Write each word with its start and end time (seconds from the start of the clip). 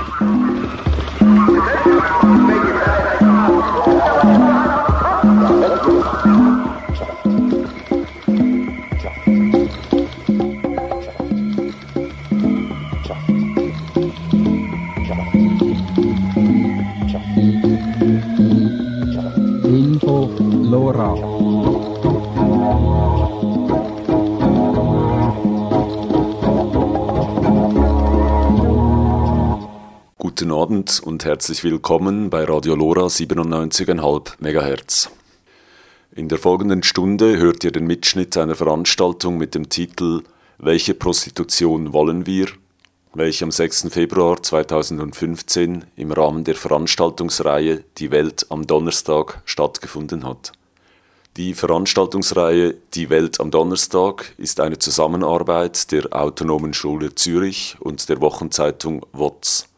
Abend 0.00 0.39
und 31.20 31.26
herzlich 31.26 31.62
willkommen 31.64 32.30
bei 32.30 32.44
Radio 32.44 32.74
Lora 32.74 33.08
97,5 33.08 34.36
MHz. 34.40 35.10
In 36.16 36.30
der 36.30 36.38
folgenden 36.38 36.82
Stunde 36.82 37.36
hört 37.36 37.62
ihr 37.62 37.72
den 37.72 37.86
Mitschnitt 37.86 38.38
einer 38.38 38.54
Veranstaltung 38.54 39.36
mit 39.36 39.54
dem 39.54 39.68
Titel 39.68 40.22
Welche 40.56 40.94
Prostitution 40.94 41.92
wollen 41.92 42.24
wir? 42.24 42.46
welche 43.12 43.44
am 43.44 43.50
6. 43.50 43.88
Februar 43.90 44.42
2015 44.42 45.84
im 45.94 46.10
Rahmen 46.10 46.44
der 46.44 46.54
Veranstaltungsreihe 46.54 47.84
Die 47.98 48.10
Welt 48.10 48.46
am 48.48 48.66
Donnerstag 48.66 49.42
stattgefunden 49.44 50.24
hat. 50.24 50.52
Die 51.36 51.52
Veranstaltungsreihe 51.52 52.76
Die 52.94 53.10
Welt 53.10 53.40
am 53.40 53.50
Donnerstag 53.50 54.32
ist 54.38 54.58
eine 54.58 54.78
Zusammenarbeit 54.78 55.92
der 55.92 56.14
Autonomen 56.14 56.72
Schule 56.72 57.14
Zürich 57.14 57.76
und 57.78 58.08
der 58.08 58.22
Wochenzeitung 58.22 59.04
WOTS. 59.12 59.69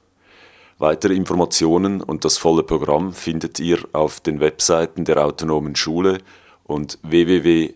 Weitere 0.82 1.14
Informationen 1.14 2.02
und 2.02 2.24
das 2.24 2.38
volle 2.38 2.64
Programm 2.64 3.12
findet 3.12 3.61
ihr 3.61 3.78
auf 3.92 4.19
den 4.19 4.41
Webseiten 4.41 5.05
der 5.05 5.24
Autonomen 5.24 5.77
Schule 5.77 6.19
und 6.64 6.98
www.wots.ch. 7.05 7.74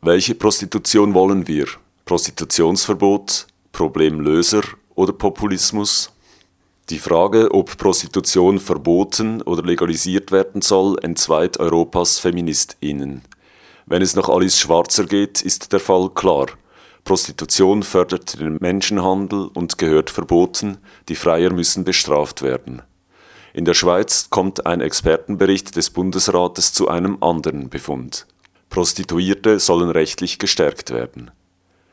Welche 0.00 0.34
Prostitution 0.34 1.14
wollen 1.14 1.46
wir? 1.46 1.66
Prostitutionsverbot, 2.06 3.46
Problemlöser 3.70 4.62
oder 4.96 5.12
Populismus? 5.12 6.10
Die 6.90 6.98
Frage, 6.98 7.54
ob 7.54 7.76
Prostitution 7.76 8.58
verboten 8.58 9.42
oder 9.42 9.62
legalisiert 9.62 10.32
werden 10.32 10.60
soll, 10.60 10.98
entzweit 11.04 11.60
Europas 11.60 12.18
Feministinnen. 12.18 13.22
Wenn 13.86 14.02
es 14.02 14.16
nach 14.16 14.28
Alice 14.28 14.58
Schwarzer 14.58 15.04
geht, 15.04 15.40
ist 15.40 15.72
der 15.72 15.78
Fall 15.78 16.10
klar– 16.10 16.46
Prostitution 17.06 17.84
fördert 17.84 18.40
den 18.40 18.56
Menschenhandel 18.60 19.48
und 19.54 19.78
gehört 19.78 20.10
verboten, 20.10 20.78
die 21.08 21.14
Freier 21.14 21.52
müssen 21.52 21.84
bestraft 21.84 22.42
werden. 22.42 22.82
In 23.54 23.64
der 23.64 23.74
Schweiz 23.74 24.28
kommt 24.28 24.66
ein 24.66 24.80
Expertenbericht 24.80 25.76
des 25.76 25.90
Bundesrates 25.90 26.72
zu 26.72 26.88
einem 26.88 27.22
anderen 27.22 27.70
Befund. 27.70 28.26
Prostituierte 28.70 29.60
sollen 29.60 29.88
rechtlich 29.88 30.40
gestärkt 30.40 30.90
werden. 30.90 31.30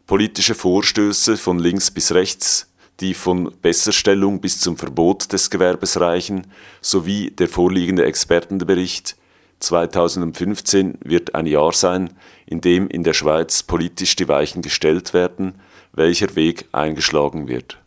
Politische 0.07 0.55
Vorstöße 0.55 1.37
von 1.37 1.59
links 1.59 1.91
bis 1.91 2.11
rechts, 2.11 2.73
die 2.99 3.13
von 3.13 3.53
Besserstellung 3.61 4.41
bis 4.41 4.61
zum 4.61 4.77
Verbot 4.77 5.31
des 5.31 5.51
Gewerbes 5.51 5.99
reichen, 5.99 6.47
sowie 6.81 7.29
der 7.29 7.49
vorliegende 7.49 8.03
Expertenbericht 8.05 9.15
2015 9.63 10.99
wird 11.03 11.35
ein 11.35 11.45
Jahr 11.45 11.71
sein, 11.71 12.13
in 12.45 12.59
dem 12.59 12.87
in 12.89 13.03
der 13.03 13.13
Schweiz 13.13 13.63
politisch 13.63 14.15
die 14.15 14.27
Weichen 14.27 14.61
gestellt 14.61 15.13
werden, 15.13 15.55
welcher 15.93 16.35
Weg 16.35 16.65
eingeschlagen 16.73 17.47
wird. 17.47 17.77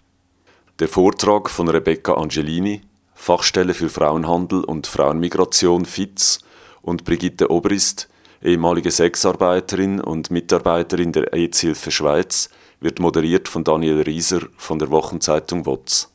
Der 0.79 0.89
Vortrag 0.89 1.51
von 1.51 1.69
Rebecca 1.69 2.15
Angelini, 2.15 2.81
Fachstelle 3.15 3.75
für 3.75 3.91
Frauenhandel 3.91 4.65
und 4.65 4.87
Frauenmigration 4.87 5.85
FITZ 5.85 6.41
und 6.81 7.05
Brigitte 7.05 7.51
Obrist, 7.51 8.09
ehemalige 8.43 8.91
Sexarbeiterin 8.91 10.01
und 10.01 10.31
Mitarbeiterin 10.31 11.13
der 11.13 11.33
AIDS-Hilfe 11.35 11.91
Schweiz, 11.91 12.49
wird 12.81 13.01
moderiert 13.01 13.49
von 13.49 13.65
Daniel 13.65 14.01
Rieser 14.01 14.41
von 14.57 14.79
der 14.79 14.91
Wochenzeitung 14.91 15.67
WOTS. 15.67 16.11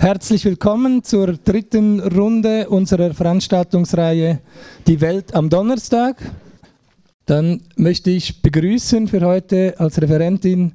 Herzlich 0.00 0.46
willkommen 0.46 1.04
zur 1.04 1.34
dritten 1.34 2.00
Runde 2.00 2.70
unserer 2.70 3.12
Veranstaltungsreihe 3.12 4.40
Die 4.86 4.98
Welt 5.02 5.34
am 5.34 5.50
Donnerstag. 5.50 6.16
Dann 7.26 7.60
möchte 7.76 8.08
ich 8.08 8.40
begrüßen 8.40 9.08
für 9.08 9.20
heute 9.20 9.74
als 9.76 10.00
Referentin 10.00 10.72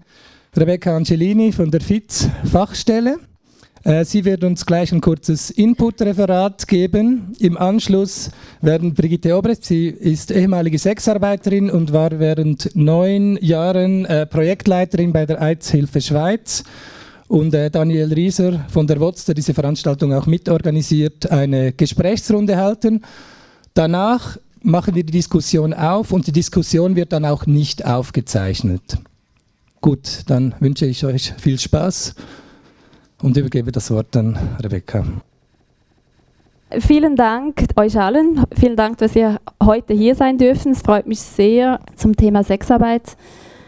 Rebecca 0.55 0.95
Angelini 0.95 1.51
von 1.51 1.71
der 1.71 1.81
FITZ 1.81 2.29
Fachstelle. 2.51 3.17
Äh, 3.83 4.05
sie 4.05 4.25
wird 4.25 4.43
uns 4.43 4.63
gleich 4.63 4.91
ein 4.91 5.01
kurzes 5.01 5.49
Input-Referat 5.49 6.67
geben. 6.67 7.33
Im 7.39 7.57
Anschluss 7.57 8.29
werden 8.61 8.93
Brigitte 8.93 9.35
Obrest, 9.35 9.65
sie 9.65 9.87
ist 9.87 10.29
ehemalige 10.29 10.77
Sexarbeiterin 10.77 11.71
und 11.71 11.91
war 11.91 12.19
während 12.19 12.75
neun 12.75 13.39
Jahren 13.41 14.05
äh, 14.05 14.27
Projektleiterin 14.27 15.11
bei 15.11 15.25
der 15.25 15.41
AIDS-Hilfe 15.41 15.99
Schweiz 15.99 16.63
und 17.27 17.53
äh, 17.53 17.69
Daniel 17.69 18.13
Rieser 18.13 18.65
von 18.69 18.85
der 18.85 18.99
WOTS, 18.99 19.25
der 19.25 19.35
diese 19.35 19.53
Veranstaltung 19.53 20.13
auch 20.13 20.25
mitorganisiert, 20.25 21.31
eine 21.31 21.73
Gesprächsrunde 21.73 22.57
halten. 22.57 23.01
Danach 23.73 24.37
machen 24.61 24.95
wir 24.95 25.03
die 25.03 25.13
Diskussion 25.13 25.73
auf 25.73 26.11
und 26.11 26.27
die 26.27 26.31
Diskussion 26.31 26.95
wird 26.95 27.13
dann 27.13 27.25
auch 27.25 27.45
nicht 27.45 27.85
aufgezeichnet. 27.85 28.97
Gut, 29.81 30.23
dann 30.27 30.55
wünsche 30.59 30.85
ich 30.85 31.05
euch 31.05 31.33
viel 31.37 31.59
Spaß 31.59 32.15
und 33.21 33.37
übergebe 33.37 33.71
das 33.71 33.91
Wort 33.91 34.15
an 34.17 34.37
Rebecca. 34.63 35.05
Vielen 36.79 37.15
Dank 37.15 37.63
euch 37.75 37.97
allen. 37.99 38.43
Vielen 38.57 38.75
Dank, 38.75 38.97
dass 38.97 39.15
ihr 39.15 39.39
heute 39.63 39.93
hier 39.93 40.15
sein 40.15 40.37
dürfen. 40.37 40.71
Es 40.71 40.81
freut 40.81 41.05
mich 41.05 41.19
sehr 41.19 41.79
zum 41.95 42.15
Thema 42.15 42.43
Sexarbeit 42.43 43.15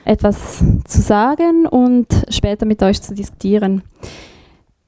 etwas 0.08 0.64
zu 0.86 1.02
sagen 1.02 1.68
und 1.68 2.08
später 2.30 2.66
mit 2.66 2.82
euch 2.82 3.02
zu 3.02 3.14
diskutieren. 3.14 3.84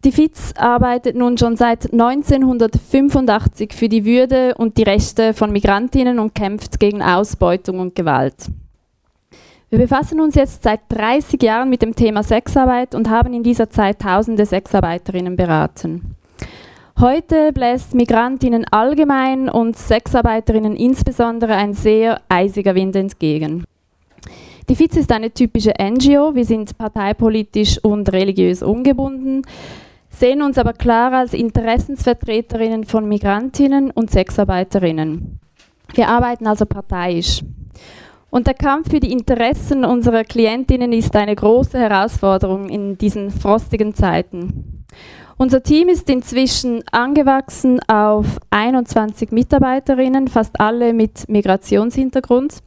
Die 0.05 0.13
FIZ 0.13 0.53
arbeitet 0.55 1.17
nun 1.17 1.37
schon 1.37 1.57
seit 1.57 1.91
1985 1.91 3.73
für 3.73 3.89
die 3.89 4.05
Würde 4.05 4.55
und 4.55 4.77
die 4.77 4.83
Rechte 4.83 5.33
von 5.33 5.51
Migrantinnen 5.51 6.19
und 6.19 6.33
kämpft 6.33 6.79
gegen 6.79 7.01
Ausbeutung 7.01 7.79
und 7.79 7.95
Gewalt. 7.95 8.35
Wir 9.69 9.79
befassen 9.79 10.21
uns 10.21 10.35
jetzt 10.35 10.63
seit 10.63 10.79
30 10.87 11.43
Jahren 11.43 11.69
mit 11.69 11.81
dem 11.81 11.95
Thema 11.95 12.23
Sexarbeit 12.23 12.95
und 12.95 13.09
haben 13.09 13.33
in 13.33 13.43
dieser 13.43 13.69
Zeit 13.69 13.99
tausende 13.99 14.45
Sexarbeiterinnen 14.45 15.35
beraten. 15.35 16.15
Heute 16.99 17.51
bläst 17.53 17.93
Migrantinnen 17.93 18.65
allgemein 18.71 19.47
und 19.47 19.77
Sexarbeiterinnen 19.77 20.75
insbesondere 20.75 21.55
ein 21.55 21.73
sehr 21.73 22.21
eisiger 22.29 22.73
Wind 22.73 22.95
entgegen. 22.95 23.65
Die 24.69 24.75
FIZ 24.75 24.97
ist 24.97 25.11
eine 25.11 25.31
typische 25.31 25.73
NGO. 25.81 26.35
Wir 26.35 26.45
sind 26.45 26.77
parteipolitisch 26.77 27.83
und 27.83 28.13
religiös 28.13 28.61
ungebunden, 28.61 29.41
sehen 30.11 30.43
uns 30.43 30.59
aber 30.59 30.73
klar 30.73 31.11
als 31.11 31.33
Interessensvertreterinnen 31.33 32.83
von 32.83 33.09
Migrantinnen 33.09 33.89
und 33.89 34.11
Sexarbeiterinnen. 34.11 35.39
Wir 35.95 36.07
arbeiten 36.07 36.45
also 36.45 36.67
parteiisch. 36.67 37.41
Und 38.29 38.45
der 38.45 38.53
Kampf 38.53 38.91
für 38.91 38.99
die 38.99 39.11
Interessen 39.11 39.83
unserer 39.83 40.23
Klientinnen 40.23 40.93
ist 40.93 41.15
eine 41.15 41.35
große 41.35 41.79
Herausforderung 41.79 42.69
in 42.69 42.95
diesen 42.95 43.31
frostigen 43.31 43.95
Zeiten. 43.95 44.85
Unser 45.37 45.63
Team 45.63 45.89
ist 45.89 46.07
inzwischen 46.11 46.83
angewachsen 46.91 47.79
auf 47.87 48.37
21 48.51 49.31
Mitarbeiterinnen, 49.31 50.27
fast 50.27 50.59
alle 50.59 50.93
mit 50.93 51.27
Migrationshintergrund. 51.27 52.61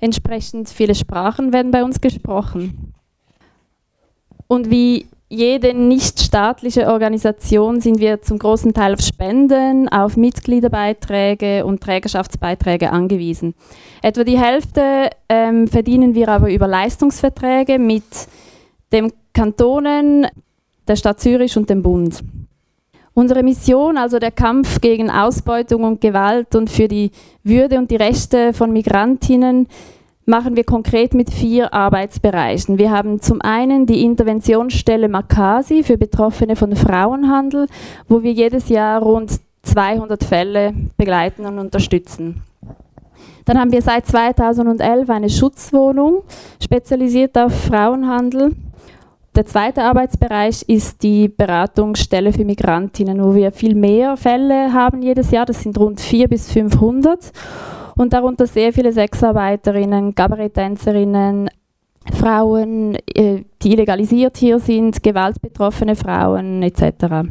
Entsprechend 0.00 0.68
viele 0.68 0.94
Sprachen 0.94 1.52
werden 1.52 1.70
bei 1.70 1.84
uns 1.84 2.00
gesprochen. 2.00 2.94
Und 4.46 4.70
wie 4.70 5.06
jede 5.30 5.74
nichtstaatliche 5.74 6.86
Organisation 6.86 7.82
sind 7.82 7.98
wir 7.98 8.22
zum 8.22 8.38
großen 8.38 8.72
Teil 8.72 8.94
auf 8.94 9.00
Spenden, 9.00 9.88
auf 9.88 10.16
Mitgliederbeiträge 10.16 11.66
und 11.66 11.82
Trägerschaftsbeiträge 11.82 12.90
angewiesen. 12.90 13.54
Etwa 14.00 14.24
die 14.24 14.38
Hälfte 14.38 15.10
ähm, 15.28 15.68
verdienen 15.68 16.14
wir 16.14 16.30
aber 16.30 16.50
über 16.50 16.66
Leistungsverträge 16.66 17.78
mit 17.78 18.04
dem 18.90 19.12
Kantonen, 19.34 20.26
der 20.86 20.96
Stadt 20.96 21.20
Zürich 21.20 21.58
und 21.58 21.68
dem 21.68 21.82
Bund. 21.82 22.22
Unsere 23.18 23.42
Mission, 23.42 23.98
also 23.98 24.20
der 24.20 24.30
Kampf 24.30 24.80
gegen 24.80 25.10
Ausbeutung 25.10 25.82
und 25.82 26.00
Gewalt 26.00 26.54
und 26.54 26.70
für 26.70 26.86
die 26.86 27.10
Würde 27.42 27.76
und 27.76 27.90
die 27.90 27.96
Rechte 27.96 28.52
von 28.52 28.72
Migrantinnen, 28.72 29.66
machen 30.24 30.54
wir 30.54 30.62
konkret 30.62 31.14
mit 31.14 31.28
vier 31.28 31.74
Arbeitsbereichen. 31.74 32.78
Wir 32.78 32.92
haben 32.92 33.20
zum 33.20 33.42
einen 33.42 33.86
die 33.86 34.04
Interventionsstelle 34.04 35.08
Makasi 35.08 35.82
für 35.82 35.98
Betroffene 35.98 36.54
von 36.54 36.76
Frauenhandel, 36.76 37.66
wo 38.06 38.22
wir 38.22 38.30
jedes 38.30 38.68
Jahr 38.68 39.02
rund 39.02 39.32
200 39.64 40.22
Fälle 40.22 40.72
begleiten 40.96 41.44
und 41.44 41.58
unterstützen. 41.58 42.44
Dann 43.46 43.58
haben 43.58 43.72
wir 43.72 43.82
seit 43.82 44.06
2011 44.06 45.10
eine 45.10 45.28
Schutzwohnung, 45.28 46.22
spezialisiert 46.62 47.36
auf 47.36 47.52
Frauenhandel. 47.64 48.52
Der 49.38 49.46
zweite 49.46 49.84
Arbeitsbereich 49.84 50.62
ist 50.62 51.00
die 51.04 51.28
Beratungsstelle 51.28 52.32
für 52.32 52.44
Migrantinnen, 52.44 53.22
wo 53.22 53.36
wir 53.36 53.52
viel 53.52 53.76
mehr 53.76 54.16
Fälle 54.16 54.72
haben 54.72 55.00
jedes 55.00 55.30
Jahr. 55.30 55.46
Das 55.46 55.62
sind 55.62 55.78
rund 55.78 56.00
400 56.00 56.28
bis 56.28 56.50
500 56.50 57.30
und 57.94 58.12
darunter 58.12 58.48
sehr 58.48 58.72
viele 58.72 58.92
Sexarbeiterinnen, 58.92 60.16
Kabaretttänzerinnen, 60.16 61.50
Frauen, 62.14 62.96
äh, 63.14 63.44
die 63.62 63.74
illegalisiert 63.74 64.38
hier 64.38 64.58
sind, 64.58 65.04
gewaltbetroffene 65.04 65.94
Frauen 65.94 66.64
etc. 66.64 67.28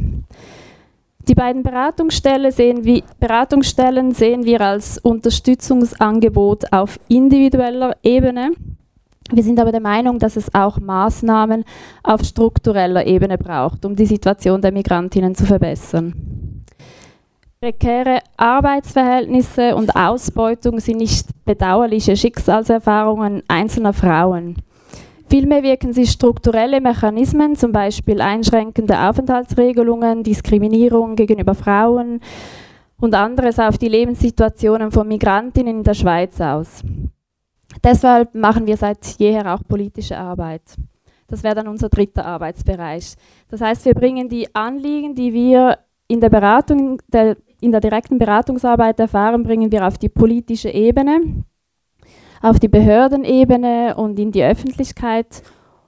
Die 1.27 1.35
beiden 1.35 1.61
Beratungsstellen 1.61 2.53
sehen, 2.53 2.85
wir, 2.85 3.03
Beratungsstellen 3.19 4.13
sehen 4.13 4.45
wir 4.45 4.61
als 4.61 4.97
Unterstützungsangebot 4.99 6.71
auf 6.71 7.01
individueller 7.09 7.97
Ebene. 8.01 8.51
Wir 9.31 9.43
sind 9.43 9.59
aber 9.59 9.71
der 9.71 9.81
Meinung, 9.81 10.19
dass 10.19 10.37
es 10.37 10.53
auch 10.53 10.79
Maßnahmen 10.79 11.65
auf 12.03 12.23
struktureller 12.23 13.05
Ebene 13.05 13.37
braucht, 13.37 13.83
um 13.85 13.95
die 13.95 14.05
Situation 14.05 14.61
der 14.61 14.71
Migrantinnen 14.71 15.35
zu 15.35 15.45
verbessern. 15.45 16.63
Prekäre 17.59 18.19
Arbeitsverhältnisse 18.37 19.75
und 19.75 19.95
Ausbeutung 19.95 20.79
sind 20.79 20.97
nicht 20.97 21.27
bedauerliche 21.43 22.15
Schicksalserfahrungen 22.15 23.41
einzelner 23.47 23.93
Frauen. 23.93 24.57
Vielmehr 25.29 25.63
wirken 25.63 25.91
sie 25.91 26.07
strukturelle 26.07 26.79
Mechanismen, 26.79 27.55
zum 27.55 27.73
Beispiel 27.73 28.21
einschränkende 28.21 29.09
Aufenthaltsregelungen, 29.09 30.23
Diskriminierung 30.23 31.15
gegenüber 31.15 31.53
Frauen 31.53 32.21
und 33.01 33.13
anderes 33.13 33.59
auf 33.59 33.77
die 33.77 33.89
Lebenssituationen 33.89 34.91
von 34.91 35.07
Migrantinnen 35.07 35.77
in 35.77 35.83
der 35.83 35.95
Schweiz 35.95 36.39
aus. 36.39 36.83
Deshalb 37.83 38.33
machen 38.33 38.65
wir 38.65 38.77
seit 38.77 39.05
jeher 39.17 39.53
auch 39.53 39.61
politische 39.67 40.17
Arbeit. 40.17 40.63
Das 41.27 41.43
wäre 41.43 41.55
dann 41.55 41.67
unser 41.67 41.89
dritter 41.89 42.25
Arbeitsbereich. 42.25 43.15
Das 43.49 43.61
heißt, 43.61 43.85
wir 43.85 43.93
bringen 43.93 44.29
die 44.29 44.53
Anliegen, 44.55 45.13
die 45.13 45.33
wir 45.33 45.79
in 46.07 46.21
der 46.21 46.29
Beratung, 46.29 47.01
der, 47.07 47.35
in 47.59 47.71
der 47.71 47.81
direkten 47.81 48.17
Beratungsarbeit 48.17 48.99
erfahren, 48.99 49.43
bringen 49.43 49.71
wir 49.71 49.85
auf 49.85 49.97
die 49.97 50.09
politische 50.09 50.69
Ebene 50.69 51.43
auf 52.41 52.59
die 52.59 52.67
Behördenebene 52.67 53.95
und 53.95 54.19
in 54.19 54.31
die 54.31 54.43
Öffentlichkeit 54.43 55.43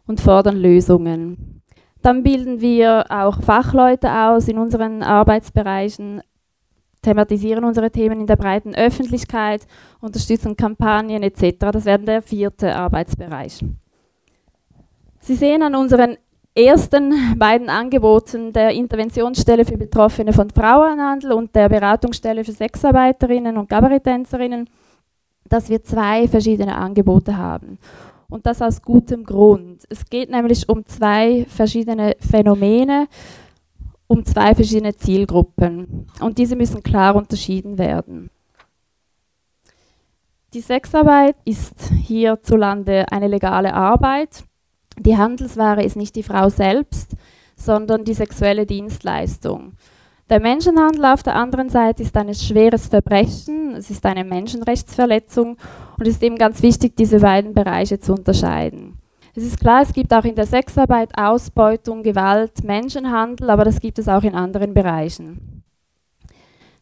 und 0.08 0.20
fordern 0.20 0.58
Lösungen. 0.58 1.62
Dann 2.02 2.24
bilden 2.24 2.62
wir 2.62 3.06
auch 3.10 3.42
Fachleute 3.42 4.10
aus 4.12 4.48
in 4.48 4.58
unseren 4.58 5.04
Arbeitsbereichen, 5.04 6.22
thematisieren 7.02 7.64
unsere 7.64 7.92
Themen 7.92 8.22
in 8.22 8.28
der 8.28 8.36
breiten 8.36 8.76
Öffentlichkeit, 8.76 9.66
unterstützen 10.02 10.56
Kampagnen 10.56 11.24
etc. 11.24 11.58
Das 11.72 11.86
wäre 11.86 12.00
der 12.00 12.22
vierte 12.22 12.76
Arbeitsbereich. 12.76 13.64
Sie 15.22 15.36
sehen 15.36 15.64
an 15.64 15.76
unseren 15.76 16.18
ersten 16.56 17.38
beiden 17.38 17.70
Angeboten 17.70 18.52
der 18.52 18.72
Interventionsstelle 18.72 19.66
für 19.66 19.78
Betroffene 19.78 20.34
von 20.34 20.50
Frauenhandel 20.50 21.32
und 21.32 21.56
der 21.56 21.70
Beratungsstelle 21.70 22.44
für 22.44 22.52
Sexarbeiterinnen 22.52 23.58
und 23.58 23.70
Kabaretttänzerinnen, 23.70 24.70
dass 25.48 25.70
wir 25.70 25.84
zwei 25.84 26.28
verschiedene 26.28 26.76
Angebote 26.76 27.38
haben. 27.38 27.80
Und 28.30 28.46
das 28.46 28.62
aus 28.62 28.82
gutem 28.82 29.24
Grund. 29.24 29.84
Es 29.90 30.06
geht 30.06 30.30
nämlich 30.30 30.70
um 30.70 30.86
zwei 30.86 31.46
verschiedene 31.50 32.16
Phänomene, 32.20 33.08
um 34.10 34.26
zwei 34.26 34.56
verschiedene 34.56 34.96
Zielgruppen. 34.96 36.08
Und 36.20 36.40
diese 36.40 36.56
müssen 36.56 36.84
klar 36.84 37.16
unterschieden 37.16 37.78
werden. 37.78 38.32
Die 40.54 40.62
Sexarbeit 40.62 41.36
ist 41.46 41.92
hierzulande 42.08 43.06
eine 43.12 43.28
legale 43.28 43.74
Arbeit. 43.74 44.44
Die 44.98 45.16
Handelsware 45.16 45.84
ist 45.84 45.96
nicht 45.96 46.16
die 46.16 46.24
Frau 46.24 46.50
selbst, 46.50 47.12
sondern 47.56 48.04
die 48.04 48.16
sexuelle 48.16 48.66
Dienstleistung. 48.66 49.74
Der 50.30 50.40
Menschenhandel 50.40 51.06
auf 51.06 51.22
der 51.22 51.36
anderen 51.36 51.70
Seite 51.70 52.02
ist 52.02 52.18
ein 52.18 52.34
schweres 52.34 52.88
Verbrechen, 52.88 53.76
es 53.76 53.92
ist 53.92 54.06
eine 54.06 54.24
Menschenrechtsverletzung 54.24 55.58
und 55.98 56.08
es 56.08 56.16
ist 56.16 56.24
eben 56.24 56.38
ganz 56.38 56.64
wichtig, 56.64 56.96
diese 56.96 57.20
beiden 57.20 57.54
Bereiche 57.54 58.00
zu 58.00 58.14
unterscheiden. 58.14 58.99
Es 59.40 59.46
ist 59.46 59.62
klar, 59.62 59.84
es 59.84 59.94
gibt 59.94 60.14
auch 60.14 60.26
in 60.26 60.36
der 60.36 60.46
Sexarbeit 60.46 61.18
Ausbeutung, 61.18 62.04
Gewalt, 62.04 62.62
Menschenhandel, 62.62 63.50
aber 63.50 63.64
das 63.64 63.80
gibt 63.80 63.98
es 63.98 64.10
auch 64.10 64.24
in 64.24 64.36
anderen 64.36 64.74
Bereichen. 64.74 65.64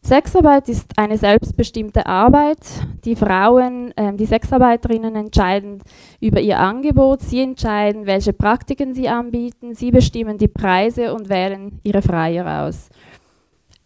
Sexarbeit 0.02 0.68
ist 0.68 0.98
eine 0.98 1.16
selbstbestimmte 1.16 2.04
Arbeit. 2.04 2.58
Die 3.04 3.14
Frauen, 3.14 3.96
äh, 3.96 4.12
die 4.12 4.26
Sexarbeiterinnen 4.26 5.14
entscheiden 5.14 5.80
über 6.20 6.40
ihr 6.40 6.58
Angebot, 6.58 7.20
sie 7.20 7.42
entscheiden, 7.42 8.06
welche 8.06 8.32
Praktiken 8.32 8.92
sie 8.92 9.08
anbieten, 9.08 9.76
sie 9.76 9.92
bestimmen 9.92 10.36
die 10.36 10.48
Preise 10.48 11.14
und 11.14 11.28
wählen 11.28 11.78
ihre 11.84 12.02
Freier 12.02 12.64
aus. 12.64 12.88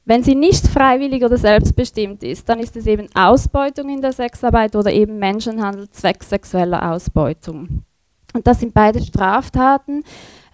Wenn 0.07 0.23
sie 0.23 0.35
nicht 0.35 0.67
freiwillig 0.67 1.23
oder 1.23 1.37
selbstbestimmt 1.37 2.23
ist, 2.23 2.49
dann 2.49 2.59
ist 2.59 2.75
es 2.75 2.87
eben 2.87 3.09
Ausbeutung 3.15 3.91
in 3.91 4.01
der 4.01 4.15
Sexarbeit 4.15 4.75
oder 4.75 4.91
eben 4.91 5.19
Menschenhandel 5.19 5.91
zwecks 5.91 6.31
sexueller 6.31 6.91
Ausbeutung. 6.91 7.85
Und 8.33 8.47
das 8.47 8.61
sind 8.61 8.75
beide 8.75 9.03
Straftaten. 9.03 10.05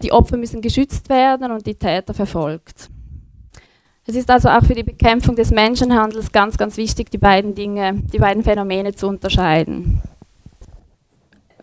Die 0.01 0.11
Opfer 0.11 0.37
müssen 0.37 0.61
geschützt 0.61 1.09
werden 1.09 1.51
und 1.51 1.65
die 1.65 1.75
Täter 1.75 2.13
verfolgt. 2.13 2.89
Es 4.07 4.15
ist 4.15 4.29
also 4.29 4.49
auch 4.49 4.63
für 4.63 4.73
die 4.73 4.83
Bekämpfung 4.83 5.35
des 5.35 5.51
Menschenhandels 5.51 6.31
ganz, 6.31 6.57
ganz 6.57 6.77
wichtig, 6.77 7.11
die 7.11 7.17
beiden 7.17 7.53
Dinge, 7.53 8.01
die 8.11 8.17
beiden 8.17 8.43
Phänomene 8.43 8.93
zu 8.95 9.07
unterscheiden. 9.07 10.01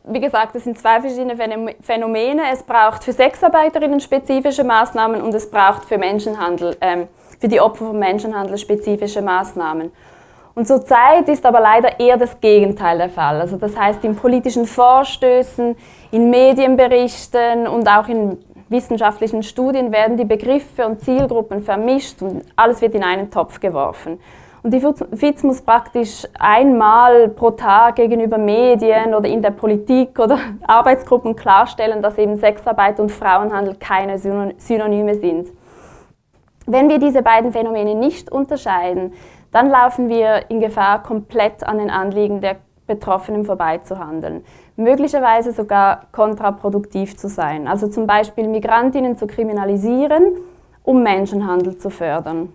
Wie 0.09 0.21
gesagt, 0.21 0.55
es 0.55 0.63
sind 0.63 0.79
zwei 0.79 1.01
verschiedene 1.01 1.37
Phänomene. 1.81 2.43
Es 2.53 2.63
braucht 2.63 3.03
für 3.03 3.13
Sexarbeiterinnen 3.13 3.99
spezifische 3.99 4.63
Maßnahmen 4.63 5.21
und 5.21 5.35
es 5.35 5.51
braucht 5.51 5.87
für 5.87 5.99
Menschenhandel 5.99 6.77
ähm, 6.81 7.09
für 7.41 7.49
die 7.49 7.61
Opfer 7.61 7.87
von 7.87 7.99
Menschenhandel 7.99 8.57
spezifische 8.57 9.23
Maßnahmen. 9.23 9.91
Und 10.57 10.67
zurzeit 10.67 11.29
ist 11.29 11.45
aber 11.45 11.61
leider 11.61 12.01
eher 12.01 12.17
das 12.17 12.41
Gegenteil 12.41 12.97
der 12.97 13.11
Fall. 13.11 13.43
Also 13.43 13.59
das 13.59 13.77
heißt, 13.77 14.03
in 14.05 14.17
politischen 14.17 14.65
Vorstößen, 14.65 15.77
in 16.13 16.31
Medienberichten 16.31 17.69
und 17.69 17.87
auch 17.87 18.09
in 18.09 18.39
wissenschaftlichen 18.71 19.43
Studien 19.43 19.93
werden 19.93 20.17
die 20.17 20.25
Begriffe 20.25 20.87
und 20.87 21.03
Zielgruppen 21.03 21.61
vermischt 21.61 22.23
und 22.23 22.43
alles 22.57 22.81
wird 22.81 22.95
in 22.95 23.05
einen 23.05 23.31
Topf 23.31 23.61
geworfen. 23.61 24.19
Und 24.63 24.73
die 24.73 24.81
FIZ 24.81 25.43
muss 25.43 25.61
praktisch 25.61 26.27
einmal 26.39 27.29
pro 27.29 27.51
Tag 27.51 27.97
gegenüber 27.97 28.39
Medien 28.39 29.15
oder 29.15 29.29
in 29.29 29.43
der 29.43 29.51
Politik 29.51 30.19
oder 30.19 30.39
Arbeitsgruppen 30.67 31.37
klarstellen, 31.37 32.01
dass 32.01 32.17
eben 32.17 32.39
Sexarbeit 32.39 32.99
und 32.99 33.13
Frauenhandel 33.13 33.75
keine 33.75 34.19
Synonyme 34.19 35.17
sind. 35.17 35.49
Wenn 36.65 36.89
wir 36.89 36.99
diese 36.99 37.23
beiden 37.23 37.53
Phänomene 37.53 37.95
nicht 37.95 38.33
unterscheiden, 38.33 39.13
dann 39.57 39.71
laufen 39.71 40.11
wir 40.11 40.51
in 40.51 40.61
Gefahr, 40.61 41.03
komplett 41.03 41.65
an 41.65 41.79
den 41.79 41.89
Anliegen 41.89 42.43
der 42.43 42.57
Betroffenen 42.87 43.47
vorbeizuhandeln. 43.47 44.45
Möglicherweise 44.77 45.53
sogar 45.53 46.03
kontraproduktiv 46.13 47.17
zu 47.17 47.31
sein. 47.31 47.67
Also 47.67 47.89
zum 47.89 48.07
Beispiel 48.07 48.49
Migrantinnen 48.49 49.17
zu 49.17 49.27
kriminalisieren, 49.27 50.37
um 50.83 51.03
Menschenhandel 51.03 51.79
zu 51.79 51.89
fördern. 51.89 52.53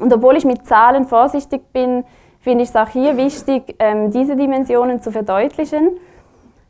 Und 0.00 0.14
obwohl 0.14 0.38
ich 0.38 0.46
mit 0.46 0.66
Zahlen 0.66 1.04
vorsichtig 1.04 1.74
bin, 1.74 2.04
finde 2.40 2.64
ich 2.64 2.70
es 2.70 2.76
auch 2.76 2.88
hier 2.88 3.18
wichtig, 3.18 3.76
ähm, 3.78 4.10
diese 4.10 4.34
Dimensionen 4.34 5.02
zu 5.02 5.12
verdeutlichen. 5.12 5.90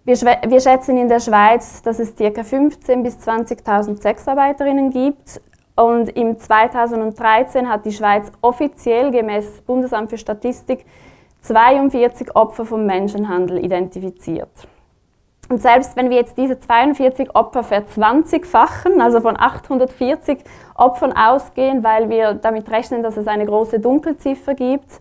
Wir, 0.05 0.17
schätzen 0.61 0.97
in 0.97 1.09
der 1.09 1.21
Schweiz, 1.21 1.81
dass 1.81 2.01
es 2.01 2.17
ca. 2.17 2.25
15.000 2.25 3.03
bis 3.05 3.19
20.000 3.19 4.03
Sexarbeiterinnen 4.03 4.91
gibt. 4.91 5.41
Und 5.77 6.09
im 6.11 6.39
2013 6.39 7.69
hat 7.69 7.85
die 7.85 7.93
Schweiz 7.93 8.31
offiziell 8.41 9.11
gemäß 9.11 9.63
Bundesamt 9.63 10.11
für 10.11 10.19
Statistik 10.19 10.85
42 11.43 12.37
Opfer 12.37 12.65
vom 12.65 12.87
Menschenhandel 12.87 13.63
identifiziert. 13.65 14.69
Und 15.49 15.61
selbst 15.61 15.97
wenn 15.97 16.09
wir 16.11 16.17
jetzt 16.17 16.39
diese 16.39 16.59
42 16.59 17.35
Opfer 17.35 17.65
verzwanzigfachen, 17.65 19.01
also 19.01 19.21
von 19.21 19.39
840 19.39 20.39
Opfern 20.75 21.13
ausgehen, 21.13 21.85
weil 21.85 22.09
wir 22.09 22.35
damit 22.35 22.71
rechnen, 22.71 23.03
dass 23.03 23.17
es 23.17 23.27
eine 23.27 23.45
große 23.45 23.81
Dunkelziffer 23.81 24.55
gibt, 24.55 25.01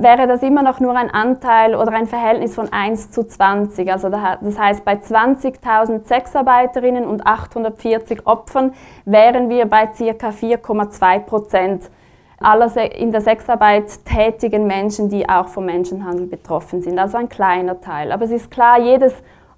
wäre 0.00 0.26
das 0.26 0.42
immer 0.42 0.62
noch 0.62 0.80
nur 0.80 0.96
ein 0.96 1.10
Anteil 1.10 1.74
oder 1.74 1.92
ein 1.92 2.06
Verhältnis 2.06 2.54
von 2.54 2.72
1 2.72 3.10
zu 3.10 3.24
20. 3.24 3.92
Also 3.92 4.08
das 4.08 4.58
heißt, 4.58 4.84
bei 4.84 4.94
20.000 4.94 6.06
Sexarbeiterinnen 6.06 7.04
und 7.04 7.26
840 7.26 8.26
Opfern 8.26 8.72
wären 9.04 9.48
wir 9.48 9.66
bei 9.66 9.86
ca. 9.86 10.28
4,2 10.28 11.20
Prozent 11.20 11.90
aller 12.38 12.74
in 12.96 13.12
der 13.12 13.20
Sexarbeit 13.20 14.04
tätigen 14.06 14.66
Menschen, 14.66 15.10
die 15.10 15.28
auch 15.28 15.48
vom 15.48 15.66
Menschenhandel 15.66 16.26
betroffen 16.26 16.80
sind. 16.80 16.98
Also 16.98 17.18
ein 17.18 17.28
kleiner 17.28 17.80
Teil. 17.80 18.12
Aber 18.12 18.24
es 18.24 18.30
ist 18.30 18.50
klar, 18.50 18.80
jedes 18.80 19.12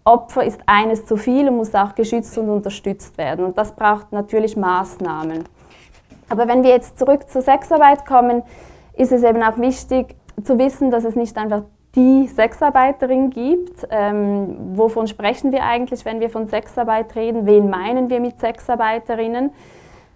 Opfer 0.04 0.42
ist 0.42 0.60
eines 0.66 1.06
zu 1.06 1.16
viel 1.16 1.48
und 1.48 1.58
muss 1.58 1.72
auch 1.76 1.94
geschützt 1.94 2.36
und 2.36 2.48
unterstützt 2.48 3.16
werden. 3.18 3.44
Und 3.44 3.56
das 3.56 3.76
braucht 3.76 4.10
natürlich 4.10 4.56
Maßnahmen. 4.56 5.44
Aber 6.28 6.48
wenn 6.48 6.64
wir 6.64 6.70
jetzt 6.70 6.98
zurück 6.98 7.28
zur 7.28 7.42
Sexarbeit 7.42 8.04
kommen, 8.04 8.42
ist 8.96 9.12
es 9.12 9.22
eben 9.22 9.42
auch 9.42 9.58
wichtig, 9.58 10.16
zu 10.44 10.58
wissen, 10.58 10.90
dass 10.90 11.04
es 11.04 11.16
nicht 11.16 11.36
einfach 11.36 11.62
die 11.94 12.26
Sexarbeiterin 12.26 13.30
gibt. 13.30 13.86
Ähm, 13.90 14.56
wovon 14.74 15.06
sprechen 15.06 15.52
wir 15.52 15.64
eigentlich, 15.64 16.04
wenn 16.04 16.20
wir 16.20 16.30
von 16.30 16.46
Sexarbeit 16.46 17.14
reden? 17.16 17.46
Wen 17.46 17.68
meinen 17.68 18.08
wir 18.08 18.20
mit 18.20 18.40
Sexarbeiterinnen? 18.40 19.50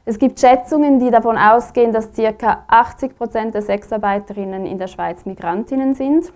Es 0.04 0.18
gibt 0.18 0.38
Schätzungen, 0.38 1.00
die 1.00 1.10
davon 1.10 1.36
ausgehen, 1.36 1.92
dass 1.92 2.10
ca. 2.12 2.64
80 2.68 3.16
Prozent 3.16 3.54
der 3.54 3.62
Sexarbeiterinnen 3.62 4.64
in 4.64 4.78
der 4.78 4.86
Schweiz 4.86 5.26
Migrantinnen 5.26 5.94
sind. 5.94 6.32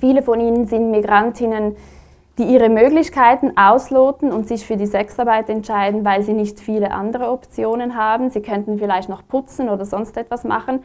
Viele 0.00 0.22
von 0.22 0.40
ihnen 0.40 0.66
sind 0.66 0.90
Migrantinnen, 0.90 1.76
die 2.38 2.44
ihre 2.44 2.68
Möglichkeiten 2.68 3.56
ausloten 3.56 4.32
und 4.32 4.48
sich 4.48 4.66
für 4.66 4.76
die 4.76 4.86
Sexarbeit 4.86 5.48
entscheiden, 5.48 6.04
weil 6.04 6.22
sie 6.22 6.32
nicht 6.32 6.58
viele 6.58 6.90
andere 6.90 7.30
Optionen 7.30 7.96
haben. 7.96 8.30
Sie 8.30 8.42
könnten 8.42 8.78
vielleicht 8.78 9.08
noch 9.08 9.26
putzen 9.28 9.68
oder 9.68 9.84
sonst 9.84 10.16
etwas 10.16 10.42
machen. 10.42 10.82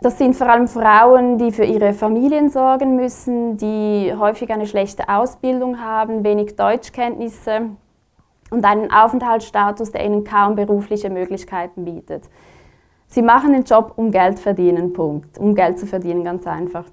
Das 0.00 0.18
sind 0.18 0.36
vor 0.36 0.48
allem 0.48 0.68
Frauen, 0.68 1.38
die 1.38 1.52
für 1.52 1.64
ihre 1.64 1.94
Familien 1.94 2.50
sorgen 2.50 2.96
müssen, 2.96 3.56
die 3.56 4.12
häufig 4.14 4.50
eine 4.52 4.66
schlechte 4.66 5.08
Ausbildung 5.08 5.80
haben, 5.80 6.22
wenig 6.22 6.54
Deutschkenntnisse 6.54 7.70
und 8.50 8.64
einen 8.64 8.92
Aufenthaltsstatus, 8.92 9.92
der 9.92 10.04
ihnen 10.04 10.24
kaum 10.24 10.54
berufliche 10.54 11.08
Möglichkeiten 11.08 11.86
bietet. 11.86 12.24
Sie 13.06 13.22
machen 13.22 13.54
den 13.54 13.64
Job, 13.64 13.94
um 13.96 14.10
Geld 14.10 14.38
verdienen, 14.38 14.92
Punkt. 14.92 15.38
Um 15.38 15.54
Geld 15.54 15.78
zu 15.78 15.86
verdienen, 15.86 16.24
ganz 16.24 16.46
einfach. 16.46 16.84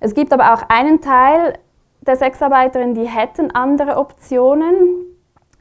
Es 0.00 0.14
gibt 0.14 0.32
aber 0.32 0.54
auch 0.54 0.62
einen 0.68 1.00
Teil 1.00 1.54
der 2.00 2.16
Sexarbeiterinnen, 2.16 2.94
die 2.94 3.06
hätten 3.06 3.52
andere 3.52 3.96
Optionen. 3.96 5.09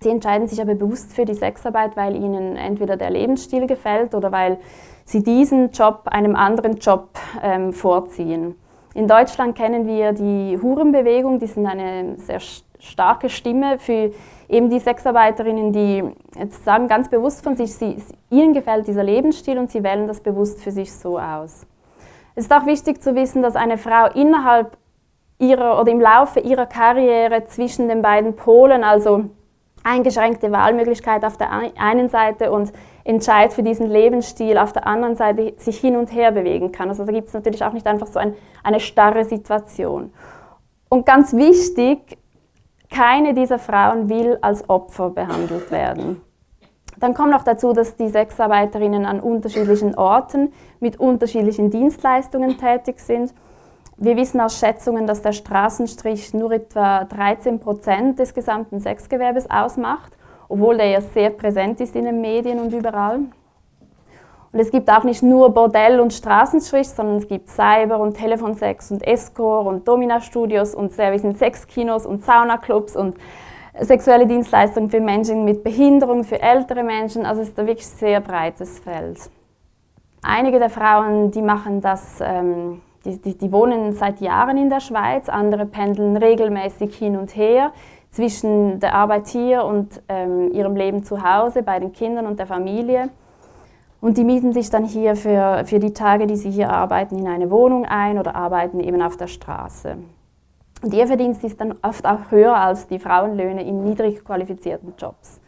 Sie 0.02 0.10
entscheiden 0.10 0.48
sich 0.48 0.62
aber 0.62 0.76
bewusst 0.76 1.14
für 1.14 1.26
die 1.26 1.34
Sexarbeit, 1.34 1.98
weil 1.98 2.16
ihnen 2.16 2.56
entweder 2.56 2.96
der 2.96 3.10
Lebensstil 3.10 3.68
gefällt 3.68 4.16
oder 4.16 4.32
weil 4.32 4.58
sie 5.04 5.24
diesen 5.24 5.72
Job 5.72 6.04
einem 6.06 6.36
anderen 6.36 6.78
Job 6.78 7.10
ähm, 7.44 7.74
vorziehen. 7.74 8.56
In 8.94 9.08
Deutschland 9.08 9.58
kennen 9.58 9.88
wir 9.88 10.14
die 10.14 10.58
Hurenbewegung, 10.62 11.40
die 11.40 11.48
sind 11.48 11.66
eine 11.66 12.18
sehr 12.18 12.40
starke 12.80 13.30
Stimme 13.30 13.78
für 13.78 14.12
eben 14.48 14.70
die 14.70 14.80
Sexarbeiterinnen, 14.80 15.74
die 15.74 16.04
jetzt 16.40 16.64
sagen 16.64 16.88
ganz 16.88 17.10
bewusst 17.10 17.44
von 17.44 17.56
sich, 17.56 17.76
sie, 17.76 17.98
ihnen 18.30 18.54
gefällt 18.54 18.88
dieser 18.88 19.04
Lebensstil 19.04 19.60
und 19.60 19.70
sie 19.70 19.84
wählen 19.84 20.08
das 20.08 20.22
bewusst 20.22 20.62
für 20.64 20.72
sich 20.72 20.94
so 20.94 21.20
aus. 21.20 21.68
Es 22.36 22.46
ist 22.46 22.54
auch 22.54 22.66
wichtig 22.66 23.04
zu 23.04 23.16
wissen, 23.16 23.42
dass 23.42 23.56
eine 23.56 23.78
Frau 23.78 24.08
innerhalb 24.14 24.78
ihrer 25.40 25.80
oder 25.80 25.92
im 25.92 26.02
Laufe 26.02 26.40
ihrer 26.40 26.66
Karriere 26.66 27.46
zwischen 27.46 27.90
den 27.90 28.02
beiden 28.02 28.36
Polen, 28.36 28.84
also 28.84 29.26
eingeschränkte 29.90 30.52
Wahlmöglichkeit 30.52 31.26
auf 31.26 31.38
der 31.38 31.52
einen 31.52 32.10
Seite 32.10 32.52
und 32.52 32.72
Entscheid 33.04 33.54
für 33.54 33.64
diesen 33.64 33.88
Lebensstil 33.88 34.58
auf 34.58 34.72
der 34.72 34.86
anderen 34.86 35.16
Seite 35.16 35.54
sich 35.58 35.80
hin 35.80 35.96
und 35.96 36.14
her 36.14 36.32
bewegen 36.32 36.72
kann. 36.72 36.90
Also 36.90 37.06
da 37.06 37.12
gibt 37.12 37.30
es 37.30 37.34
natürlich 37.34 37.64
auch 37.64 37.74
nicht 37.74 37.88
einfach 37.88 38.08
so 38.08 38.20
ein, 38.20 38.36
eine 38.64 38.80
starre 38.80 39.26
Situation. 39.26 40.14
Und 40.90 41.06
ganz 41.06 41.34
wichtig, 41.34 42.18
keine 42.92 43.34
dieser 43.34 43.60
Frauen 43.60 44.10
will 44.10 44.38
als 44.42 44.70
Opfer 44.70 45.10
behandelt 45.10 45.72
werden. 45.72 46.22
Dann 47.00 47.14
kommt 47.14 47.32
noch 47.32 47.44
dazu, 47.44 47.74
dass 47.74 47.96
die 47.96 48.10
Sexarbeiterinnen 48.10 49.06
an 49.06 49.22
unterschiedlichen 49.22 49.96
Orten 49.96 50.52
mit 50.80 51.00
unterschiedlichen 51.00 51.70
Dienstleistungen 51.70 52.58
tätig 52.58 53.00
sind. 53.00 53.34
Wir 54.02 54.16
wissen 54.16 54.40
aus 54.40 54.58
Schätzungen, 54.58 55.08
dass 55.08 55.22
der 55.22 55.34
Straßenstrich 55.34 56.34
nur 56.34 56.54
etwa 56.54 57.04
13 57.04 57.60
Prozent 57.60 58.18
des 58.18 58.34
gesamten 58.34 58.80
Sexgewerbes 58.80 59.52
ausmacht, 59.52 60.14
obwohl 60.48 60.78
der 60.78 60.88
ja 60.88 61.02
sehr 61.02 61.32
präsent 61.32 61.82
ist 61.82 61.98
in 61.98 62.06
den 62.06 62.22
Medien 62.22 62.62
und 62.62 62.74
überall. 62.74 63.18
Und 64.54 64.60
es 64.60 64.72
gibt 64.72 64.90
auch 64.90 65.04
nicht 65.04 65.22
nur 65.22 65.54
Bordell 65.54 66.00
und 66.00 66.14
Straßenstrich, 66.14 66.88
sondern 66.88 67.18
es 67.18 67.28
gibt 67.28 67.50
Cyber- 67.50 68.00
und 68.00 68.16
Telefonsex 68.16 68.90
und 68.92 69.06
Escort 69.06 69.68
und 69.68 69.86
Domina-Studios 69.86 70.76
und 70.76 70.94
Service 70.94 71.26
in 71.26 71.36
Sexkinos 71.36 72.06
und 72.06 72.24
Saunaclubs 72.24 72.96
und 72.96 73.18
sexuelle 73.82 74.28
Dienstleistungen 74.28 74.90
für 74.90 75.02
Menschen 75.02 75.44
mit 75.44 75.62
Behinderung, 75.62 76.24
für 76.24 76.42
ältere 76.42 76.84
Menschen. 76.84 77.26
Also 77.26 77.42
es 77.42 77.50
ist 77.50 77.60
ein 77.60 77.68
wirklich 77.68 77.88
sehr 77.88 78.22
breites 78.22 78.80
Feld. 78.80 79.20
Einige 80.22 80.58
der 80.58 80.70
Frauen, 80.70 81.32
die 81.32 81.42
machen 81.42 81.82
das, 81.82 82.20
ähm, 82.22 82.82
die, 83.06 83.22
die, 83.22 83.38
die 83.38 83.52
wohnen 83.52 83.94
seit 83.94 84.20
Jahren 84.22 84.58
in 84.58 84.70
der 84.70 84.80
Schweiz, 84.80 85.30
andere 85.30 85.66
pendeln 85.66 86.18
regelmäßig 86.18 86.96
hin 86.96 87.18
und 87.18 87.36
her 87.36 87.72
zwischen 88.12 88.80
der 88.80 88.96
Arbeit 88.96 89.28
hier 89.28 89.64
und 89.64 90.02
ähm, 90.10 90.52
ihrem 90.52 90.76
Leben 90.76 91.04
zu 91.04 91.24
Hause 91.24 91.64
bei 91.64 91.80
den 91.80 91.94
Kindern 91.94 92.26
und 92.26 92.40
der 92.40 92.48
Familie. 92.48 93.10
Und 94.02 94.18
die 94.18 94.24
mieten 94.24 94.54
sich 94.54 94.70
dann 94.70 94.86
hier 94.86 95.16
für, 95.16 95.64
für 95.66 95.80
die 95.80 95.94
Tage, 95.94 96.26
die 96.26 96.38
sie 96.38 96.50
hier 96.50 96.70
arbeiten, 96.70 97.18
in 97.18 97.28
eine 97.28 97.52
Wohnung 97.52 97.86
ein 97.86 98.18
oder 98.18 98.36
arbeiten 98.36 98.80
eben 98.80 99.02
auf 99.02 99.18
der 99.18 99.28
Straße. 99.28 99.98
Und 100.82 100.94
ihr 100.94 101.08
Verdienst 101.08 101.44
ist 101.44 101.60
dann 101.60 101.76
oft 101.82 102.06
auch 102.06 102.32
höher 102.32 102.56
als 102.56 102.88
die 102.88 103.00
Frauenlöhne 103.00 103.64
in 103.64 103.84
niedrig 103.84 104.24
qualifizierten 104.24 104.94
Jobs. 104.98 105.42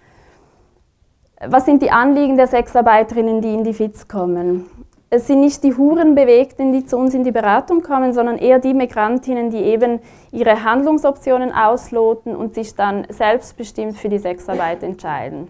Was 1.43 1.65
sind 1.65 1.81
die 1.81 1.91
Anliegen 1.91 2.35
der 2.35 2.47
Sexarbeiterinnen, 2.47 3.41
die 3.41 3.53
in 3.53 3.63
die 3.63 3.73
FITS 3.73 4.07
kommen? 4.07 4.65
Es 5.13 5.27
sind 5.27 5.41
nicht 5.41 5.61
die 5.65 5.75
Hurenbewegten, 5.75 6.71
die 6.71 6.85
zu 6.85 6.97
uns 6.97 7.13
in 7.13 7.25
die 7.25 7.33
Beratung 7.33 7.81
kommen, 7.81 8.13
sondern 8.13 8.37
eher 8.37 8.59
die 8.59 8.73
Migrantinnen, 8.73 9.49
die 9.49 9.57
eben 9.57 9.99
ihre 10.31 10.63
Handlungsoptionen 10.63 11.51
ausloten 11.51 12.33
und 12.33 12.55
sich 12.55 12.75
dann 12.75 13.05
selbstbestimmt 13.09 13.97
für 13.97 14.07
die 14.07 14.19
Sexarbeit 14.19 14.83
entscheiden. 14.83 15.49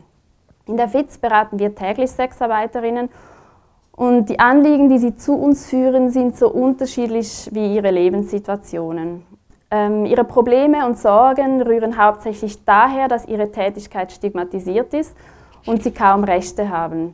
In 0.65 0.77
der 0.77 0.87
FITS 0.89 1.19
beraten 1.19 1.59
wir 1.59 1.75
täglich 1.75 2.09
Sexarbeiterinnen 2.09 3.09
und 3.91 4.29
die 4.29 4.39
Anliegen, 4.39 4.89
die 4.89 4.97
sie 4.97 5.15
zu 5.15 5.35
uns 5.35 5.69
führen, 5.69 6.09
sind 6.09 6.35
so 6.35 6.49
unterschiedlich 6.49 7.47
wie 7.53 7.75
ihre 7.75 7.91
Lebenssituationen. 7.91 9.27
Ähm, 9.69 10.07
ihre 10.07 10.23
Probleme 10.23 10.87
und 10.87 10.97
Sorgen 10.97 11.61
rühren 11.61 12.03
hauptsächlich 12.03 12.65
daher, 12.65 13.07
dass 13.07 13.27
ihre 13.27 13.51
Tätigkeit 13.51 14.11
stigmatisiert 14.11 14.91
ist 14.95 15.15
und 15.67 15.83
sie 15.83 15.91
kaum 15.91 16.23
Rechte 16.23 16.69
haben. 16.69 17.13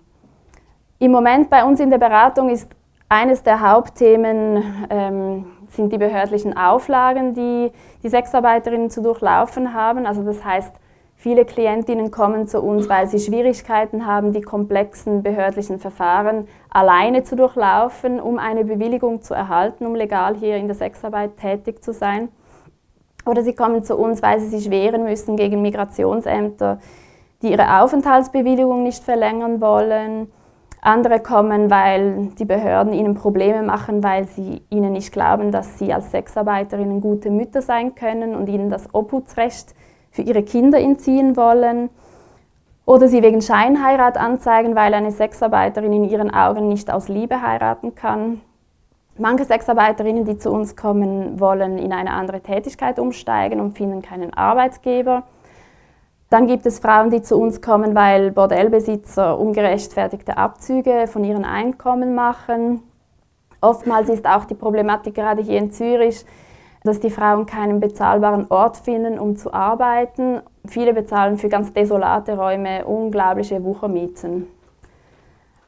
Im 0.99 1.11
Moment 1.11 1.49
bei 1.49 1.63
uns 1.63 1.79
in 1.79 1.89
der 1.89 1.97
Beratung 1.97 2.49
ist 2.49 2.69
eines 3.09 3.43
der 3.43 3.61
Hauptthemen 3.61 4.63
ähm, 4.89 5.45
sind 5.69 5.93
die 5.93 5.97
behördlichen 5.97 6.57
Auflagen, 6.57 7.33
die 7.33 7.71
die 8.03 8.09
Sexarbeiterinnen 8.09 8.89
zu 8.89 9.01
durchlaufen 9.01 9.73
haben. 9.73 10.05
Also 10.05 10.23
das 10.23 10.43
heißt, 10.43 10.73
Viele 11.19 11.45
Klientinnen 11.45 12.11
kommen 12.11 12.47
zu 12.47 12.61
uns, 12.61 12.87
weil 12.89 13.07
sie 13.07 13.17
Schwierigkeiten 13.17 14.05
haben, 14.05 14.33
die 14.33 14.41
komplexen 14.41 15.23
behördlichen 15.23 15.79
Verfahren 15.79 16.47
alleine 16.69 17.23
zu 17.23 17.35
durchlaufen, 17.35 18.21
um 18.21 18.37
eine 18.37 18.63
Bewilligung 18.63 19.23
zu 19.23 19.33
erhalten, 19.33 19.87
um 19.87 19.95
legal 19.95 20.35
hier 20.35 20.57
in 20.57 20.67
der 20.67 20.75
Sexarbeit 20.75 21.37
tätig 21.37 21.83
zu 21.83 21.91
sein. 21.91 22.29
Oder 23.25 23.41
sie 23.41 23.55
kommen 23.55 23.83
zu 23.83 23.97
uns, 23.97 24.21
weil 24.21 24.39
sie 24.39 24.59
sich 24.59 24.69
wehren 24.69 25.05
müssen 25.05 25.37
gegen 25.37 25.63
Migrationsämter, 25.63 26.77
die 27.41 27.51
ihre 27.51 27.81
Aufenthaltsbewilligung 27.81 28.83
nicht 28.83 29.03
verlängern 29.03 29.59
wollen. 29.59 30.31
Andere 30.88 31.20
kommen, 31.20 31.70
weil 31.70 32.29
die 32.39 32.46
Behörden 32.46 32.94
ihnen 32.94 33.13
Probleme 33.13 33.62
machen, 33.62 34.03
weil 34.06 34.25
sie 34.25 34.62
ihnen 34.70 34.94
nicht 34.94 35.12
glauben, 35.12 35.51
dass 35.51 35.77
sie 35.77 35.94
als 35.94 36.12
Sexarbeiterinnen 36.12 37.01
gute 37.01 37.29
Mütter 37.29 37.62
sein 37.62 37.94
können 37.94 38.36
und 38.36 38.48
ihnen 38.48 38.70
das 38.70 38.94
Obhutsrecht 38.94 39.75
für 40.12 40.22
ihre 40.22 40.44
Kinder 40.44 40.79
entziehen 40.79 41.36
wollen 41.36 41.89
oder 42.86 43.10
sie 43.10 43.22
wegen 43.22 43.41
Scheinheirat 43.41 44.15
anzeigen, 44.17 44.77
weil 44.77 44.94
eine 44.94 45.12
Sexarbeiterin 45.12 45.91
in 45.91 46.06
ihren 46.06 46.34
Augen 46.34 46.70
nicht 46.70 46.89
aus 46.89 47.10
Liebe 47.10 47.41
heiraten 47.41 47.94
kann. 47.94 48.39
Manche 49.17 49.44
Sexarbeiterinnen, 49.44 50.24
die 50.24 50.38
zu 50.38 50.51
uns 50.51 50.77
kommen, 50.77 51.38
wollen 51.38 51.79
in 51.79 51.91
eine 51.91 52.12
andere 52.12 52.39
Tätigkeit 52.39 52.98
umsteigen 52.98 53.60
und 53.60 53.77
finden 53.77 54.01
keinen 54.01 54.34
Arbeitgeber. 54.34 55.24
Dann 56.29 56.48
gibt 56.48 56.65
es 56.65 56.79
Frauen, 56.79 57.10
die 57.10 57.22
zu 57.22 57.38
uns 57.38 57.62
kommen, 57.62 57.96
weil 57.96 58.31
Bordellbesitzer 58.31 59.39
ungerechtfertigte 59.39 60.38
Abzüge 60.38 61.07
von 61.07 61.24
ihren 61.24 61.46
Einkommen 61.46 62.15
machen. 62.15 62.81
Oftmals 63.62 64.10
ist 64.10 64.27
auch 64.27 64.46
die 64.46 64.55
Problematik 64.55 65.15
gerade 65.15 65.41
hier 65.41 65.57
in 65.57 65.72
Zürich, 65.72 66.25
dass 66.84 67.00
die 67.00 67.10
Frauen 67.10 67.46
keinen 67.46 67.79
bezahlbaren 67.79 68.48
Ort 68.50 68.77
finden, 68.77 69.19
um 69.19 69.38
zu 69.38 69.53
arbeiten. 69.53 70.41
Viele 70.67 70.93
bezahlen 70.93 71.38
für 71.38 71.50
ganz 71.50 71.72
desolate 71.72 72.38
Räume 72.38 72.86
unglaubliche 72.86 73.63
Wuchermieten. 73.63 74.48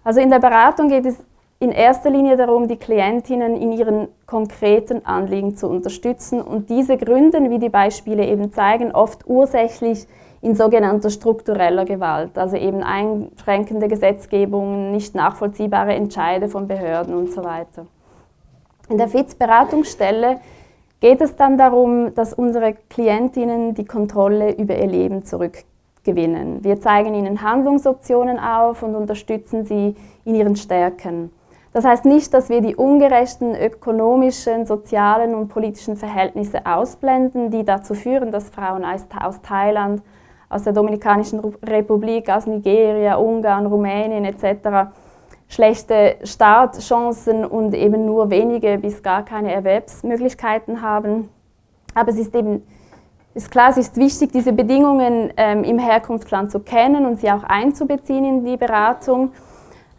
Also 0.04 0.20
in 0.20 0.30
der 0.30 0.40
Beratung 0.40 0.90
geht 0.90 1.06
es 1.06 1.18
in 1.60 1.72
erster 1.72 2.10
Linie 2.10 2.38
darum, 2.38 2.68
die 2.68 2.78
Klientinnen 2.78 3.58
in 3.58 3.74
ihren 3.74 4.08
konkreten 4.26 5.06
Anliegen 5.06 5.58
zu 5.58 5.68
unterstützen 5.68 6.42
und 6.42 6.70
diese 6.70 6.96
gründen, 6.96 7.50
wie 7.50 7.60
die 7.60 7.70
Beispiele 7.70 8.26
eben 8.26 8.54
zeigen, 8.54 8.94
oft 8.94 9.28
ursächlich 9.28 10.08
in 10.42 10.56
sogenannter 10.56 11.10
struktureller 11.10 11.86
Gewalt, 11.86 12.38
also 12.38 12.56
eben 12.56 12.82
einschränkende 12.82 13.88
Gesetzgebungen, 13.88 14.92
nicht 14.92 15.16
nachvollziehbare 15.16 15.94
Entscheide 15.94 16.48
von 16.48 16.68
Behörden 16.68 17.14
und 17.14 17.32
so 17.32 17.44
weiter. 17.44 17.88
In 18.90 18.98
der 18.98 19.08
FITS-Beratungsstelle 19.08 20.40
geht 21.00 21.22
es 21.22 21.36
dann 21.36 21.58
darum, 21.58 22.14
dass 22.16 22.34
unsere 22.34 22.74
Klientinnen 22.90 23.74
die 23.74 23.86
Kontrolle 23.86 24.56
über 24.56 24.78
ihr 24.78 24.88
Leben 24.88 25.24
zurückgewinnen. 25.24 26.64
Wir 26.64 26.80
zeigen 26.80 27.14
ihnen 27.14 27.42
Handlungsoptionen 27.42 28.40
auf 28.40 28.82
und 28.82 28.96
unterstützen 28.96 29.66
sie 29.66 29.96
in 30.26 30.36
ihren 30.36 30.56
Stärken. 30.56 31.32
Das 31.72 31.86
heißt 31.86 32.06
nicht, 32.06 32.34
dass 32.34 32.50
wir 32.50 32.62
die 32.62 32.76
ungerechten 32.76 33.56
ökonomischen, 33.56 34.66
sozialen 34.66 35.36
und 35.36 35.50
politischen 35.50 35.98
Verhältnisse 35.98 36.66
ausblenden, 36.66 37.52
die 37.52 37.64
dazu 37.64 37.94
führen, 37.94 38.32
dass 38.32 38.50
Frauen 38.50 38.84
aus 38.84 39.42
Thailand, 39.44 40.02
aus 40.50 40.64
der 40.64 40.74
Dominikanischen 40.74 41.40
Republik, 41.64 42.30
aus 42.30 42.48
Nigeria, 42.48 43.16
Ungarn, 43.16 43.68
Rumänien 43.68 44.26
etc. 44.26 44.92
schlechte 45.48 46.16
Startchancen 46.24 47.46
und 47.46 47.74
eben 47.74 48.06
nur 48.06 48.30
wenige 48.30 48.78
bis 48.78 49.02
gar 49.04 49.24
keine 49.24 49.54
Erwerbsmöglichkeiten 49.54 50.82
haben. 50.82 51.30
Aber 51.94 52.10
es 52.10 52.18
ist 52.18 52.36
eben 52.36 52.64
ist 53.36 53.52
klar, 53.52 53.70
es 53.70 53.78
ist 53.78 53.96
wichtig, 53.96 54.32
diese 54.32 54.52
Bedingungen 54.52 55.32
ähm, 55.38 55.64
im 55.64 55.78
Herkunftsland 55.78 56.52
zu 56.52 56.60
kennen 56.60 57.06
und 57.06 57.20
sie 57.20 57.32
auch 57.32 57.44
einzubeziehen 57.44 58.26
in 58.26 58.44
die 58.44 58.58
Beratung 58.58 59.32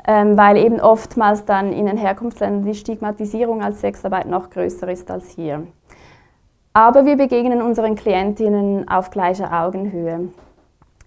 ähm, 0.06 0.36
weil 0.36 0.56
eben 0.56 0.80
oftmals 0.80 1.44
dann 1.44 1.72
in 1.72 1.86
den 1.86 1.96
Herkunftsländern 1.96 2.64
die 2.64 2.74
Stigmatisierung 2.74 3.62
als 3.62 3.80
Sexarbeit 3.80 4.26
noch 4.26 4.50
größer 4.50 4.90
ist 4.90 5.10
als 5.10 5.28
hier. 5.30 5.66
Aber 6.72 7.04
wir 7.04 7.16
begegnen 7.16 7.62
unseren 7.62 7.96
Klientinnen 7.96 8.88
auf 8.88 9.10
gleicher 9.10 9.52
Augenhöhe. 9.52 10.28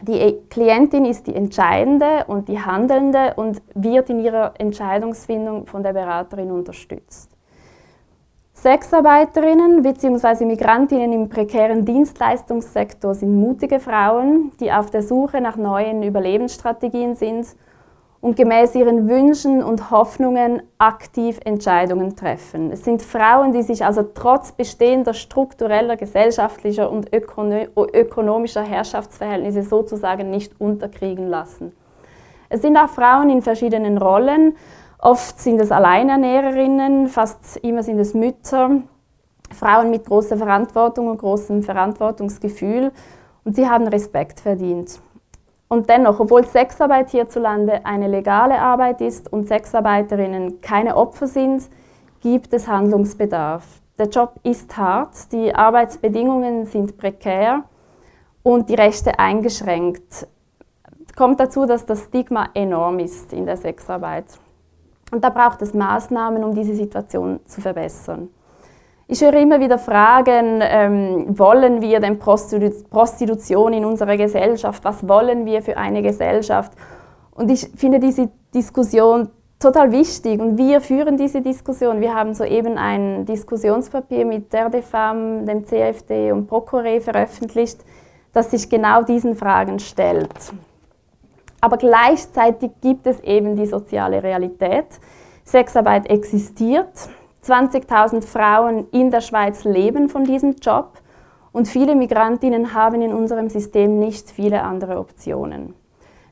Die 0.01 0.19
e- 0.19 0.41
Klientin 0.49 1.05
ist 1.05 1.27
die 1.27 1.35
Entscheidende 1.35 2.25
und 2.27 2.49
die 2.49 2.59
Handelnde 2.59 3.35
und 3.37 3.61
wird 3.73 4.09
in 4.09 4.19
ihrer 4.19 4.53
Entscheidungsfindung 4.57 5.65
von 5.65 5.81
der 5.81 5.93
Beraterin 5.93 6.51
unterstützt. 6.51 7.29
Sexarbeiterinnen 8.53 9.81
bzw. 9.81 10.45
Migrantinnen 10.45 11.13
im 11.13 11.29
prekären 11.29 11.85
Dienstleistungssektor 11.85 13.15
sind 13.15 13.39
mutige 13.39 13.79
Frauen, 13.79 14.51
die 14.59 14.71
auf 14.71 14.91
der 14.91 15.03
Suche 15.03 15.39
nach 15.39 15.55
neuen 15.55 16.03
Überlebensstrategien 16.03 17.15
sind 17.15 17.47
und 18.23 18.37
gemäß 18.37 18.73
ihren 18.73 19.09
Wünschen 19.09 19.61
und 19.61 19.91
Hoffnungen 19.91 20.61
aktiv 20.77 21.41
Entscheidungen 21.43 22.15
treffen. 22.15 22.71
Es 22.71 22.85
sind 22.85 23.01
Frauen, 23.01 23.51
die 23.51 23.63
sich 23.63 23.83
also 23.83 24.01
trotz 24.01 24.53
bestehender 24.53 25.13
struktureller, 25.13 25.97
gesellschaftlicher 25.97 26.89
und 26.89 27.11
ökonomischer 27.13 28.61
Herrschaftsverhältnisse 28.61 29.63
sozusagen 29.63 30.29
nicht 30.29 30.53
unterkriegen 30.61 31.27
lassen. 31.27 31.73
Es 32.47 32.61
sind 32.61 32.77
auch 32.77 32.87
Frauen 32.87 33.29
in 33.29 33.41
verschiedenen 33.41 33.97
Rollen. 33.97 34.55
Oft 34.99 35.41
sind 35.41 35.59
es 35.59 35.69
Alleinernährerinnen, 35.69 37.09
fast 37.09 37.57
immer 37.57 37.83
sind 37.83 37.99
es 37.99 38.13
Mütter, 38.13 38.83
Frauen 39.51 39.89
mit 39.89 40.05
großer 40.05 40.37
Verantwortung 40.37 41.09
und 41.09 41.17
großem 41.17 41.61
Verantwortungsgefühl 41.61 42.93
und 43.43 43.57
sie 43.57 43.69
haben 43.69 43.85
Respekt 43.85 44.39
verdient. 44.39 45.01
Und 45.73 45.89
dennoch, 45.89 46.19
obwohl 46.19 46.45
Sexarbeit 46.45 47.09
hierzulande 47.09 47.83
eine 47.83 48.07
legale 48.07 48.59
Arbeit 48.59 49.01
ist 49.01 49.33
und 49.33 49.47
Sexarbeiterinnen 49.47 50.61
keine 50.61 50.95
Opfer 50.95 51.25
sind, 51.25 51.63
gibt 52.21 52.53
es 52.53 52.67
Handlungsbedarf. 52.67 53.65
Der 53.97 54.07
Job 54.07 54.35
ist 54.43 54.77
hart, 54.77 55.31
die 55.31 55.55
Arbeitsbedingungen 55.55 56.67
sind 56.67 56.95
prekär 56.95 57.63
und 58.43 58.69
die 58.69 58.75
Rechte 58.75 59.17
eingeschränkt. 59.17 60.27
Kommt 61.15 61.39
dazu, 61.39 61.65
dass 61.65 61.87
das 61.87 62.03
Stigma 62.03 62.49
enorm 62.53 62.99
ist 62.99 63.33
in 63.33 63.47
der 63.47 63.57
Sexarbeit. 63.57 64.25
Und 65.11 65.23
da 65.23 65.31
braucht 65.31 65.63
es 65.63 65.73
Maßnahmen, 65.73 66.43
um 66.43 66.53
diese 66.53 66.75
Situation 66.75 67.39
zu 67.47 67.61
verbessern. 67.61 68.29
Ich 69.07 69.21
höre 69.21 69.33
immer 69.33 69.59
wieder 69.59 69.77
Fragen, 69.77 70.61
ähm, 70.61 71.37
wollen 71.37 71.81
wir 71.81 71.99
denn 71.99 72.19
Prostitu 72.19 72.71
Prostitution 72.89 73.73
in 73.73 73.83
unserer 73.83 74.15
Gesellschaft? 74.15 74.83
Was 74.85 75.07
wollen 75.07 75.45
wir 75.45 75.61
für 75.61 75.75
eine 75.75 76.01
Gesellschaft? 76.01 76.71
Und 77.31 77.51
ich 77.51 77.69
finde 77.75 77.99
diese 77.99 78.29
Diskussion 78.53 79.29
total 79.59 79.91
wichtig 79.91 80.39
und 80.39 80.57
wir 80.57 80.79
führen 80.79 81.17
diese 81.17 81.41
Diskussion. 81.41 81.99
Wir 81.99 82.15
haben 82.15 82.33
soeben 82.33 82.77
ein 82.77 83.25
Diskussionspapier 83.25 84.25
mit 84.25 84.53
der 84.53 84.69
DFAM, 84.69 85.45
dem 85.45 85.65
CFD 85.65 86.31
und 86.31 86.47
Procore 86.47 87.01
veröffentlicht, 87.01 87.83
das 88.31 88.51
sich 88.51 88.69
genau 88.69 89.03
diesen 89.03 89.35
Fragen 89.35 89.79
stellt. 89.79 90.53
Aber 91.59 91.77
gleichzeitig 91.77 92.71
gibt 92.81 93.05
es 93.07 93.19
eben 93.21 93.55
die 93.55 93.65
soziale 93.65 94.23
Realität. 94.23 94.87
Sexarbeit 95.43 96.09
existiert. 96.09 97.09
20.000 97.45 98.21
Frauen 98.21 98.87
in 98.91 99.11
der 99.11 99.21
Schweiz 99.21 99.65
leben 99.65 100.07
von 100.07 100.23
diesem 100.23 100.55
Job 100.61 100.99
und 101.51 101.67
viele 101.67 101.95
Migrantinnen 101.95 102.73
haben 102.73 103.01
in 103.01 103.13
unserem 103.13 103.49
System 103.49 103.99
nicht 103.99 104.29
viele 104.29 104.63
andere 104.63 104.97
Optionen. 104.97 105.75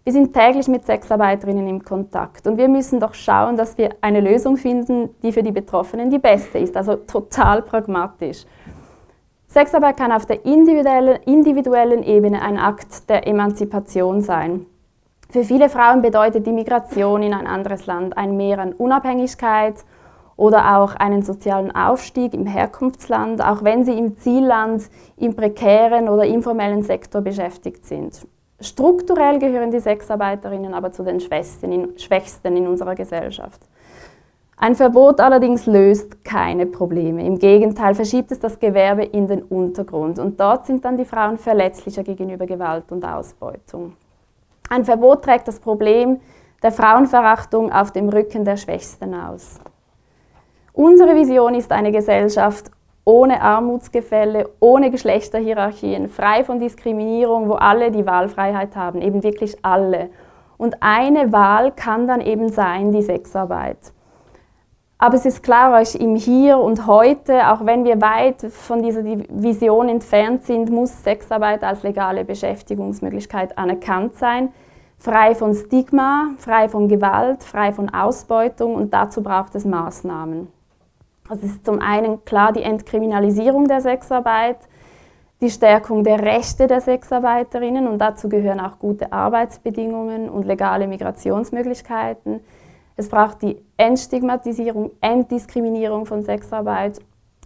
Wir 0.04 0.14
sind 0.14 0.34
täglich 0.34 0.68
mit 0.68 0.86
Sexarbeiterinnen 0.86 1.68
im 1.68 1.84
Kontakt 1.84 2.48
und 2.48 2.58
wir 2.58 2.68
müssen 2.68 3.00
doch 3.00 3.14
schauen, 3.14 3.56
dass 3.56 3.78
wir 3.78 3.90
eine 4.02 4.20
Lösung 4.20 4.58
finden, 4.58 5.10
die 5.22 5.32
für 5.32 5.44
die 5.44 5.52
Betroffenen 5.52 6.10
die 6.10 6.18
beste 6.18 6.58
ist, 6.58 6.76
also 6.76 6.96
total 6.96 7.62
pragmatisch. 7.62 8.46
Sexarbeit 9.48 9.98
kann 9.98 10.12
auf 10.12 10.26
der 10.26 10.46
individuellen, 10.46 11.20
individuellen 11.26 12.04
Ebene 12.04 12.42
ein 12.42 12.58
Akt 12.58 13.10
der 13.10 13.28
Emanzipation 13.28 14.22
sein. 14.22 14.66
Für 15.30 15.44
viele 15.44 15.70
Frauen 15.70 16.02
bedeutet 16.02 16.48
die 16.48 16.52
Migration 16.52 17.22
in 17.22 17.34
ein 17.34 17.48
anderes 17.48 17.86
Land 17.86 18.18
ein 18.18 18.38
Mehr 18.38 18.60
an 18.60 18.74
Unabhängigkeit, 18.74 19.76
oder 20.36 20.78
auch 20.78 20.96
einen 20.96 21.22
sozialen 21.22 21.74
Aufstieg 21.76 22.34
im 22.34 22.46
Herkunftsland, 22.46 23.44
auch 23.44 23.64
wenn 23.64 23.84
sie 23.84 23.98
im 23.98 24.18
Zielland 24.18 24.84
im 25.18 25.36
prekären 25.36 26.10
oder 26.10 26.26
informellen 26.26 26.84
Sektor 26.84 27.22
beschäftigt 27.22 27.86
sind. 27.86 28.26
Strukturell 28.60 29.40
gehören 29.40 29.72
die 29.72 29.80
Sexarbeiterinnen 29.80 30.74
aber 30.74 30.92
zu 30.92 31.04
den 31.04 31.20
Schwächsten 31.20 32.58
in 32.58 32.68
unserer 32.68 32.96
Gesellschaft. 32.96 33.62
Ein 34.64 34.76
Verbot 34.76 35.20
allerdings 35.20 35.66
löst 35.66 36.24
keine 36.24 36.68
Probleme. 36.68 37.26
Im 37.26 37.40
Gegenteil 37.40 37.96
verschiebt 37.96 38.32
es 38.32 38.40
das 38.40 38.60
Gewerbe 38.60 39.04
in 39.04 39.28
den 39.28 39.42
Untergrund 39.42 40.20
und 40.20 40.40
dort 40.40 40.68
sind 40.68 40.86
dann 40.86 40.98
die 40.98 41.06
Frauen 41.06 41.40
verletzlicher 41.40 42.04
gegenüber 42.04 42.46
Gewalt 42.46 42.92
und 42.92 43.04
Ausbeutung. 43.04 43.94
Ein 44.70 44.86
Verbot 44.86 45.24
trägt 45.24 45.48
das 45.48 45.60
Problem 45.60 46.20
der 46.62 46.72
Frauenverachtung 46.72 47.72
auf 47.72 47.92
dem 47.92 48.10
Rücken 48.10 48.46
der 48.46 48.56
Schwächsten 48.56 49.16
aus. 49.16 49.60
Unsere 50.84 51.14
Vision 51.14 51.54
ist 51.54 51.72
eine 51.72 51.92
Gesellschaft 51.92 52.72
ohne 53.06 53.40
Armutsgefälle, 53.40 54.50
ohne 54.60 54.90
Geschlechterhierarchien, 54.90 56.10
frei 56.10 56.44
von 56.44 56.58
Diskriminierung, 56.58 57.50
wo 57.50 57.54
alle 57.54 57.92
die 57.92 58.08
Wahlfreiheit 58.08 58.76
haben, 58.76 59.00
eben 59.00 59.22
wirklich 59.22 59.56
alle. 59.62 60.10
Und 60.58 60.78
eine 60.80 61.32
Wahl 61.32 61.72
kann 61.72 62.08
dann 62.08 62.20
eben 62.20 62.50
sein 62.50 62.92
die 62.92 63.04
Sexarbeit. 63.04 63.78
Aber 64.98 65.14
es 65.14 65.28
ist 65.28 65.44
klar, 65.44 65.80
euch 65.80 65.94
im 65.94 66.16
Hier 66.16 66.58
und 66.58 66.88
Heute, 66.88 67.52
auch 67.52 67.64
wenn 67.64 67.86
wir 67.86 68.02
weit 68.02 68.42
von 68.52 68.82
dieser 68.82 69.04
Vision 69.04 69.88
entfernt 69.88 70.46
sind, 70.46 70.72
muss 70.72 71.04
Sexarbeit 71.04 71.64
als 71.64 71.84
legale 71.84 72.26
Beschäftigungsmöglichkeit 72.26 73.56
anerkannt 73.56 74.16
sein 74.16 74.50
frei 74.98 75.36
von 75.36 75.54
Stigma, 75.54 76.30
frei 76.38 76.70
von 76.70 76.88
Gewalt, 76.88 77.44
frei 77.44 77.72
von 77.72 77.92
Ausbeutung 77.92 78.74
und 78.74 78.94
dazu 78.96 79.22
braucht 79.22 79.54
es 79.54 79.66
Maßnahmen. 79.66 80.61
Also 81.30 81.46
es 81.46 81.54
ist 81.54 81.66
zum 81.66 81.80
einen 81.80 82.24
klar 82.26 82.52
die 82.52 82.64
Entkriminalisierung 82.64 83.68
der 83.68 83.82
Sexarbeit, 83.82 84.58
die 85.42 85.50
Stärkung 85.50 86.04
der 86.04 86.22
Rechte 86.22 86.68
der 86.68 86.82
Sexarbeiterinnen 86.82 87.88
und 87.88 88.00
dazu 88.00 88.30
gehören 88.30 88.60
auch 88.60 88.78
gute 88.78 89.12
Arbeitsbedingungen 89.12 90.30
und 90.30 90.46
legale 90.46 90.88
Migrationsmöglichkeiten. 90.88 92.42
Es 92.96 93.10
braucht 93.10 93.42
die 93.42 93.58
Entstigmatisierung, 93.78 94.92
Entdiskriminierung 95.02 96.06
von 96.06 96.24
Sexarbeit 96.24 97.00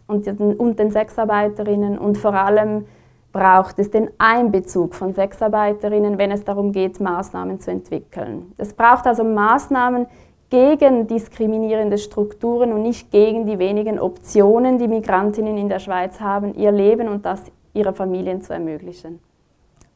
und 0.08 0.26
den, 0.26 0.38
und 0.38 0.78
den 0.78 0.92
Sexarbeiterinnen 0.92 1.98
und 1.98 2.18
vor 2.18 2.34
allem 2.34 2.86
braucht 3.32 3.80
es 3.80 3.92
den 3.92 4.10
Einbezug 4.18 4.96
von 4.96 5.14
Sexarbeiterinnen, 5.14 6.18
wenn 6.18 6.32
es 6.32 6.44
darum 6.44 6.72
geht, 6.72 7.00
Maßnahmen 7.02 7.60
zu 7.60 7.70
entwickeln. 7.70 8.54
Es 8.58 8.74
braucht 8.74 9.06
also 9.08 9.24
Maßnahmen, 9.24 10.08
gegen 10.50 11.08
diskriminierende 11.08 11.98
Strukturen 11.98 12.72
und 12.72 12.84
nicht 12.84 13.12
gegen 13.12 13.46
die 13.46 13.60
wenigen 13.60 14.00
Optionen, 14.00 14.78
die 14.78 14.88
Migrantinnen 14.88 15.58
in 15.58 15.70
der 15.70 15.80
Schweiz 15.80 16.20
haben, 16.20 16.56
ihr 16.56 16.72
Leben 16.72 17.08
und 17.08 17.26
das 17.26 17.42
ihrer 17.74 17.94
Familien 17.94 18.42
zu 18.42 18.54
ermöglichen. 18.54 19.20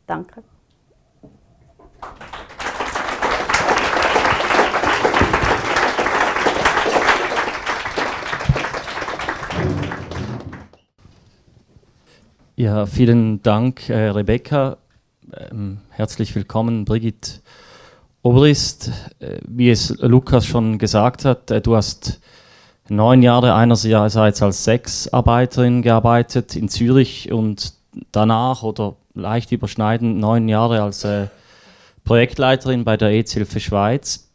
Danke. 0.08 0.44
Ja, 12.56 12.86
vielen 12.86 13.42
Dank, 13.42 13.88
äh, 13.88 14.10
Rebecca. 14.10 14.78
Ähm, 15.50 15.80
herzlich 15.92 16.36
willkommen, 16.36 16.84
Brigitte 16.84 17.40
Oberist, 18.22 18.92
äh, 19.20 19.40
wie 19.48 19.70
es 19.70 19.96
Lukas 20.00 20.46
schon 20.46 20.78
gesagt 20.78 21.26
hat, 21.26 21.50
äh, 21.52 21.62
du 21.62 21.76
hast 21.76 22.20
neun 22.90 23.22
Jahre 23.22 23.54
einerseits 23.54 24.42
als 24.42 24.64
Sexarbeiterin 24.64 25.82
gearbeitet 25.82 26.56
in 26.56 26.70
Zürich 26.70 27.32
und 27.32 27.74
danach 28.12 28.64
oder 28.64 28.96
leicht 29.14 29.52
überschneidend 29.52 30.18
neun 30.18 30.50
Jahre 30.50 30.82
als 30.82 31.04
äh, 31.04 31.28
Projektleiterin 32.04 32.84
bei 32.84 32.98
der 32.98 33.12
EZ-Hilfe 33.12 33.60
Schweiz. 33.60 34.30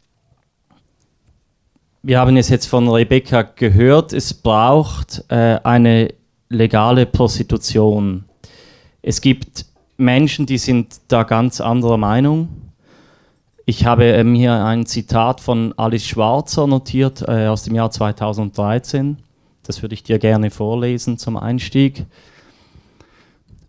wir 2.01 2.19
haben 2.19 2.37
es 2.37 2.49
jetzt 2.49 2.67
von 2.67 2.87
Rebecca 2.87 3.41
gehört, 3.41 4.13
es 4.13 4.33
braucht 4.33 5.25
äh, 5.29 5.59
eine 5.63 6.13
legale 6.49 7.05
Prostitution. 7.05 8.25
Es 9.01 9.21
gibt 9.21 9.65
Menschen, 9.97 10.45
die 10.45 10.57
sind 10.57 11.01
da 11.07 11.23
ganz 11.23 11.59
anderer 11.61 11.97
Meinung. 11.97 12.64
Ich 13.67 13.83
habe 13.83 14.05
äh, 14.05 14.23
mir 14.23 14.63
ein 14.63 14.85
Zitat 14.85 15.41
von 15.41 15.73
Alice 15.75 16.05
Schwarzer 16.05 16.67
notiert 16.67 17.23
äh, 17.27 17.47
aus 17.47 17.63
dem 17.63 17.73
Jahr 17.73 17.89
2013. 17.89 19.17
Das 19.63 19.81
würde 19.81 19.95
ich 19.95 20.03
dir 20.03 20.19
gerne 20.19 20.51
vorlesen 20.51 21.17
zum 21.17 21.35
Einstieg. 21.35 22.05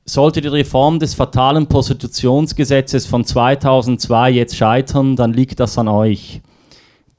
Sollte 0.05 0.43
die 0.43 0.49
Reform 0.49 0.99
des 0.99 1.15
fatalen 1.15 1.67
Prostitutionsgesetzes 1.67 3.07
von 3.07 3.25
2002 3.25 4.33
jetzt 4.33 4.57
scheitern, 4.57 5.17
dann 5.17 5.33
liegt 5.33 5.61
das 5.61 5.79
an 5.79 5.89
euch 5.89 6.43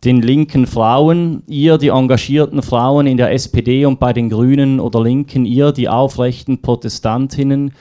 den 0.04 0.22
linken 0.22 0.68
Frauen, 0.68 1.42
ihr 1.48 1.80
die 1.80 1.88
engagierten 1.88 2.62
Frauen 2.62 3.08
in 3.08 3.18
der 3.18 3.34
SPD 3.34 3.88
und 3.88 4.00
bei 4.00 4.14
den 4.14 4.30
Grünen 4.30 4.80
oder 4.80 5.02
Linken, 5.02 5.46
ihr 5.46 5.72
die 5.72 5.90
aufrechten 5.90 6.62
Protestantinnen, 6.62 7.74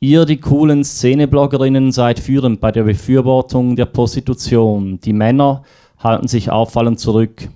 ihr 0.00 0.24
die 0.24 0.38
coolen 0.38 0.84
Szenebloggerinnen 0.84 1.92
seid 1.92 2.18
führend 2.20 2.60
bei 2.60 2.70
der 2.70 2.84
Befürwortung 2.84 3.76
der 3.76 3.86
Prostitution. 3.86 5.00
Die 5.00 5.12
Männer 5.12 5.62
halten 5.98 6.28
sich 6.28 6.50
auffallend 6.50 7.00
zurück. 7.00 7.48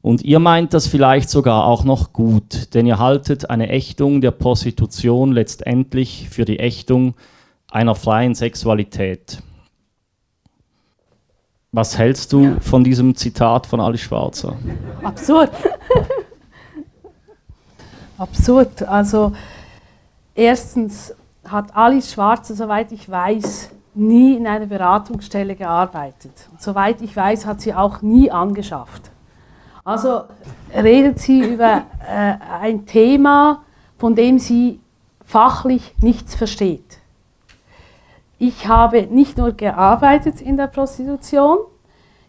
Und 0.00 0.22
ihr 0.22 0.38
meint 0.38 0.74
das 0.74 0.86
vielleicht 0.86 1.28
sogar 1.28 1.66
auch 1.66 1.84
noch 1.84 2.12
gut, 2.12 2.74
denn 2.74 2.86
ihr 2.86 2.98
haltet 2.98 3.50
eine 3.50 3.68
Ächtung 3.68 4.20
der 4.20 4.30
Prostitution 4.30 5.32
letztendlich 5.32 6.28
für 6.30 6.44
die 6.44 6.60
Ächtung 6.60 7.14
einer 7.70 7.94
freien 7.94 8.34
Sexualität. 8.34 9.42
Was 11.72 11.98
hältst 11.98 12.32
du 12.32 12.44
ja. 12.44 12.60
von 12.60 12.84
diesem 12.84 13.14
Zitat 13.14 13.66
von 13.66 13.80
Alice 13.80 14.00
Schwarzer? 14.00 14.56
Absurd. 15.02 15.50
Absurd. 18.18 18.82
Also 18.84 19.32
erstens 20.34 21.14
hat 21.44 21.76
Alice 21.76 22.12
Schwarzer, 22.12 22.54
soweit 22.54 22.92
ich 22.92 23.08
weiß, 23.10 23.70
nie 23.94 24.36
in 24.36 24.46
einer 24.46 24.66
Beratungsstelle 24.66 25.56
gearbeitet. 25.56 26.32
Und 26.52 26.62
soweit 26.62 27.00
ich 27.02 27.16
weiß, 27.16 27.46
hat 27.46 27.60
sie 27.60 27.74
auch 27.74 28.02
nie 28.02 28.30
angeschafft. 28.30 29.10
Also 29.84 30.24
redet 30.74 31.18
sie 31.18 31.40
über 31.40 31.82
äh, 32.06 32.34
ein 32.60 32.86
Thema, 32.86 33.62
von 33.96 34.14
dem 34.14 34.38
sie 34.38 34.80
fachlich 35.24 35.94
nichts 36.00 36.34
versteht. 36.34 36.98
Ich 38.38 38.68
habe 38.68 39.02
nicht 39.10 39.36
nur 39.38 39.52
gearbeitet 39.52 40.40
in 40.40 40.56
der 40.56 40.68
Prostitution, 40.68 41.58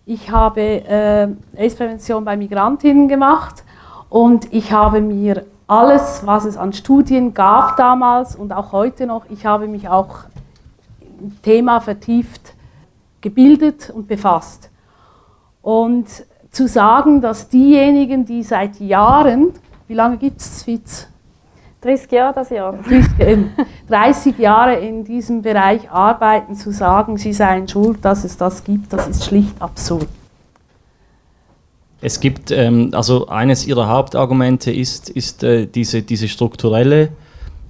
ich 0.05 0.31
habe 0.31 0.61
äh, 0.61 1.27
AIDS-Prävention 1.55 2.25
bei 2.25 2.35
Migrantinnen 2.35 3.07
gemacht 3.07 3.63
und 4.09 4.51
ich 4.51 4.71
habe 4.71 5.01
mir 5.01 5.45
alles, 5.69 6.25
was 6.25 6.45
es 6.45 6.57
an 6.57 6.73
Studien 6.73 7.33
gab 7.35 7.77
damals 7.77 8.35
und 8.35 8.51
auch 8.53 8.71
heute 8.71 9.05
noch, 9.05 9.25
ich 9.29 9.45
habe 9.45 9.67
mich 9.67 9.87
auch 9.87 10.21
im 11.21 11.39
Thema 11.43 11.79
vertieft 11.79 12.53
gebildet 13.21 13.91
und 13.91 14.07
befasst. 14.07 14.71
Und 15.61 16.07
zu 16.49 16.67
sagen, 16.67 17.21
dass 17.21 17.49
diejenigen, 17.49 18.25
die 18.25 18.41
seit 18.41 18.79
Jahren, 18.79 19.53
wie 19.87 19.93
lange 19.93 20.17
gibt 20.17 20.41
es 20.41 20.63
FITS? 20.63 21.07
30 21.81 22.11
Jahre 22.11 22.33
das 22.33 22.49
Jahr. 22.49 22.73
30 23.87 24.37
Jahre 24.39 24.75
in 24.75 25.03
diesem 25.03 25.43
Bereich 25.43 25.89
arbeiten, 25.91 26.55
zu 26.55 26.71
sagen, 26.71 27.17
sie 27.17 27.31
seien 27.31 27.67
schuld, 27.67 28.03
dass 28.03 28.23
es 28.23 28.35
das 28.37 28.63
gibt, 28.63 28.91
das 28.91 29.07
ist 29.07 29.25
schlicht 29.25 29.61
absurd. 29.61 30.07
Es 32.01 32.19
gibt, 32.19 32.51
ähm, 32.51 32.91
also 32.93 33.27
eines 33.27 33.67
ihrer 33.67 33.89
Hauptargumente 33.89 34.71
ist, 34.71 35.09
ist 35.09 35.43
äh, 35.43 35.65
diese, 35.67 36.01
diese 36.01 36.27
strukturelle 36.27 37.09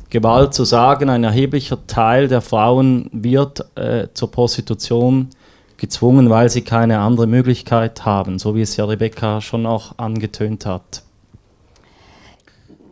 Gewalt 0.09 0.53
zu 0.53 0.65
sagen, 0.65 1.09
ein 1.09 1.23
erheblicher 1.23 1.85
Teil 1.87 2.27
der 2.27 2.41
Frauen 2.41 3.09
wird 3.11 3.65
äh, 3.75 4.07
zur 4.13 4.31
Prostitution 4.31 5.29
gezwungen, 5.77 6.29
weil 6.29 6.49
sie 6.49 6.61
keine 6.61 6.99
andere 6.99 7.25
Möglichkeit 7.25 8.05
haben, 8.05 8.37
so 8.37 8.53
wie 8.55 8.61
es 8.61 8.75
ja 8.77 8.85
Rebecca 8.85 9.41
schon 9.41 9.65
auch 9.65 9.97
angetönt 9.97 10.65
hat. 10.65 11.03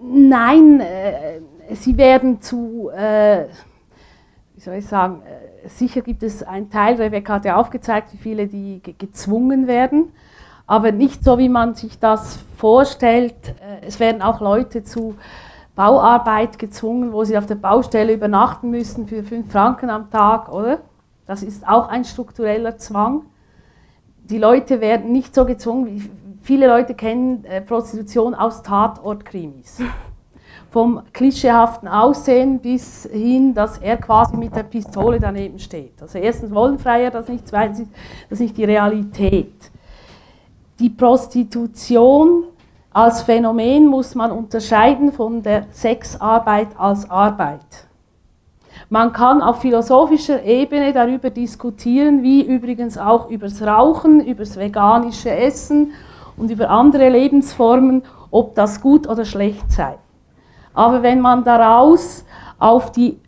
Nein, 0.02 0.80
äh, 0.80 1.76
sie 1.76 1.97
werden 1.97 2.41
zu, 2.41 2.89
äh, 2.95 3.45
wie 4.56 4.62
soll 4.62 4.76
ich 4.76 4.88
sagen, 4.88 5.21
äh, 5.26 5.67
sicher 5.69 6.02
gibt 6.02 6.23
es 6.23 6.43
einen 6.43 6.69
Teil, 6.69 6.95
Rebecca 6.95 7.34
hat 7.34 7.45
ja 7.45 7.58
aufgezeigt, 7.58 8.13
wie 8.13 8.17
viele 8.17 8.47
die 8.47 8.82
gezwungen 8.97 9.67
werden, 9.67 10.13
aber 10.67 10.91
nicht 10.91 11.23
so, 11.23 11.38
wie 11.38 11.49
man 11.49 11.73
sich 11.73 11.97
das 11.97 12.39
vorstellt. 12.58 13.34
Äh, 13.47 13.88
es 13.88 13.99
werden 13.99 14.21
auch 14.21 14.41
Leute 14.41 14.84
zu 14.84 15.15
Bauarbeit 15.75 16.60
gezwungen, 16.60 17.13
wo 17.13 17.23
sie 17.23 17.38
auf 17.38 17.45
der 17.45 17.56
Baustelle 17.56 18.13
übernachten 18.13 18.69
müssen 18.69 19.08
für 19.08 19.23
fünf 19.23 19.51
Franken 19.51 19.89
am 19.89 20.12
Tag, 20.12 20.51
oder? 20.51 20.80
Das 21.25 21.43
ist 21.43 21.67
auch 21.67 21.88
ein 21.88 22.06
struktureller 22.06 22.77
Zwang. 22.77 23.25
Die 24.25 24.38
Leute 24.38 24.82
werden 24.82 25.12
nicht 25.12 25.34
so 25.34 25.45
gezwungen, 25.45 26.10
Viele 26.47 26.67
Leute 26.67 26.93
kennen 26.93 27.43
äh, 27.43 27.60
Prostitution 27.60 28.34
aus 28.34 28.63
Tatortkrimis. 28.63 29.80
Vom 30.71 31.01
klischeehaften 31.12 31.89
Aussehen 31.89 32.60
bis 32.60 33.06
hin, 33.12 33.53
dass 33.53 33.80
er 33.80 33.97
quasi 33.97 34.38
mit 34.38 34.56
der 34.56 34.63
Pistole 34.63 35.19
daneben 35.19 35.60
steht. 35.60 36.01
Also 36.01 36.19
erstens 36.19 36.51
wollen 36.51 36.80
Freier 36.80 37.12
das 37.12 37.27
nicht, 37.27 37.45
zweitens 37.45 37.89
das 38.30 38.39
ist 38.39 38.39
nicht 38.39 38.56
die 38.56 38.63
Realität. 38.63 39.71
Die 40.79 40.89
Prostitution 40.91 42.43
als 42.93 43.23
Phänomen 43.23 43.87
muss 43.87 44.13
man 44.13 44.31
unterscheiden 44.31 45.11
von 45.11 45.41
der 45.41 45.65
Sexarbeit 45.71 46.67
als 46.77 47.09
Arbeit. 47.09 47.87
Man 48.87 49.11
kann 49.11 49.41
auf 49.41 49.61
philosophischer 49.61 50.43
Ebene 50.43 50.93
darüber 50.93 51.31
diskutieren, 51.31 52.21
wie 52.21 52.43
übrigens 52.43 52.97
auch 52.97 53.27
übers 53.29 53.61
Rauchen, 53.63 54.23
übers 54.23 54.55
veganische 54.55 55.31
Essen 55.31 55.93
und 56.37 56.51
über 56.51 56.69
andere 56.69 57.09
Lebensformen, 57.09 58.03
ob 58.29 58.53
das 58.53 58.79
gut 58.79 59.09
oder 59.09 59.25
schlecht 59.25 59.71
sei. 59.71 59.97
Aber 60.75 61.01
wenn 61.01 61.21
man 61.21 61.43
daraus 61.43 62.23
auf 62.59 62.91
die 62.91 63.19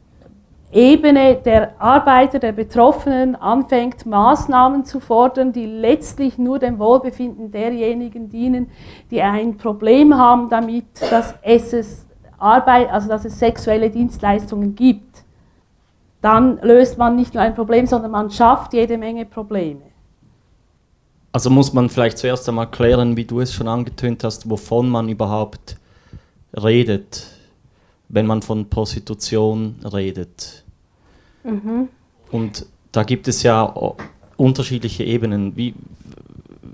Ebene 0.71 1.35
der 1.35 1.81
Arbeiter, 1.81 2.37
der 2.37 2.51
Betroffenen 2.51 3.35
anfängt, 3.35 4.05
Maßnahmen 4.05 4.85
zu 4.85 4.99
fordern, 4.99 5.51
die 5.51 5.65
letztlich 5.65 6.37
nur 6.37 6.59
dem 6.59 6.77
Wohlbefinden 6.77 7.51
derjenigen 7.51 8.29
dienen, 8.29 8.69
die 9.09 9.21
ein 9.21 9.57
Problem 9.57 10.15
haben 10.15 10.49
damit, 10.49 10.85
dass 11.09 11.33
es 11.41 12.05
Arbeit, 12.37 12.91
also 12.91 13.09
dass 13.09 13.25
es 13.25 13.39
sexuelle 13.39 13.89
Dienstleistungen 13.89 14.75
gibt, 14.75 15.23
dann 16.21 16.59
löst 16.61 16.97
man 16.97 17.15
nicht 17.15 17.33
nur 17.33 17.41
ein 17.41 17.55
Problem, 17.55 17.87
sondern 17.87 18.11
man 18.11 18.29
schafft 18.29 18.73
jede 18.73 18.97
Menge 18.97 19.25
Probleme. 19.25 19.81
Also 21.31 21.49
muss 21.49 21.73
man 21.73 21.89
vielleicht 21.89 22.17
zuerst 22.17 22.47
einmal 22.47 22.69
klären, 22.69 23.15
wie 23.17 23.25
du 23.25 23.39
es 23.39 23.53
schon 23.53 23.67
angetönt 23.67 24.23
hast, 24.23 24.49
wovon 24.49 24.89
man 24.89 25.09
überhaupt 25.09 25.77
redet, 26.53 27.38
wenn 28.09 28.25
man 28.25 28.41
von 28.41 28.69
Prostitution 28.69 29.75
redet. 29.91 30.63
Mhm. 31.43 31.87
Und 32.31 32.65
da 32.91 33.03
gibt 33.03 33.27
es 33.27 33.43
ja 33.43 33.73
unterschiedliche 34.35 35.03
Ebenen. 35.03 35.55
Wie, 35.55 35.75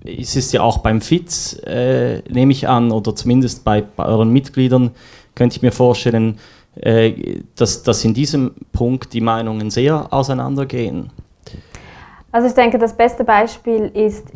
es 0.05 0.35
ist 0.35 0.53
ja 0.53 0.61
auch 0.61 0.79
beim 0.79 1.01
FITS, 1.01 1.59
äh, 1.65 2.21
nehme 2.29 2.51
ich 2.51 2.67
an, 2.67 2.91
oder 2.91 3.15
zumindest 3.15 3.63
bei, 3.63 3.81
bei, 3.81 4.05
euren 4.05 4.31
Mitgliedern, 4.31 4.91
könnte 5.33 5.57
ich 5.57 5.61
mir 5.61 5.71
vorstellen, 5.71 6.39
äh, 6.75 7.41
dass, 7.55 7.83
dass 7.83 8.03
in 8.05 8.13
diesem 8.13 8.53
Punkt 8.71 9.13
die 9.13 9.21
Meinungen 9.21 9.69
sehr 9.69 10.13
auseinandergehen. 10.13 11.09
Also 12.31 12.47
ich 12.47 12.53
denke, 12.53 12.77
das 12.77 12.95
beste 12.95 13.23
Beispiel 13.23 13.91
ist 13.93 14.27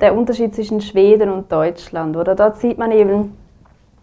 der 0.00 0.16
Unterschied 0.16 0.54
zwischen 0.54 0.80
Schweden 0.80 1.30
und 1.30 1.52
Deutschland. 1.52 2.16
Oder 2.16 2.34
dort 2.34 2.58
sieht 2.58 2.78
man 2.78 2.90
eben, 2.92 3.32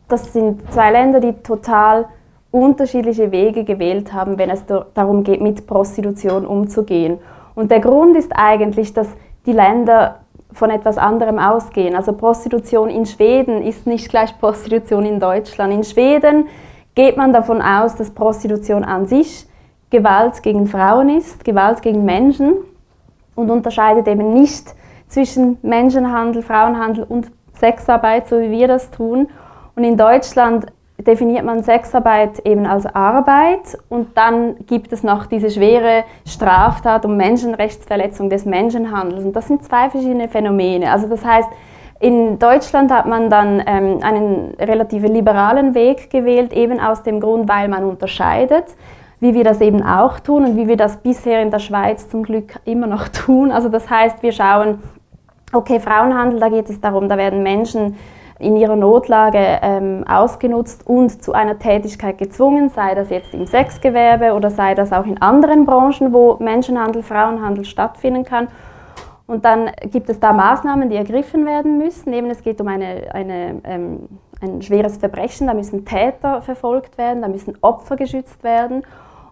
das 0.08 0.34
sind 0.34 0.72
zwei 0.72 0.92
Länder, 0.92 1.20
die 1.20 1.34
total 1.34 2.06
unterschiedliche 2.52 3.32
Wege 3.32 3.64
gewählt 3.64 4.14
haben, 4.14 4.38
wenn 4.38 4.50
es 4.50 4.64
darum 4.94 5.24
geht, 5.24 5.42
mit 5.42 5.68
Prostitution 5.68 6.46
umzugehen. 6.46 7.20
Und 7.56 7.72
der 7.72 7.80
Grund 7.80 8.16
ist 8.16 8.32
eigentlich, 8.36 8.94
dass 8.94 9.08
die 9.46 9.52
Länder 9.52 10.20
von 10.52 10.70
etwas 10.70 10.98
anderem 10.98 11.40
ausgehen. 11.40 11.96
Also 11.96 12.14
Prostitution 12.14 12.90
in 12.90 13.06
Schweden 13.06 13.62
ist 13.62 13.86
nicht 13.86 14.10
gleich 14.10 14.38
Prostitution 14.40 15.06
in 15.06 15.20
Deutschland. 15.20 15.74
In 15.74 15.84
Schweden 15.84 16.48
geht 16.96 17.18
man 17.18 17.34
davon 17.34 17.62
aus, 17.62 17.96
dass 17.96 18.12
Prostitution 18.12 18.84
an 18.84 19.08
sich 19.08 19.46
Gewalt 19.90 20.42
gegen 20.44 20.68
Frauen 20.68 21.10
ist, 21.10 21.46
Gewalt 21.46 21.82
gegen 21.82 22.06
Menschen 22.06 22.54
und 23.36 23.52
unterscheidet 23.52 24.08
eben 24.08 24.34
nicht 24.34 24.74
zwischen 25.08 25.58
Menschenhandel, 25.62 26.42
Frauenhandel 26.42 27.04
und 27.04 27.32
Sexarbeit, 27.54 28.28
so 28.28 28.40
wie 28.40 28.52
wir 28.52 28.68
das 28.68 28.92
tun. 28.92 29.28
Und 29.78 29.84
in 29.84 29.96
Deutschland 29.96 30.66
definiert 30.98 31.46
man 31.46 31.62
Sexarbeit 31.62 32.40
eben 32.40 32.66
als 32.66 32.88
Arbeit 32.88 33.78
und 33.90 34.18
dann 34.18 34.56
gibt 34.66 34.92
es 34.92 35.04
noch 35.04 35.28
diese 35.28 35.52
schwere 35.52 36.04
Straftat 36.26 37.06
um 37.06 37.16
Menschenrechtsverletzung 37.16 38.32
des 38.32 38.46
Menschenhandels. 38.46 39.24
Und 39.24 39.34
das 39.34 39.48
sind 39.48 39.64
zwei 39.64 39.92
verschiedene 39.92 40.30
Phänomene. 40.30 40.92
Also 40.92 41.08
das 41.08 41.24
heißt, 41.24 41.48
In 42.00 42.38
Deutschland 42.38 42.92
hat 42.92 43.08
man 43.08 43.30
dann 43.30 43.62
ähm, 43.66 44.00
einen 44.04 44.54
relativ 44.60 45.04
liberalen 45.04 45.74
Weg 45.74 46.12
gewählt, 46.12 46.54
eben 46.54 46.80
aus 46.80 47.02
dem 47.02 47.20
Grund, 47.20 47.50
weil 47.50 47.68
man 47.70 47.84
unterscheidet, 47.84 48.66
wie 49.20 49.34
wir 49.34 49.44
das 49.44 49.62
eben 49.62 49.82
auch 49.82 50.20
tun 50.20 50.46
und 50.46 50.58
wie 50.58 50.68
wir 50.68 50.78
das 50.78 50.98
bisher 50.98 51.42
in 51.42 51.50
der 51.50 51.58
Schweiz 51.60 52.08
zum 52.08 52.22
Glück 52.22 52.60
immer 52.66 52.86
noch 52.86 53.08
tun. 53.08 53.52
Also 53.52 53.70
das 53.70 53.90
heißt, 53.90 54.22
wir 54.22 54.32
schauen, 54.32 54.84
okay, 55.54 55.80
Frauenhandel, 55.80 56.40
da 56.40 56.50
geht 56.50 56.70
es 56.70 56.80
darum, 56.80 57.10
da 57.10 57.18
werden 57.18 57.42
Menschen 57.42 57.96
in 58.40 58.56
ihrer 58.56 58.76
Notlage 58.76 59.60
ähm, 59.62 60.04
ausgenutzt 60.08 60.86
und 60.86 61.24
zu 61.24 61.34
einer 61.34 61.58
Tätigkeit 61.58 62.18
gezwungen, 62.18 62.70
sei 62.70 62.94
das 62.96 63.10
jetzt 63.10 63.34
im 63.34 63.46
Sexgewerbe 63.46 64.34
oder 64.34 64.50
sei 64.50 64.76
das 64.76 64.94
auch 64.94 65.06
in 65.06 65.22
anderen 65.22 65.66
Branchen, 65.66 66.14
wo 66.14 66.38
Menschenhandel, 66.40 67.04
Frauenhandel 67.04 67.66
stattfinden 67.66 68.24
kann. 68.24 68.48
Und 69.26 69.44
dann 69.44 69.72
gibt 69.92 70.10
es 70.10 70.20
da 70.20 70.32
Maßnahmen, 70.32 70.90
die 70.90 70.96
ergriffen 70.96 71.46
werden 71.46 71.78
müssen. 71.78 72.14
Eben 72.14 72.30
es 72.30 72.42
geht 72.42 72.62
um 72.62 72.68
eine, 72.68 73.14
eine, 73.14 73.62
ähm, 73.66 74.08
ein 74.42 74.62
schweres 74.62 74.98
Verbrechen, 74.98 75.48
da 75.48 75.54
müssen 75.54 75.84
Täter 75.84 76.42
verfolgt 76.42 76.98
werden, 76.98 77.22
da 77.22 77.28
müssen 77.28 77.58
Opfer 77.62 77.98
geschützt 77.98 78.44
werden. 78.44 78.84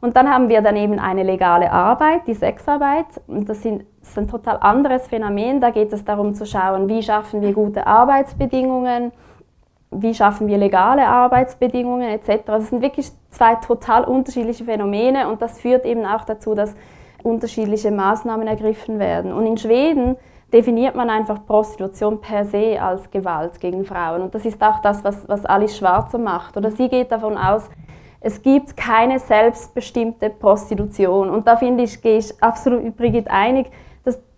Und 0.02 0.18
dann 0.18 0.30
haben 0.30 0.50
wir 0.50 0.62
dann 0.62 0.76
eben 0.76 1.00
eine 1.00 1.24
legale 1.24 1.72
Arbeit, 1.72 2.28
die 2.28 2.34
Sexarbeit. 2.34 3.06
Und 3.28 3.48
das, 3.48 3.62
sind, 3.62 3.86
das 4.06 4.12
ist 4.12 4.20
ein 4.20 4.28
total 4.28 4.58
anderes 4.62 5.08
Phänomen. 5.08 5.60
Da 5.60 5.72
geht 5.72 5.92
es 5.92 6.06
darum 6.06 6.36
zu 6.36 6.46
schauen, 6.46 6.88
wie 6.88 7.02
schaffen 7.02 7.42
wir 7.42 7.54
gute 7.54 7.88
Arbeitsbedingungen, 7.88 9.12
wie 9.90 10.14
schaffen 10.14 10.48
wir 10.48 10.60
legale 10.60 11.08
Arbeitsbedingungen 11.08 12.08
etc. 12.10 12.44
Das 12.46 12.70
sind 12.70 12.84
wirklich 12.84 13.12
zwei 13.32 13.56
total 13.56 14.04
unterschiedliche 14.04 14.64
Phänomene 14.64 15.28
und 15.28 15.42
das 15.42 15.60
führt 15.60 15.86
eben 15.86 16.06
auch 16.06 16.24
dazu, 16.24 16.54
dass 16.54 16.76
unterschiedliche 17.24 17.90
Maßnahmen 17.90 18.48
ergriffen 18.48 19.00
werden. 19.00 19.34
Und 19.34 19.48
in 19.48 19.58
Schweden 19.58 20.18
definiert 20.54 20.96
man 20.96 21.10
einfach 21.10 21.44
Prostitution 21.44 22.22
per 22.22 22.46
se 22.46 22.80
als 22.80 23.10
Gewalt 23.10 23.60
gegen 23.60 23.86
Frauen. 23.86 24.22
Und 24.22 24.36
das 24.36 24.46
ist 24.46 24.62
auch 24.62 24.82
das, 24.82 25.04
was, 25.04 25.28
was 25.28 25.46
Alice 25.46 25.76
Schwarzer 25.76 26.20
macht. 26.20 26.56
Oder 26.56 26.70
sie 26.70 26.90
geht 26.90 27.12
davon 27.12 27.38
aus, 27.38 27.72
es 28.20 28.42
gibt 28.42 28.78
keine 28.78 29.18
selbstbestimmte 29.18 30.30
Prostitution. 30.30 31.32
Und 31.32 31.48
da 31.48 31.58
finde 31.58 31.84
ich, 31.84 32.00
gehe 32.02 32.20
ich 32.20 32.44
absolut 32.44 32.84
mit 32.84 32.96
Brigitte 32.96 33.32
einig, 33.32 33.72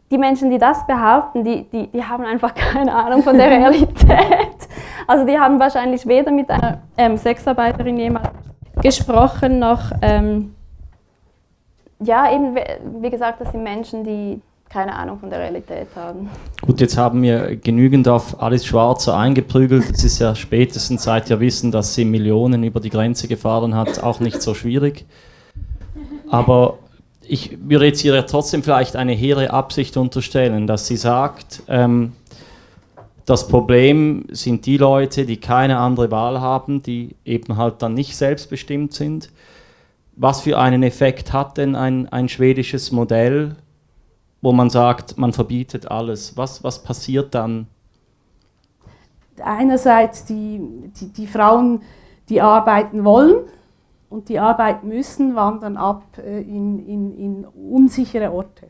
die 0.10 0.18
Menschen, 0.18 0.50
die 0.50 0.58
das 0.58 0.86
behaupten, 0.88 1.44
die, 1.44 1.64
die, 1.72 1.88
die 1.88 2.04
haben 2.04 2.26
einfach 2.26 2.54
keine 2.56 2.94
Ahnung 2.94 3.24
von 3.24 3.38
der 3.38 3.50
Realität. 3.50 4.68
Also 5.06 5.26
die 5.26 5.38
haben 5.38 5.60
wahrscheinlich 5.60 6.08
weder 6.08 6.32
mit 6.32 6.50
einer 6.50 6.82
ähm, 6.98 7.18
Sexarbeiterin 7.18 7.98
jemals 7.98 8.30
gesprochen, 8.82 9.60
noch 9.60 9.92
ähm, 10.02 10.54
ja, 12.00 12.32
eben, 12.32 12.56
wie 13.02 13.10
gesagt, 13.10 13.42
das 13.42 13.52
sind 13.52 13.64
Menschen, 13.64 14.04
die 14.04 14.40
keine 14.70 14.94
Ahnung 14.94 15.18
von 15.18 15.30
der 15.30 15.40
Realität 15.40 15.88
haben. 15.96 16.30
Gut, 16.62 16.82
jetzt 16.82 16.98
haben 16.98 17.22
wir 17.22 17.56
genügend 17.56 18.08
auf 18.08 18.42
Alice 18.42 18.66
Schwarzer 18.66 19.18
eingeprügelt. 19.18 19.90
Es 19.90 20.04
ist 20.04 20.20
ja 20.20 20.36
spätestens 20.36 21.04
seit 21.04 21.30
wir 21.30 21.40
wissen, 21.40 21.72
dass 21.72 21.96
sie 21.96 22.04
Millionen 22.04 22.64
über 22.64 22.80
die 22.80 22.90
Grenze 22.90 23.28
gefahren 23.28 23.76
hat, 23.76 24.04
auch 24.04 24.20
nicht 24.20 24.42
so 24.42 24.54
schwierig. 24.54 25.06
Aber 26.30 26.80
ich 27.28 27.58
würde 27.62 27.86
jetzt 27.86 28.04
ihr 28.04 28.26
trotzdem 28.26 28.64
vielleicht 28.64 28.96
eine 28.96 29.14
hehre 29.14 29.52
Absicht 29.52 29.98
unterstellen, 29.98 30.68
dass 30.68 30.88
sie 30.88 30.98
sagt, 30.98 31.64
ähm, 31.68 32.14
das 33.26 33.48
Problem 33.48 34.26
sind 34.32 34.66
die 34.66 34.78
Leute, 34.78 35.26
die 35.26 35.38
keine 35.38 35.80
andere 35.80 36.12
Wahl 36.12 36.40
haben, 36.40 36.82
die 36.82 37.16
eben 37.26 37.58
halt 37.58 37.82
dann 37.82 37.94
nicht 37.94 38.16
selbstbestimmt 38.16 38.94
sind 38.94 39.30
was 40.18 40.42
für 40.42 40.58
einen 40.58 40.84
Effekt 40.84 41.32
hat 41.32 41.58
denn 41.58 41.76
ein, 41.76 42.10
ein 42.10 42.28
schwedisches 42.28 42.92
Modell, 42.92 43.56
wo 44.42 44.52
man 44.52 44.70
sagt, 44.70 45.18
man 45.18 45.32
verbietet 45.32 45.90
alles? 45.90 46.36
Was, 46.36 46.64
was 46.64 46.84
passiert 46.84 47.34
dann? 47.36 47.68
Einerseits 49.42 50.26
die, 50.26 50.60
die, 51.00 51.14
die 51.14 51.28
Frauen, 51.28 51.82
die 52.30 52.42
arbeiten 52.42 53.06
wollen 53.06 53.46
und 54.10 54.30
die 54.30 54.40
arbeiten 54.40 54.88
müssen, 54.88 55.36
wandern 55.36 55.78
ab 55.78 56.04
äh, 56.18 56.42
in, 56.42 56.80
in, 56.88 57.18
in 57.18 57.46
unsichere 57.46 58.32
Orte. 58.32 58.70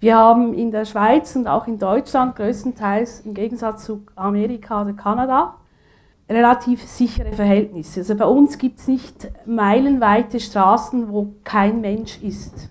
Wir 0.00 0.16
haben 0.16 0.54
in 0.54 0.70
der 0.70 0.84
Schweiz 0.84 1.34
und 1.34 1.48
auch 1.48 1.66
in 1.66 1.78
Deutschland 1.78 2.36
größtenteils 2.36 3.20
im 3.20 3.34
Gegensatz 3.34 3.84
zu 3.84 4.02
Amerika 4.14 4.82
oder 4.82 4.92
Kanada 4.92 5.56
relativ 6.28 6.82
sichere 6.84 7.32
Verhältnisse. 7.32 8.00
Also 8.00 8.14
bei 8.14 8.26
uns 8.26 8.58
gibt 8.58 8.80
es 8.80 8.88
nicht 8.88 9.30
meilenweite 9.46 10.40
Straßen, 10.40 11.10
wo 11.10 11.34
kein 11.42 11.80
Mensch 11.80 12.22
ist. 12.22 12.70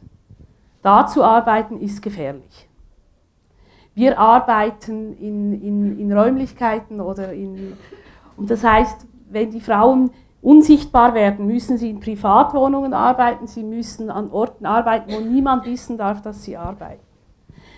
Da 0.82 1.08
zu 1.08 1.24
arbeiten 1.24 1.80
ist 1.82 2.02
gefährlich. 2.02 2.70
Wir 3.96 4.20
arbeiten 4.20 5.18
in, 5.18 5.62
in, 5.62 6.00
in 6.00 6.14
Räumlichkeiten 6.14 7.02
oder 7.02 7.34
in... 7.34 7.74
Und 8.38 8.52
das 8.52 8.64
heißt, 8.64 9.08
wenn 9.30 9.50
die 9.50 9.60
Frauen 9.60 10.12
unsichtbar 10.42 11.14
werden, 11.14 11.48
müssen 11.48 11.78
sie 11.78 11.90
in 11.90 12.00
Privatwohnungen 12.00 12.94
arbeiten, 12.94 13.48
sie 13.48 13.64
müssen 13.64 14.10
an 14.10 14.30
Orten 14.32 14.66
arbeiten, 14.66 15.12
wo 15.12 15.20
niemand 15.20 15.66
wissen 15.66 15.98
darf, 15.98 16.22
dass 16.22 16.44
sie 16.44 16.58
arbeiten. 16.58 17.02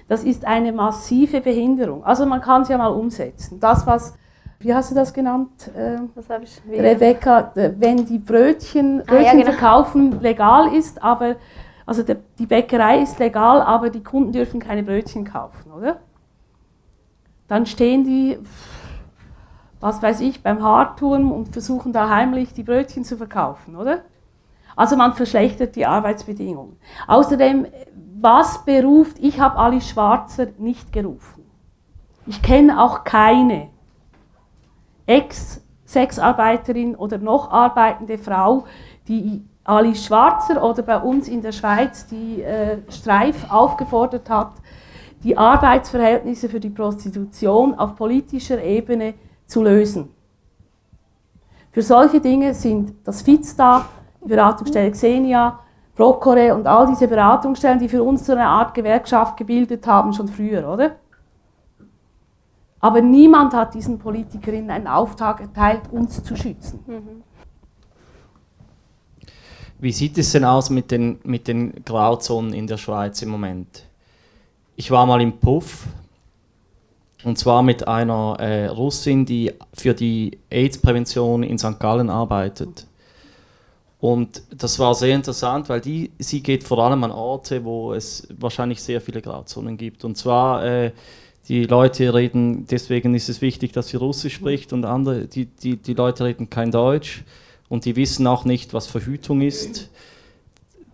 Das 0.08 0.24
ist 0.24 0.45
eine 0.45 0.72
massive 0.72 1.41
Behinderung. 1.41 2.04
Also 2.04 2.26
man 2.26 2.41
kann 2.41 2.63
es 2.63 2.69
ja 2.69 2.78
mal 2.78 2.88
umsetzen. 2.88 3.60
Das, 3.60 3.86
was 3.86 4.15
wie 4.60 4.74
hast 4.74 4.91
du 4.91 4.95
das 4.95 5.13
genannt? 5.13 5.72
Äh, 5.74 6.00
das 6.15 6.30
Rebecca, 6.69 7.52
wenn 7.56 8.06
die 8.06 8.17
Brötchen, 8.17 8.98
Brötchen 8.98 9.17
ah, 9.17 9.22
ja, 9.22 9.32
genau. 9.32 9.45
verkaufen 9.45 10.19
legal 10.19 10.74
ist, 10.74 11.02
aber 11.02 11.38
also 11.86 12.04
der, 12.04 12.17
die 12.38 12.45
Bäckerei 12.45 13.02
ist 13.02 13.19
legal, 13.19 13.62
aber 13.62 13.89
die 13.89 14.04
Kunden 14.04 14.34
dürfen 14.34 14.60
keine 14.60 14.84
Brötchen 14.84 15.24
kaufen, 15.24 15.72
oder? 15.72 16.00
Dann 17.48 17.65
stehen 17.65 18.04
die, 18.04 18.38
was 19.80 20.02
weiß 20.02 20.22
ich, 20.22 20.44
beim 20.44 20.63
Hartturm 20.63 21.32
und 21.32 21.50
versuchen 21.50 21.94
da 21.94 22.10
heimlich 22.10 22.54
die 22.54 22.63
Brötchen 22.63 23.04
zu 23.04 23.18
verkaufen, 23.18 23.76
oder? 23.76 24.02
Also 24.76 24.96
man 24.96 25.13
verschlechtert 25.13 25.76
die 25.76 25.86
Arbeitsbedingungen. 25.86 26.78
Außerdem, 27.08 27.68
was 28.22 28.65
beruft, 28.65 29.18
ich 29.20 29.39
habe 29.39 29.58
Alice 29.58 29.89
Schwarzer 29.89 30.48
nicht 30.58 30.92
gerufen. 30.92 31.44
Ich 32.26 32.42
kenne 32.42 32.82
auch 32.82 33.04
keine 33.04 33.70
Ex-Sexarbeiterin 35.06 36.96
oder 36.96 37.18
noch 37.18 37.52
arbeitende 37.52 38.18
Frau, 38.18 38.65
die 39.08 39.44
Alice 39.63 40.06
Schwarzer 40.06 40.63
oder 40.63 40.84
bei 40.84 40.98
uns 40.98 41.28
in 41.28 41.42
der 41.42 41.52
Schweiz 41.52 42.08
die 42.08 42.42
äh, 42.42 42.78
Streif 42.89 43.50
aufgefordert 43.50 44.30
hat, 44.30 44.54
die 45.24 45.38
Arbeitsverhältnisse 45.38 46.50
für 46.50 46.60
die 46.60 46.70
Prostitution 46.70 47.76
auf 47.76 47.96
politischer 47.96 48.62
Ebene 48.63 49.13
zu 49.13 49.29
lösen. 49.55 50.09
Für 51.71 51.81
solche 51.81 52.19
Dinge 52.19 52.53
sind 52.53 52.93
das 53.03 53.21
FITS 53.21 53.55
da, 53.55 53.85
die 54.23 54.27
Beratungsstelle 54.27 54.91
Xenia, 54.91 55.59
Procore 55.95 56.55
und 56.55 56.65
all 56.65 56.88
diese 56.88 57.07
Beratungsstellen, 57.07 57.79
die 57.79 57.89
für 57.89 58.01
uns 58.01 58.25
so 58.25 58.31
eine 58.31 58.45
Art 58.45 58.73
Gewerkschaft 58.73 59.38
gebildet 59.38 59.85
haben, 59.85 60.13
schon 60.13 60.27
früher, 60.27 60.67
oder? 60.71 60.95
Aber 62.79 63.01
niemand 63.01 63.53
hat 63.53 63.73
diesen 63.73 63.99
Politikerinnen 63.99 64.69
einen 64.71 64.88
Auftrag 64.88 65.41
erteilt, 65.41 65.81
uns 65.91 66.23
zu 66.23 66.35
schützen. 66.35 66.79
Mhm. 66.88 67.23
Wie 69.79 69.91
sieht 69.91 70.17
es 70.17 70.31
denn 70.31 70.45
aus 70.45 70.69
mit 70.69 70.91
den, 70.91 71.19
mit 71.23 71.47
den 71.47 71.83
Grauzonen 71.85 72.53
in 72.53 72.67
der 72.67 72.77
Schweiz 72.77 73.21
im 73.21 73.29
Moment? 73.29 73.85
Ich 74.75 74.91
war 74.91 75.05
mal 75.05 75.21
im 75.21 75.39
Puff 75.39 75.88
und 77.23 77.38
zwar 77.38 77.63
mit 77.63 77.88
einer 77.88 78.38
äh, 78.39 78.67
Russin, 78.67 79.25
die 79.25 79.51
für 79.73 79.93
die 79.93 80.38
AIDS-Prävention 80.49 81.43
in 81.43 81.58
St. 81.58 81.79
Gallen 81.79 82.10
arbeitet. 82.10 82.88
Und 83.99 84.43
das 84.55 84.79
war 84.79 84.95
sehr 84.95 85.13
interessant, 85.13 85.67
weil 85.67 85.82
die, 85.82 86.12
sie 86.19 86.41
geht 86.41 86.63
vor 86.63 86.79
allem 86.79 87.03
an 87.03 87.12
Orte, 87.12 87.65
wo 87.65 87.93
es 87.93 88.27
wahrscheinlich 88.39 88.82
sehr 88.82 89.01
viele 89.01 89.21
Grauzonen 89.21 89.75
gibt. 89.75 90.05
Und 90.05 90.17
zwar 90.17 90.63
äh, 90.65 90.91
die 91.49 91.65
Leute 91.65 92.13
reden, 92.13 92.65
deswegen 92.67 93.13
ist 93.13 93.27
es 93.27 93.41
wichtig, 93.41 93.73
dass 93.73 93.89
sie 93.89 93.97
Russisch 93.97 94.36
spricht 94.36 94.71
und 94.71 94.86
andere, 94.86 95.25
die, 95.25 95.45
die, 95.45 95.75
die 95.75 95.93
Leute 95.95 96.23
reden 96.23 96.49
kein 96.49 96.71
Deutsch 96.71 97.23
und 97.67 97.84
die 97.84 97.97
wissen 97.97 98.25
auch 98.27 98.45
nicht, 98.45 98.73
was 98.73 98.88
Verhütung 98.88 99.41
ist. 99.41 99.89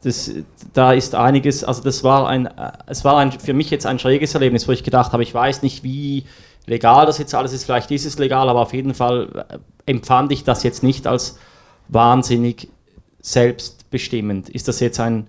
Das, 0.06 0.32
da 0.74 0.94
ist 0.94 1.16
einiges, 1.16 1.64
also 1.64 1.82
das 1.82 2.04
war 2.04 2.30
ein, 2.30 2.48
es 2.86 3.04
war 3.04 3.18
ein, 3.18 3.32
für 3.32 3.54
mich 3.54 3.72
jetzt 3.72 3.88
ein 3.88 3.98
schräges 3.98 4.36
Erlebnis, 4.36 4.68
wo 4.68 4.72
ich 4.72 4.84
gedacht 4.84 5.14
habe, 5.14 5.24
ich 5.24 5.34
weiß 5.34 5.64
nicht, 5.64 5.84
wie 5.84 6.26
legal 6.68 7.08
das 7.08 7.18
jetzt 7.18 7.34
alles 7.34 7.54
ist, 7.54 7.64
vielleicht 7.64 7.90
ist 7.90 8.06
es 8.06 8.20
legal, 8.20 8.48
aber 8.48 8.62
auf 8.62 8.72
jeden 8.72 8.94
Fall 8.94 9.48
äh, 9.50 9.58
empfand 9.88 10.32
ich 10.32 10.44
das 10.44 10.62
jetzt 10.62 10.84
nicht 10.84 11.08
als 11.08 11.40
wahnsinnig 11.88 12.70
selbstbestimmend. 13.20 14.48
Ist 14.50 14.68
das 14.68 14.80
jetzt 14.80 15.00
ein 15.00 15.26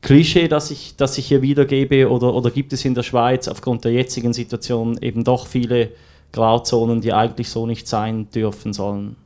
Klischee, 0.00 0.48
das 0.48 0.70
ich, 0.70 0.96
das 0.96 1.18
ich 1.18 1.26
hier 1.26 1.42
wiedergebe, 1.42 2.08
oder, 2.10 2.34
oder 2.34 2.50
gibt 2.50 2.72
es 2.72 2.86
in 2.86 2.94
der 2.94 3.02
Schweiz 3.02 3.48
aufgrund 3.48 3.84
der 3.84 3.92
jetzigen 3.92 4.32
Situation 4.32 4.96
eben 5.02 5.24
doch 5.24 5.46
viele 5.46 5.90
Grauzonen, 6.32 7.02
die 7.02 7.12
eigentlich 7.12 7.50
so 7.50 7.66
nicht 7.66 7.86
sein 7.86 8.30
dürfen 8.30 8.72
sollen? 8.72 9.16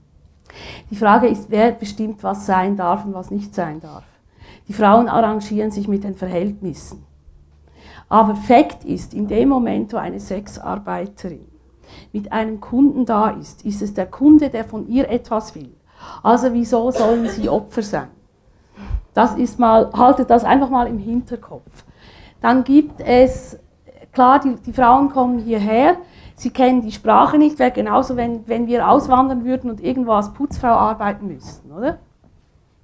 Die 0.90 0.96
Frage 0.96 1.28
ist, 1.28 1.48
wer 1.48 1.70
bestimmt, 1.70 2.24
was 2.24 2.44
sein 2.44 2.76
darf 2.76 3.04
und 3.04 3.14
was 3.14 3.30
nicht 3.30 3.54
sein 3.54 3.80
darf. 3.80 4.02
Die 4.68 4.72
Frauen 4.72 5.08
arrangieren 5.08 5.70
sich 5.70 5.88
mit 5.88 6.04
den 6.04 6.14
Verhältnissen. 6.14 7.04
Aber 8.08 8.34
Fakt 8.34 8.84
ist, 8.84 9.14
in 9.14 9.26
dem 9.26 9.48
Moment, 9.48 9.92
wo 9.92 9.96
eine 9.96 10.20
Sexarbeiterin 10.20 11.46
mit 12.12 12.32
einem 12.32 12.60
Kunden 12.60 13.04
da 13.04 13.30
ist, 13.30 13.64
ist 13.64 13.82
es 13.82 13.94
der 13.94 14.06
Kunde, 14.06 14.50
der 14.50 14.64
von 14.64 14.88
ihr 14.88 15.08
etwas 15.08 15.54
will. 15.54 15.74
Also 16.22 16.52
wieso 16.52 16.90
sollen 16.90 17.28
sie 17.28 17.48
Opfer 17.48 17.82
sein? 17.82 18.08
Das 19.14 19.36
ist 19.36 19.58
mal, 19.58 19.90
haltet 19.92 20.30
das 20.30 20.44
einfach 20.44 20.70
mal 20.70 20.86
im 20.86 20.98
Hinterkopf. 20.98 21.84
Dann 22.40 22.64
gibt 22.64 23.00
es, 23.00 23.58
klar, 24.12 24.40
die, 24.40 24.56
die 24.56 24.72
Frauen 24.72 25.10
kommen 25.10 25.38
hierher, 25.38 25.96
sie 26.34 26.50
kennen 26.50 26.82
die 26.82 26.92
Sprache 26.92 27.38
nicht, 27.38 27.58
wäre 27.58 27.70
genauso, 27.70 28.16
wenn, 28.16 28.46
wenn 28.48 28.66
wir 28.66 28.88
auswandern 28.88 29.44
würden 29.44 29.70
und 29.70 29.80
irgendwo 29.80 30.12
als 30.12 30.32
Putzfrau 30.32 30.68
arbeiten 30.68 31.28
müssten, 31.28 31.70
oder? 31.70 31.98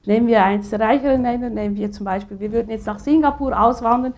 Nehmen 0.06 0.28
wir 0.28 0.42
eins 0.42 0.70
der 0.70 0.80
reicheren 0.80 1.22
Länder, 1.22 1.50
nehmen 1.50 1.76
wir 1.76 1.92
zum 1.92 2.04
Beispiel, 2.04 2.40
wir 2.40 2.52
würden 2.52 2.70
jetzt 2.70 2.86
nach 2.86 2.98
Singapur 2.98 3.60
auswandern, 3.60 4.14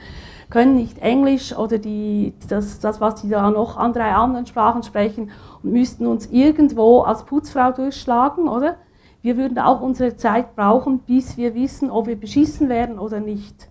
können 0.48 0.76
nicht 0.76 0.98
Englisch 0.98 1.56
oder 1.56 1.78
die, 1.78 2.34
das, 2.48 2.78
das, 2.78 3.00
was 3.00 3.22
die 3.22 3.28
da 3.28 3.50
noch 3.50 3.76
an 3.76 3.92
drei 3.92 4.12
anderen 4.12 4.46
Sprachen 4.46 4.84
sprechen 4.84 5.30
und 5.62 5.72
müssten 5.72 6.06
uns 6.06 6.26
irgendwo 6.26 7.00
als 7.00 7.24
Putzfrau 7.24 7.72
durchschlagen, 7.72 8.48
oder? 8.48 8.76
Wir 9.22 9.36
würden 9.36 9.58
auch 9.58 9.80
unsere 9.80 10.16
Zeit 10.16 10.54
brauchen, 10.56 11.00
bis 11.00 11.36
wir 11.36 11.54
wissen, 11.54 11.90
ob 11.90 12.06
wir 12.06 12.16
beschissen 12.16 12.68
werden 12.68 12.98
oder 12.98 13.20
nicht. 13.20 13.68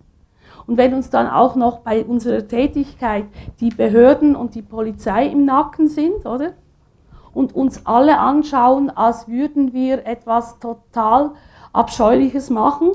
Und 0.66 0.76
wenn 0.76 0.94
uns 0.94 1.10
dann 1.10 1.28
auch 1.28 1.56
noch 1.56 1.80
bei 1.80 2.04
unserer 2.04 2.46
Tätigkeit 2.46 3.26
die 3.60 3.70
Behörden 3.70 4.36
und 4.36 4.54
die 4.54 4.62
Polizei 4.62 5.26
im 5.26 5.44
Nacken 5.44 5.88
sind, 5.88 6.26
oder? 6.26 6.52
Und 7.34 7.54
uns 7.54 7.86
alle 7.86 8.18
anschauen, 8.18 8.90
als 8.90 9.28
würden 9.28 9.72
wir 9.72 10.06
etwas 10.06 10.58
total 10.58 11.32
Abscheuliches 11.72 12.50
machen, 12.50 12.92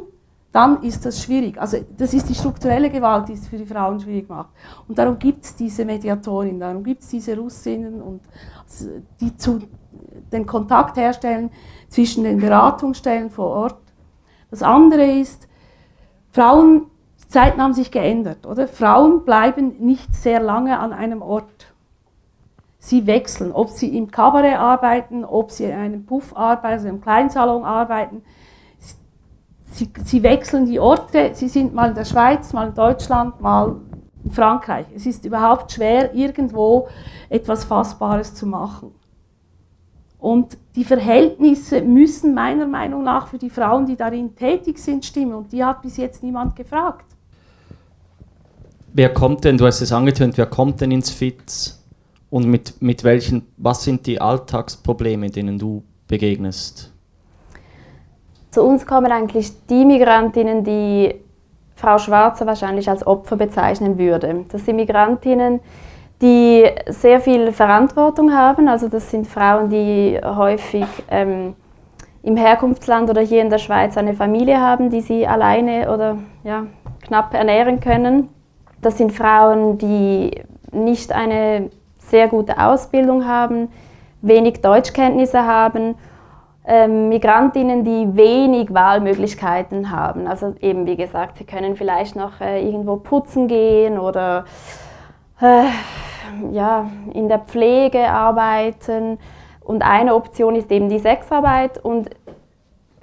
dann 0.51 0.81
ist 0.81 1.05
das 1.05 1.21
schwierig. 1.21 1.59
Also 1.59 1.77
das 1.97 2.13
ist 2.13 2.29
die 2.29 2.35
strukturelle 2.35 2.89
Gewalt, 2.89 3.27
die 3.27 3.33
es 3.33 3.47
für 3.47 3.57
die 3.57 3.65
Frauen 3.65 3.99
schwierig 3.99 4.29
macht. 4.29 4.49
Und 4.87 4.97
darum 4.97 5.19
gibt 5.19 5.45
es 5.45 5.55
diese 5.55 5.85
Mediatorin, 5.85 6.59
darum 6.59 6.83
gibt 6.83 7.03
es 7.03 7.09
diese 7.09 7.37
Russinnen, 7.37 8.01
und 8.01 8.21
die 9.19 9.35
zu, 9.37 9.59
den 10.31 10.45
Kontakt 10.45 10.97
herstellen 10.97 11.51
zwischen 11.89 12.23
den 12.23 12.39
Beratungsstellen 12.39 13.29
vor 13.29 13.47
Ort. 13.47 13.77
Das 14.49 14.63
andere 14.63 15.05
ist, 15.05 15.47
Frauen, 16.31 16.87
die 17.23 17.27
Zeiten 17.27 17.61
haben 17.61 17.73
sich 17.73 17.91
geändert, 17.91 18.45
oder? 18.45 18.67
Frauen 18.67 19.25
bleiben 19.25 19.75
nicht 19.79 20.15
sehr 20.15 20.39
lange 20.39 20.79
an 20.79 20.93
einem 20.93 21.21
Ort. 21.21 21.73
Sie 22.79 23.05
wechseln, 23.05 23.51
ob 23.51 23.69
sie 23.69 23.97
im 23.97 24.11
Kabarett 24.11 24.57
arbeiten, 24.57 25.25
ob 25.25 25.51
sie 25.51 25.65
in 25.65 25.73
einem 25.73 26.05
Puff 26.05 26.35
arbeiten, 26.35 26.67
also 26.67 26.87
im 26.87 27.01
Kleinsalon 27.01 27.65
arbeiten, 27.65 28.23
sie, 29.71 29.89
sie 30.03 30.23
wechseln 30.23 30.65
die 30.65 30.79
Orte, 30.79 31.31
sie 31.33 31.47
sind 31.47 31.73
mal 31.73 31.89
in 31.89 31.95
der 31.95 32.05
Schweiz, 32.05 32.53
mal 32.53 32.69
in 32.69 32.73
Deutschland, 32.73 33.39
mal 33.41 33.75
in 34.23 34.31
Frankreich. 34.31 34.87
Es 34.95 35.05
ist 35.05 35.25
überhaupt 35.25 35.71
schwer, 35.71 36.13
irgendwo 36.13 36.87
etwas 37.29 37.63
Fassbares 37.65 38.33
zu 38.33 38.45
machen. 38.45 38.91
Und 40.19 40.57
die 40.75 40.83
Verhältnisse 40.83 41.81
müssen 41.81 42.33
meiner 42.33 42.65
Meinung 42.65 43.03
nach 43.03 43.27
für 43.27 43.37
die 43.37 43.49
Frauen, 43.49 43.85
die 43.85 43.95
darin 43.95 44.35
tätig 44.35 44.79
sind, 44.79 45.05
stimmen. 45.05 45.33
Und 45.33 45.51
die 45.51 45.63
hat 45.63 45.81
bis 45.81 45.97
jetzt 45.97 46.23
niemand 46.23 46.55
gefragt. 46.55 47.05
Wer 48.93 49.13
kommt 49.13 49.43
denn, 49.43 49.57
du 49.57 49.67
hast 49.67 49.81
es 49.81 49.91
angetönt, 49.91 50.37
wer 50.37 50.47
kommt 50.47 50.81
denn 50.81 50.91
ins 50.91 51.11
FITS? 51.11 51.83
Und 52.29 52.47
mit, 52.47 52.81
mit 52.81 53.03
welchen, 53.03 53.45
was 53.57 53.83
sind 53.83 54.05
die 54.05 54.19
Alltagsprobleme, 54.19 55.29
denen 55.29 55.57
du 55.59 55.83
begegnest? 56.07 56.91
Zu 58.51 58.63
uns 58.63 58.85
kommen 58.85 59.11
eigentlich 59.11 59.65
die 59.67 59.85
Migrantinnen, 59.85 60.63
die 60.63 61.15
Frau 61.75 61.97
Schwarzer 61.99 62.47
wahrscheinlich 62.47 62.89
als 62.89 63.05
Opfer 63.05 63.35
bezeichnen 63.35 63.97
würde. 63.97 64.45
Das 64.51 64.65
sind 64.65 64.77
Migrantinnen, 64.77 65.59
die 66.21 66.65
sehr 66.87 67.19
viel 67.19 67.51
Verantwortung 67.51 68.33
haben. 68.33 68.67
Also 68.67 68.87
das 68.87 69.11
sind 69.11 69.27
Frauen, 69.27 69.69
die 69.69 70.19
häufig 70.23 70.85
ähm, 71.09 71.55
im 72.23 72.35
Herkunftsland 72.35 73.09
oder 73.09 73.21
hier 73.21 73.41
in 73.41 73.49
der 73.49 73.59
Schweiz 73.59 73.95
eine 73.97 74.13
Familie 74.13 74.59
haben, 74.59 74.89
die 74.89 75.01
sie 75.01 75.27
alleine 75.27 75.93
oder 75.93 76.17
ja, 76.43 76.65
knapp 77.05 77.33
ernähren 77.33 77.79
können. 77.79 78.29
Das 78.81 78.97
sind 78.97 79.11
Frauen, 79.11 79.77
die 79.77 80.41
nicht 80.71 81.11
eine 81.11 81.69
sehr 81.99 82.27
gute 82.27 82.57
Ausbildung 82.59 83.27
haben, 83.27 83.69
wenig 84.21 84.61
Deutschkenntnisse 84.61 85.45
haben 85.45 85.95
Migrantinnen, 86.87 87.85
die 87.85 88.15
wenig 88.17 88.73
Wahlmöglichkeiten 88.73 89.89
haben. 89.89 90.27
Also 90.27 90.53
eben 90.59 90.85
wie 90.85 90.97
gesagt, 90.97 91.37
sie 91.37 91.45
können 91.45 91.77
vielleicht 91.77 92.15
noch 92.15 92.41
äh, 92.41 92.61
irgendwo 92.61 92.97
putzen 92.97 93.47
gehen 93.47 93.97
oder 93.97 94.43
äh, 95.39 95.63
ja, 96.51 96.89
in 97.13 97.29
der 97.29 97.39
Pflege 97.39 98.09
arbeiten. 98.09 99.17
Und 99.63 99.81
eine 99.81 100.13
Option 100.13 100.55
ist 100.55 100.69
eben 100.71 100.89
die 100.89 100.99
Sexarbeit. 100.99 101.83
Und 101.83 102.09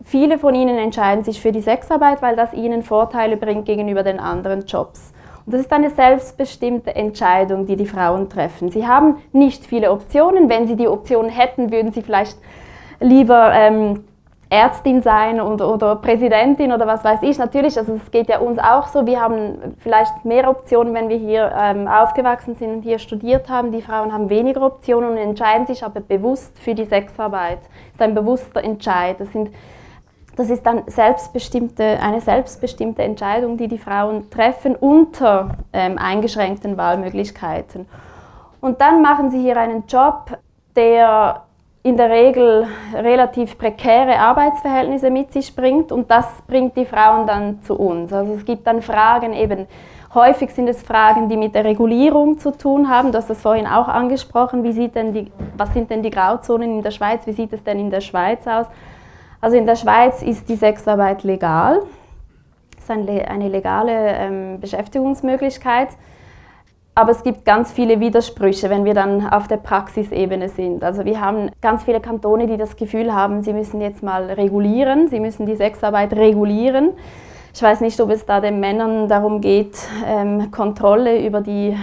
viele 0.03 0.39
von 0.39 0.55
ihnen 0.55 0.77
entscheiden 0.77 1.25
sich 1.25 1.41
für 1.41 1.53
die 1.53 1.63
Sexarbeit, 1.63 2.21
weil 2.21 2.37
das 2.37 2.53
ihnen 2.53 2.83
Vorteile 2.83 3.39
bringt 3.39 3.65
gegenüber 3.65 4.03
den 4.03 4.21
anderen 4.21 4.67
Jobs. 4.67 5.15
Und 5.47 5.55
das 5.55 5.63
ist 5.63 5.73
eine 5.73 5.91
selbstbestimmte 5.91 6.95
Entscheidung, 6.95 7.67
die 7.67 7.77
die 7.77 7.87
Frauen 7.87 8.29
treffen. 8.29 8.71
Sie 8.71 8.87
haben 8.87 9.19
nicht 9.33 9.65
viele 9.65 9.91
Optionen. 9.91 10.49
Wenn 10.49 10.67
sie 10.67 10.77
die 10.77 10.89
Optionen 10.89 11.31
hätten, 11.31 11.71
würden 11.71 11.93
sie 11.93 12.03
vielleicht 12.03 12.37
lieber 13.01 13.53
ähm, 13.53 14.05
Ärztin 14.55 15.03
sein 15.03 15.41
und, 15.41 15.61
oder 15.61 15.97
Präsidentin 15.97 16.73
oder 16.73 16.87
was 16.87 17.03
weiß 17.03 17.23
ich. 17.23 17.39
Natürlich, 17.39 17.77
also 17.77 17.95
es 17.95 18.11
geht 18.11 18.29
ja 18.29 18.39
uns 18.39 18.59
auch 18.59 18.87
so. 18.87 19.05
Wir 19.05 19.21
haben 19.21 19.75
vielleicht 19.79 20.25
mehr 20.25 20.49
Optionen, 20.49 20.95
wenn 20.95 21.09
wir 21.09 21.17
hier 21.17 21.53
ähm, 21.59 21.89
aufgewachsen 21.89 22.55
sind 22.55 22.75
und 22.75 22.83
hier 22.83 22.99
studiert 22.99 23.49
haben. 23.49 23.73
Die 23.73 23.83
Frauen 23.83 24.13
haben 24.13 24.29
weniger 24.29 24.63
Optionen 24.63 25.11
und 25.11 25.17
entscheiden 25.17 25.67
sich 25.67 25.83
aber 25.83 26.01
bewusst 26.01 26.57
für 26.59 26.75
die 26.75 26.85
Sexarbeit. 26.85 27.59
Das 27.63 27.95
ist 27.95 28.03
ein 28.03 28.15
bewusster 28.15 28.63
Entscheid. 28.63 29.17
Das, 29.19 29.33
sind, 29.33 29.51
das 30.37 30.51
ist 30.51 30.65
dann 30.65 30.83
selbstbestimmte, 30.87 31.99
eine 32.01 32.21
selbstbestimmte 32.21 33.03
Entscheidung, 33.03 33.57
die 33.57 33.67
die 33.67 33.79
Frauen 33.79 34.31
treffen 34.31 34.77
unter 34.77 35.57
ähm, 35.73 35.99
eingeschränkten 35.99 36.77
Wahlmöglichkeiten. 36.77 37.89
Und 38.61 38.81
dann 38.81 39.03
machen 39.03 39.31
sie 39.31 39.41
hier 39.41 39.57
einen 39.57 39.85
Job, 39.89 40.39
der 40.77 41.43
in 41.85 41.99
der 41.99 42.09
Regel 42.09 42.67
relativ 42.95 43.59
prekäre 43.59 44.19
Arbeitsverhältnisse 44.19 45.11
mit 45.11 45.35
sich 45.35 45.55
bringt 45.55 45.93
und 45.93 46.11
das 46.11 46.27
bringt 46.47 46.75
die 46.79 46.87
Frauen 46.87 47.27
dann 47.27 47.63
zu 47.63 47.75
uns. 47.75 48.11
Also 48.11 48.33
es 48.33 48.47
gibt 48.47 48.67
dann 48.67 48.81
Fragen 48.81 49.35
eben, 49.35 49.67
häufig 50.15 50.51
sind 50.51 50.67
es 50.67 50.83
Fragen, 50.83 51.29
die 51.29 51.37
mit 51.37 51.55
der 51.55 51.67
Regulierung 51.67 52.39
zu 52.39 52.53
tun 52.53 52.89
haben. 52.89 53.13
Du 53.13 53.19
hast 53.19 53.29
das 53.29 53.43
vorhin 53.43 53.67
auch 53.67 53.87
angesprochen, 53.87 54.65
wie 54.65 54.73
sieht 54.73 54.95
denn 54.95 55.13
die, 55.13 55.31
was 55.59 55.75
sind 55.75 55.91
denn 55.91 56.03
die 56.03 56.09
Grauzonen 56.09 56.77
in 56.77 56.83
der 56.83 56.91
Schweiz, 56.91 57.27
wie 57.27 57.33
sieht 57.33 57.53
es 57.53 57.63
denn 57.63 57.79
in 57.79 57.91
der 57.91 58.01
Schweiz 58.01 58.47
aus? 58.47 58.65
Also 59.43 59.59
in 59.59 59.67
der 59.67 59.77
Schweiz 59.77 60.23
ist 60.23 60.49
die 60.49 60.57
Sexarbeit 60.57 61.23
legal, 61.23 61.83
es 62.79 62.85
ist 62.85 62.91
eine 62.91 63.49
legale 63.49 63.93
ähm, 63.93 64.59
Beschäftigungsmöglichkeit. 64.59 65.89
Aber 66.97 67.11
es 67.11 67.25
gibt 67.25 67.45
ganz 67.45 67.73
viele 67.73 67.99
Widersprüche, 67.99 68.71
wenn 68.71 68.85
wir 68.85 68.95
dann 68.95 69.27
auf 69.27 69.49
der 69.49 69.57
Praxisebene 69.57 70.49
sind. 70.49 70.85
Also 70.85 71.05
wir 71.05 71.21
haben 71.21 71.51
ganz 71.61 71.83
viele 71.83 72.01
Kantone, 72.01 72.47
die 72.47 72.57
das 72.57 72.77
Gefühl 72.77 73.13
haben, 73.13 73.43
sie 73.43 73.53
müssen 73.53 73.81
jetzt 73.81 74.03
mal 74.03 74.31
regulieren, 74.31 75.09
sie 75.09 75.19
müssen 75.19 75.45
die 75.45 75.57
Sexarbeit 75.57 76.13
regulieren. 76.13 76.91
Ich 77.53 77.63
weiß 77.63 77.81
nicht, 77.81 78.01
ob 78.01 78.11
es 78.11 78.27
da 78.27 78.41
den 78.41 78.61
Männern 78.61 79.09
darum 79.09 79.41
geht, 79.41 79.77
ähm, 80.07 80.51
Kontrolle 80.51 81.25
über 81.25 81.41
die 81.41 81.77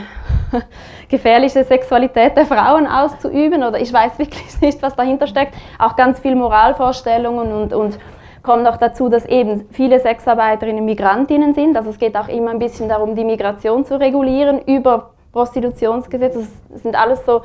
gefährliche 1.10 1.64
Sexualität 1.64 2.36
der 2.38 2.46
Frauen 2.46 2.88
auszuüben 2.88 3.64
oder 3.64 3.80
ich 3.80 3.92
weiß 3.92 4.18
wirklich 4.18 4.44
nicht, 4.62 4.82
was 4.82 4.96
dahinter 4.96 5.28
steckt. 5.28 5.56
Auch 5.78 5.96
ganz 5.98 6.20
viel 6.20 6.36
Moralvorstellungen 6.36 7.52
und, 7.52 7.74
und 7.74 8.00
kommt 8.44 8.64
noch 8.64 8.78
dazu, 8.78 9.10
dass 9.10 9.26
eben 9.26 9.66
viele 9.72 10.00
Sexarbeiterinnen 10.00 10.84
Migrantinnen 10.84 11.54
sind. 11.54 11.78
Also 11.78 11.90
es 11.92 12.00
geht 12.00 12.16
auch 12.16 12.28
immer 12.28 12.52
ein 12.52 12.60
bisschen 12.60 12.90
darum, 12.90 13.16
die 13.16 13.24
Migration 13.24 13.86
zu 13.86 14.00
regulieren 14.00 14.62
über 14.66 15.12
Prostitutionsgesetze. 15.32 16.48
Das 16.70 16.82
sind 16.82 16.96
alles 16.96 17.26
so 17.26 17.42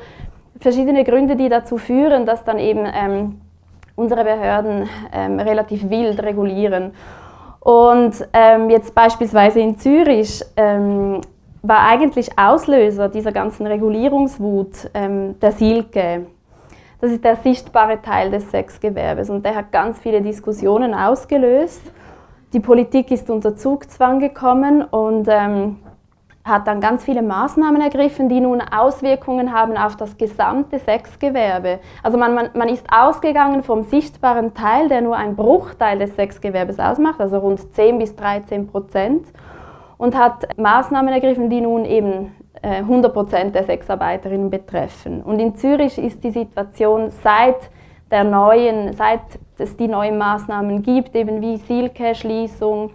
verschiedene 0.60 1.04
Gründe, 1.04 1.36
die 1.36 1.48
dazu 1.48 1.78
führen, 1.78 2.26
dass 2.26 2.44
dann 2.44 2.58
eben 2.58 2.86
ähm, 2.86 3.40
unsere 3.94 4.24
Behörden 4.24 4.88
ähm, 5.12 5.38
relativ 5.38 5.88
wild 5.90 6.22
regulieren. 6.22 6.92
Und 7.60 8.28
ähm, 8.32 8.70
jetzt 8.70 8.94
beispielsweise 8.94 9.60
in 9.60 9.76
Zürich 9.76 10.42
ähm, 10.56 11.20
war 11.62 11.80
eigentlich 11.80 12.38
Auslöser 12.38 13.08
dieser 13.08 13.32
ganzen 13.32 13.66
Regulierungswut 13.66 14.90
ähm, 14.94 15.38
der 15.40 15.52
Silke. 15.52 16.26
Das 17.00 17.10
ist 17.10 17.24
der 17.24 17.36
sichtbare 17.36 18.00
Teil 18.00 18.30
des 18.30 18.50
Sexgewerbes 18.50 19.28
und 19.28 19.44
der 19.44 19.54
hat 19.54 19.70
ganz 19.70 19.98
viele 19.98 20.22
Diskussionen 20.22 20.94
ausgelöst. 20.94 21.82
Die 22.54 22.60
Politik 22.60 23.10
ist 23.10 23.28
unter 23.28 23.54
Zugzwang 23.54 24.18
gekommen 24.18 24.82
und 24.82 25.28
ähm, 25.28 25.76
hat 26.42 26.66
dann 26.68 26.80
ganz 26.80 27.04
viele 27.04 27.22
Maßnahmen 27.22 27.82
ergriffen, 27.82 28.28
die 28.28 28.40
nun 28.40 28.62
Auswirkungen 28.62 29.52
haben 29.52 29.76
auf 29.76 29.96
das 29.96 30.16
gesamte 30.16 30.78
Sexgewerbe. 30.78 31.80
Also 32.02 32.16
man, 32.16 32.34
man, 32.34 32.50
man 32.54 32.68
ist 32.68 32.86
ausgegangen 32.90 33.62
vom 33.62 33.82
sichtbaren 33.82 34.54
Teil, 34.54 34.88
der 34.88 35.02
nur 35.02 35.16
ein 35.16 35.36
Bruchteil 35.36 35.98
des 35.98 36.14
Sexgewerbes 36.14 36.78
ausmacht, 36.78 37.20
also 37.20 37.38
rund 37.38 37.74
10 37.74 37.98
bis 37.98 38.14
13 38.14 38.68
Prozent, 38.68 39.26
und 39.98 40.16
hat 40.16 40.56
Maßnahmen 40.56 41.12
ergriffen, 41.12 41.50
die 41.50 41.60
nun 41.60 41.84
eben 41.84 42.34
100% 42.62 43.34
äh, 43.34 43.50
der 43.50 43.64
Sexarbeiterinnen 43.64 44.50
betreffen. 44.50 45.22
Und 45.22 45.38
in 45.38 45.56
Zürich 45.56 45.98
ist 45.98 46.22
die 46.24 46.30
Situation 46.30 47.10
seit 47.22 47.70
der 48.10 48.24
neuen, 48.24 48.92
seit 48.92 49.20
es 49.58 49.76
die 49.76 49.88
neuen 49.88 50.18
Maßnahmen 50.18 50.82
gibt, 50.82 51.14
eben 51.14 51.40
wie 51.40 51.56
Silke-Schließung, 51.56 52.90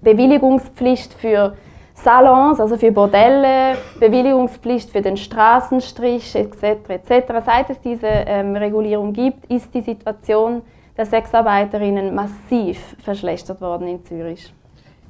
Bewilligungspflicht 0.00 1.12
für 1.12 1.54
Salons, 1.94 2.58
also 2.58 2.76
für 2.76 2.92
Bordelle, 2.92 3.76
Bewilligungspflicht 3.98 4.90
für 4.90 5.02
den 5.02 5.18
Straßenstrich 5.18 6.34
etc. 6.34 6.88
etc. 6.88 7.10
Seit 7.44 7.70
es 7.70 7.80
diese 7.80 8.06
ähm, 8.06 8.56
Regulierung 8.56 9.12
gibt, 9.12 9.44
ist 9.46 9.74
die 9.74 9.82
Situation 9.82 10.62
der 10.96 11.04
Sexarbeiterinnen 11.04 12.14
massiv 12.14 12.96
verschlechtert 13.02 13.60
worden 13.60 13.88
in 13.88 14.04
Zürich. 14.04 14.52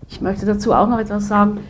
Ich 0.09 0.20
möchte 0.20 0.45
dazu 0.45 0.72
auch 0.72 0.89
noch 0.89 0.99
etwas 0.99 1.28
sagen. 1.28 1.61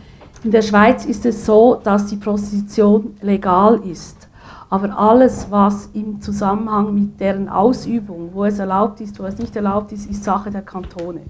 In 0.43 0.49
der 0.49 0.63
Schweiz 0.63 1.05
ist 1.05 1.23
es 1.27 1.45
so, 1.45 1.79
dass 1.83 2.07
die 2.07 2.15
Prostitution 2.15 3.15
legal 3.21 3.79
ist. 3.85 4.27
Aber 4.71 4.97
alles, 4.97 5.51
was 5.51 5.87
im 5.93 6.19
Zusammenhang 6.19 6.95
mit 6.95 7.19
deren 7.19 7.47
Ausübung, 7.47 8.31
wo 8.33 8.45
es 8.45 8.57
erlaubt 8.57 9.01
ist, 9.01 9.19
wo 9.19 9.25
es 9.25 9.37
nicht 9.37 9.55
erlaubt 9.55 9.91
ist, 9.91 10.09
ist 10.09 10.23
Sache 10.23 10.49
der 10.49 10.63
Kantone. 10.63 11.21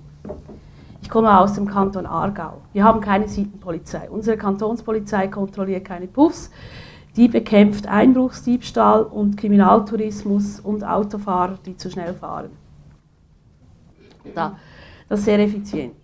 Ich 1.01 1.09
komme 1.09 1.37
aus 1.37 1.53
dem 1.53 1.67
Kanton 1.67 2.05
Aargau. 2.05 2.61
Wir 2.71 2.85
haben 2.85 3.01
keine 3.01 3.27
Sittenpolizei. 3.27 4.09
Unsere 4.09 4.37
Kantonspolizei 4.37 5.27
kontrolliert 5.27 5.83
keine 5.83 6.07
Puffs. 6.07 6.49
Die 7.17 7.27
bekämpft 7.27 7.87
Einbruchsdiebstahl 7.87 9.03
und 9.03 9.35
Kriminaltourismus 9.35 10.61
und 10.61 10.85
Autofahrer, 10.85 11.57
die 11.65 11.75
zu 11.75 11.89
schnell 11.89 12.13
fahren. 12.13 12.51
Da. 14.33 14.55
Das 15.09 15.19
ist 15.19 15.25
sehr 15.25 15.39
effizient. 15.39 15.95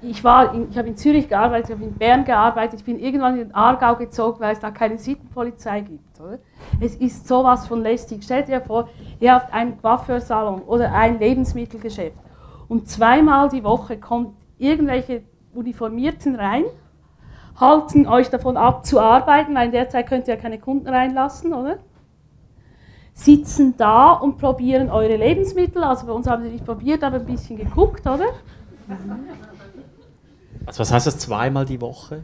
ich, 0.02 0.18
ich 0.18 0.24
habe 0.24 0.88
in 0.88 0.96
Zürich 0.96 1.28
gearbeitet, 1.28 1.70
ich 1.70 1.74
habe 1.76 1.84
in 1.84 1.94
Bern 1.94 2.24
gearbeitet, 2.24 2.80
ich 2.80 2.84
bin 2.84 2.98
irgendwann 2.98 3.34
in 3.34 3.48
den 3.48 3.54
Aargau 3.54 3.96
gezogen, 3.96 4.40
weil 4.40 4.52
es 4.52 4.60
da 4.60 4.70
keine 4.70 4.98
Sittenpolizei 4.98 5.80
gibt. 5.80 6.20
Oder? 6.20 6.38
Es 6.80 6.94
ist 6.96 7.26
sowas 7.26 7.66
von 7.66 7.82
lästig. 7.82 8.24
Stellt 8.24 8.48
dir 8.48 8.60
vor, 8.60 8.88
ihr 9.20 9.34
habt 9.34 9.52
einen 9.52 9.80
Coiffeursalon 9.80 10.62
oder 10.62 10.92
ein 10.92 11.18
Lebensmittelgeschäft 11.18 12.16
und 12.68 12.88
zweimal 12.88 13.48
die 13.48 13.64
Woche 13.64 13.98
kommt 13.98 14.34
irgendwelche 14.58 15.22
Uniformierten 15.54 16.36
rein, 16.36 16.64
halten 17.58 18.06
euch 18.06 18.28
davon 18.30 18.56
ab 18.56 18.84
zu 18.84 19.00
arbeiten, 19.00 19.54
weil 19.54 19.66
in 19.66 19.72
der 19.72 19.88
Zeit 19.88 20.08
könnt 20.08 20.28
ihr 20.28 20.34
ja 20.34 20.40
keine 20.40 20.58
Kunden 20.58 20.88
reinlassen, 20.88 21.54
oder? 21.54 21.78
Sitzen 23.14 23.76
da 23.78 24.12
und 24.12 24.36
probieren 24.36 24.90
eure 24.90 25.16
Lebensmittel. 25.16 25.82
Also 25.82 26.06
bei 26.06 26.12
uns 26.12 26.26
haben 26.26 26.42
sie 26.42 26.50
nicht 26.50 26.66
probiert, 26.66 27.02
aber 27.02 27.16
ein 27.16 27.24
bisschen 27.24 27.56
geguckt, 27.56 28.06
oder? 28.06 28.26
Also 30.66 30.80
was 30.80 30.92
heißt 30.92 31.06
das 31.06 31.18
zweimal 31.18 31.64
die 31.64 31.80
Woche? 31.80 32.22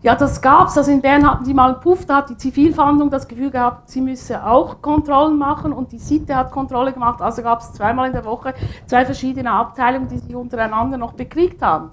Ja, 0.00 0.14
das 0.14 0.40
gab 0.40 0.68
es. 0.68 0.78
Also 0.78 0.92
in 0.92 1.00
Bern 1.00 1.28
hatten 1.28 1.44
die 1.44 1.52
mal 1.52 1.72
einen 1.72 1.80
Puff, 1.80 2.06
da 2.06 2.18
hat 2.18 2.30
die 2.30 2.36
Zivilverhandlung 2.36 3.10
das 3.10 3.26
Gefühl 3.26 3.50
gehabt, 3.50 3.90
sie 3.90 4.00
müsse 4.00 4.46
auch 4.46 4.80
Kontrollen 4.80 5.36
machen 5.36 5.72
und 5.72 5.90
die 5.90 5.98
Sitte 5.98 6.36
hat 6.36 6.52
Kontrolle 6.52 6.92
gemacht. 6.92 7.20
Also 7.20 7.42
gab 7.42 7.60
es 7.60 7.72
zweimal 7.72 8.06
in 8.06 8.12
der 8.12 8.24
Woche 8.24 8.54
zwei 8.86 9.04
verschiedene 9.04 9.50
Abteilungen, 9.50 10.06
die 10.06 10.18
sich 10.18 10.36
untereinander 10.36 10.98
noch 10.98 11.14
bekriegt 11.14 11.62
haben. 11.62 11.90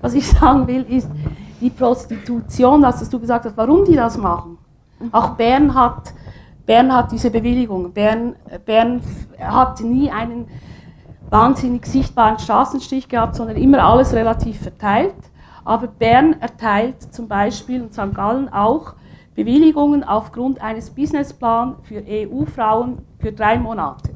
Was 0.00 0.14
ich 0.14 0.28
sagen 0.30 0.68
will, 0.68 0.82
ist 0.82 1.10
die 1.60 1.70
Prostitution, 1.70 2.82
das 2.82 3.00
hast 3.00 3.12
du 3.12 3.18
gesagt 3.18 3.44
hast, 3.46 3.56
warum 3.56 3.84
die 3.84 3.96
das 3.96 4.16
machen. 4.16 4.58
Auch 5.10 5.30
Bern 5.30 5.74
hat, 5.74 6.14
Bern 6.64 6.94
hat 6.94 7.10
diese 7.10 7.30
Bewilligung. 7.30 7.92
Bern, 7.92 8.36
Bern 8.66 9.00
hat 9.40 9.80
nie 9.80 10.10
einen 10.12 10.46
wahnsinnig 11.28 11.86
sichtbaren 11.86 12.38
Straßenstich 12.38 13.08
gehabt, 13.08 13.34
sondern 13.34 13.56
immer 13.56 13.82
alles 13.82 14.12
relativ 14.12 14.60
verteilt. 14.60 15.14
Aber 15.68 15.86
Bern 15.86 16.40
erteilt 16.40 17.12
zum 17.12 17.28
Beispiel 17.28 17.82
und 17.82 17.92
St. 17.92 18.14
Gallen 18.14 18.48
auch 18.48 18.94
Bewilligungen 19.34 20.02
aufgrund 20.02 20.62
eines 20.62 20.88
Businessplans 20.88 21.76
für 21.82 22.02
EU-Frauen 22.08 23.02
für 23.18 23.32
drei 23.32 23.58
Monate. 23.58 24.14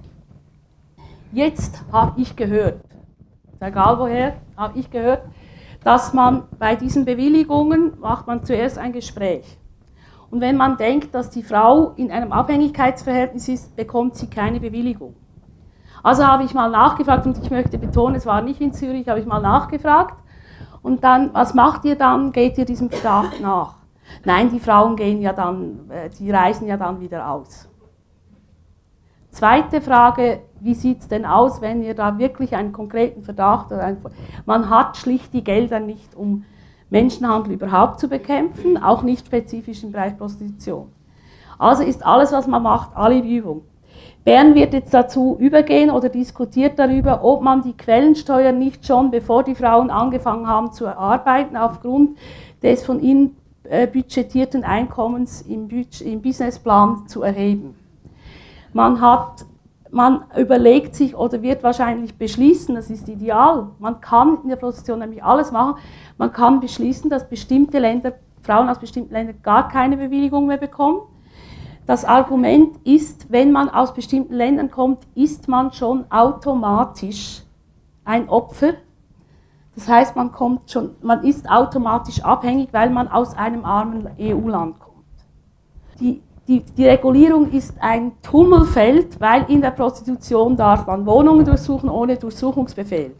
Jetzt 1.30 1.84
habe 1.92 2.18
ich 2.18 2.36
gehört, 2.36 2.80
egal 3.60 3.98
woher, 3.98 4.36
habe 4.56 4.78
ich 4.78 4.90
gehört, 4.90 5.26
dass 5.84 6.14
man 6.14 6.44
bei 6.58 6.74
diesen 6.74 7.04
Bewilligungen 7.04 8.00
macht 8.00 8.26
man 8.26 8.46
zuerst 8.46 8.78
ein 8.78 8.94
Gespräch. 8.94 9.58
Und 10.30 10.40
wenn 10.40 10.56
man 10.56 10.78
denkt, 10.78 11.14
dass 11.14 11.28
die 11.28 11.42
Frau 11.42 11.90
in 11.96 12.10
einem 12.10 12.32
Abhängigkeitsverhältnis 12.32 13.48
ist, 13.48 13.76
bekommt 13.76 14.16
sie 14.16 14.30
keine 14.30 14.58
Bewilligung. 14.58 15.16
Also 16.02 16.26
habe 16.26 16.44
ich 16.44 16.54
mal 16.54 16.70
nachgefragt 16.70 17.26
und 17.26 17.36
ich 17.36 17.50
möchte 17.50 17.76
betonen, 17.76 18.14
es 18.14 18.24
war 18.24 18.40
nicht 18.40 18.62
in 18.62 18.72
Zürich, 18.72 19.06
habe 19.06 19.20
ich 19.20 19.26
mal 19.26 19.42
nachgefragt 19.42 20.21
und 20.82 21.04
dann, 21.04 21.32
was 21.32 21.54
macht 21.54 21.84
ihr 21.84 21.96
dann? 21.96 22.32
Geht 22.32 22.58
ihr 22.58 22.64
diesem 22.64 22.90
Verdacht 22.90 23.40
nach? 23.40 23.76
Nein, 24.24 24.50
die 24.50 24.60
Frauen 24.60 24.96
gehen 24.96 25.22
ja 25.22 25.32
dann, 25.32 25.90
äh, 25.90 26.10
die 26.10 26.30
reisen 26.30 26.66
ja 26.66 26.76
dann 26.76 27.00
wieder 27.00 27.30
aus. 27.30 27.68
Zweite 29.30 29.80
Frage, 29.80 30.40
wie 30.60 30.74
sieht 30.74 31.00
es 31.00 31.08
denn 31.08 31.24
aus, 31.24 31.62
wenn 31.62 31.82
ihr 31.82 31.94
da 31.94 32.18
wirklich 32.18 32.54
einen 32.54 32.72
konkreten 32.72 33.22
Verdacht 33.22 33.72
oder 33.72 33.84
einen, 33.84 34.04
man 34.44 34.68
hat 34.68 34.98
schlicht 34.98 35.32
die 35.32 35.42
Gelder 35.42 35.80
nicht, 35.80 36.14
um 36.14 36.44
Menschenhandel 36.90 37.54
überhaupt 37.54 37.98
zu 37.98 38.08
bekämpfen, 38.08 38.76
auch 38.76 39.02
nicht 39.02 39.26
spezifisch 39.26 39.82
im 39.82 39.92
Bereich 39.92 40.18
Prostitution. 40.18 40.92
Also 41.58 41.82
ist 41.82 42.04
alles, 42.04 42.32
was 42.32 42.46
man 42.46 42.62
macht, 42.62 42.94
alle 42.94 43.18
Übung. 43.20 43.62
Bern 44.24 44.54
wird 44.54 44.72
jetzt 44.72 44.94
dazu 44.94 45.36
übergehen 45.40 45.90
oder 45.90 46.08
diskutiert 46.08 46.78
darüber, 46.78 47.24
ob 47.24 47.42
man 47.42 47.62
die 47.62 47.72
Quellensteuer 47.72 48.52
nicht 48.52 48.86
schon, 48.86 49.10
bevor 49.10 49.42
die 49.42 49.56
Frauen 49.56 49.90
angefangen 49.90 50.46
haben 50.46 50.72
zu 50.72 50.86
arbeiten, 50.86 51.56
aufgrund 51.56 52.16
des 52.62 52.84
von 52.84 53.00
ihnen 53.00 53.36
äh, 53.64 53.88
budgetierten 53.88 54.62
Einkommens 54.62 55.42
im, 55.42 55.68
im 56.04 56.22
Businessplan 56.22 57.08
zu 57.08 57.22
erheben. 57.22 57.74
Man, 58.72 59.00
hat, 59.00 59.44
man 59.90 60.22
überlegt 60.36 60.94
sich 60.94 61.16
oder 61.16 61.42
wird 61.42 61.64
wahrscheinlich 61.64 62.16
beschließen, 62.16 62.76
das 62.76 62.90
ist 62.90 63.08
ideal, 63.08 63.70
man 63.80 64.00
kann 64.00 64.38
in 64.44 64.50
der 64.50 64.56
Prostitution 64.56 65.00
nämlich 65.00 65.24
alles 65.24 65.50
machen, 65.50 65.74
man 66.16 66.32
kann 66.32 66.60
beschließen, 66.60 67.10
dass 67.10 67.28
bestimmte 67.28 67.80
Länder, 67.80 68.12
Frauen 68.42 68.68
aus 68.68 68.78
bestimmten 68.78 69.12
Ländern 69.12 69.42
gar 69.42 69.68
keine 69.68 69.96
Bewilligung 69.96 70.46
mehr 70.46 70.58
bekommen 70.58 71.00
das 71.86 72.04
Argument 72.04 72.76
ist, 72.84 73.30
wenn 73.30 73.50
man 73.50 73.68
aus 73.68 73.92
bestimmten 73.92 74.34
Ländern 74.34 74.70
kommt, 74.70 75.06
ist 75.14 75.48
man 75.48 75.72
schon 75.72 76.04
automatisch 76.10 77.42
ein 78.04 78.28
Opfer. 78.28 78.74
Das 79.74 79.88
heißt, 79.88 80.16
man, 80.16 80.32
kommt 80.32 80.70
schon, 80.70 80.90
man 81.02 81.24
ist 81.24 81.50
automatisch 81.50 82.22
abhängig, 82.22 82.68
weil 82.72 82.90
man 82.90 83.08
aus 83.08 83.34
einem 83.34 83.64
armen 83.64 84.08
EU-Land 84.18 84.78
kommt. 84.78 84.92
Die, 85.98 86.22
die, 86.46 86.60
die 86.60 86.86
Regulierung 86.86 87.50
ist 87.50 87.74
ein 87.80 88.12
Tummelfeld, 88.22 89.20
weil 89.20 89.44
in 89.48 89.60
der 89.60 89.70
Prostitution 89.70 90.56
darf 90.56 90.86
man 90.86 91.06
Wohnungen 91.06 91.44
durchsuchen 91.44 91.88
ohne 91.88 92.16
Durchsuchungsbefehl. 92.16 93.16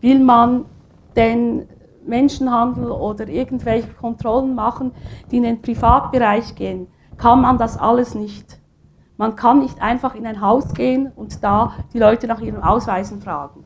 Will 0.00 0.18
man 0.18 0.64
den 1.16 1.68
Menschenhandel 2.06 2.90
oder 2.90 3.28
irgendwelche 3.28 3.88
Kontrollen 3.88 4.54
machen, 4.54 4.92
die 5.30 5.38
in 5.38 5.44
den 5.44 5.62
Privatbereich 5.62 6.54
gehen, 6.54 6.88
kann 7.16 7.40
man 7.40 7.58
das 7.58 7.78
alles 7.78 8.14
nicht. 8.14 8.58
Man 9.16 9.36
kann 9.36 9.60
nicht 9.60 9.80
einfach 9.80 10.14
in 10.14 10.26
ein 10.26 10.40
Haus 10.40 10.74
gehen 10.74 11.12
und 11.14 11.42
da 11.44 11.72
die 11.92 11.98
Leute 11.98 12.26
nach 12.26 12.40
ihren 12.40 12.62
Ausweisen 12.62 13.20
fragen. 13.20 13.64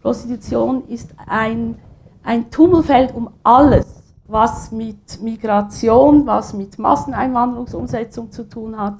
Prostitution 0.00 0.88
ist 0.88 1.14
ein, 1.26 1.78
ein 2.22 2.50
Tummelfeld 2.50 3.14
um 3.14 3.30
alles, 3.42 4.02
was 4.26 4.72
mit 4.72 5.20
Migration, 5.20 6.26
was 6.26 6.54
mit 6.54 6.78
Masseneinwanderungsumsetzung 6.78 8.30
zu 8.32 8.48
tun 8.48 8.78
hat, 8.78 8.94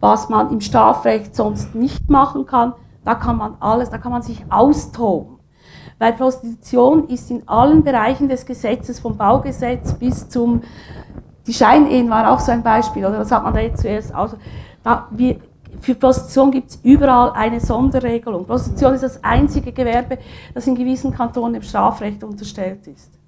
was 0.00 0.28
man 0.28 0.50
im 0.50 0.60
Strafrecht 0.60 1.36
sonst 1.36 1.74
nicht 1.74 2.08
machen 2.08 2.46
kann. 2.46 2.72
Da 3.04 3.14
kann 3.14 3.36
man 3.36 3.56
alles, 3.60 3.90
da 3.90 3.98
kann 3.98 4.12
man 4.12 4.22
sich 4.22 4.44
austoben. 4.48 5.38
Weil 5.98 6.14
Prostitution 6.14 7.08
ist 7.08 7.30
in 7.30 7.46
allen 7.46 7.84
Bereichen 7.84 8.28
des 8.28 8.46
Gesetzes, 8.46 8.98
vom 8.98 9.16
Baugesetz 9.16 9.92
bis 9.94 10.28
zum 10.28 10.62
die 11.46 11.52
Scheinehen 11.52 12.08
war 12.10 12.30
auch 12.30 12.40
so 12.40 12.52
ein 12.52 12.62
Beispiel, 12.62 13.04
oder? 13.04 13.18
Das 13.18 13.30
hat 13.30 13.42
man 13.42 13.54
da 13.54 13.60
jetzt 13.60 13.82
zuerst 13.82 14.14
aus. 14.14 14.36
Da, 14.82 15.08
wir, 15.10 15.40
für 15.80 15.94
Prostitution 15.94 16.50
gibt 16.50 16.70
es 16.70 16.80
überall 16.82 17.32
eine 17.32 17.60
Sonderregelung. 17.60 18.46
Prostitution 18.46 18.94
ist 18.94 19.02
das 19.02 19.22
einzige 19.22 19.72
Gewerbe, 19.72 20.18
das 20.54 20.66
in 20.66 20.74
gewissen 20.74 21.12
Kantonen 21.12 21.56
im 21.56 21.62
Strafrecht 21.62 22.24
unterstellt 22.24 22.86
ist. 22.86 23.18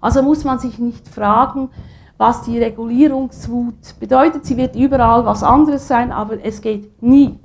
Also 0.00 0.22
muss 0.22 0.44
man 0.44 0.58
sich 0.58 0.78
nicht 0.78 1.08
fragen, 1.08 1.70
was 2.16 2.42
die 2.42 2.58
Regulierungswut 2.58 3.98
bedeutet. 3.98 4.44
Sie 4.46 4.56
wird 4.56 4.76
überall 4.76 5.24
was 5.24 5.42
anderes 5.42 5.88
sein, 5.88 6.12
aber 6.12 6.44
es 6.44 6.60
geht 6.60 7.02
nie, 7.02 7.38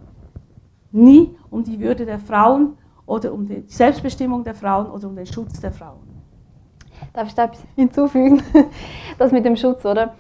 nie 0.92 1.36
um 1.50 1.64
die 1.64 1.80
Würde 1.80 2.06
der 2.06 2.20
Frauen 2.20 2.78
oder 3.06 3.34
um 3.34 3.48
die 3.48 3.64
Selbstbestimmung 3.68 4.44
der 4.44 4.56
Frauen 4.56 4.88
oder 4.88 5.08
um 5.08 5.16
den 5.16 5.26
Schutz 5.26 5.60
der 5.60 5.72
Frauen. 5.72 6.09
Darf 7.20 7.28
ich 7.28 7.36
da 7.36 7.44
etwas 7.44 7.62
hinzufügen? 7.76 8.42
Das 9.18 9.34
mit 9.34 9.44
dem 9.44 9.58
Schutz, 9.58 9.84
oder? 9.84 10.14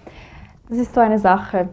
Das 0.67 0.77
ist 0.77 0.93
so 0.93 0.99
eine 0.99 1.17
Sache. 1.17 1.69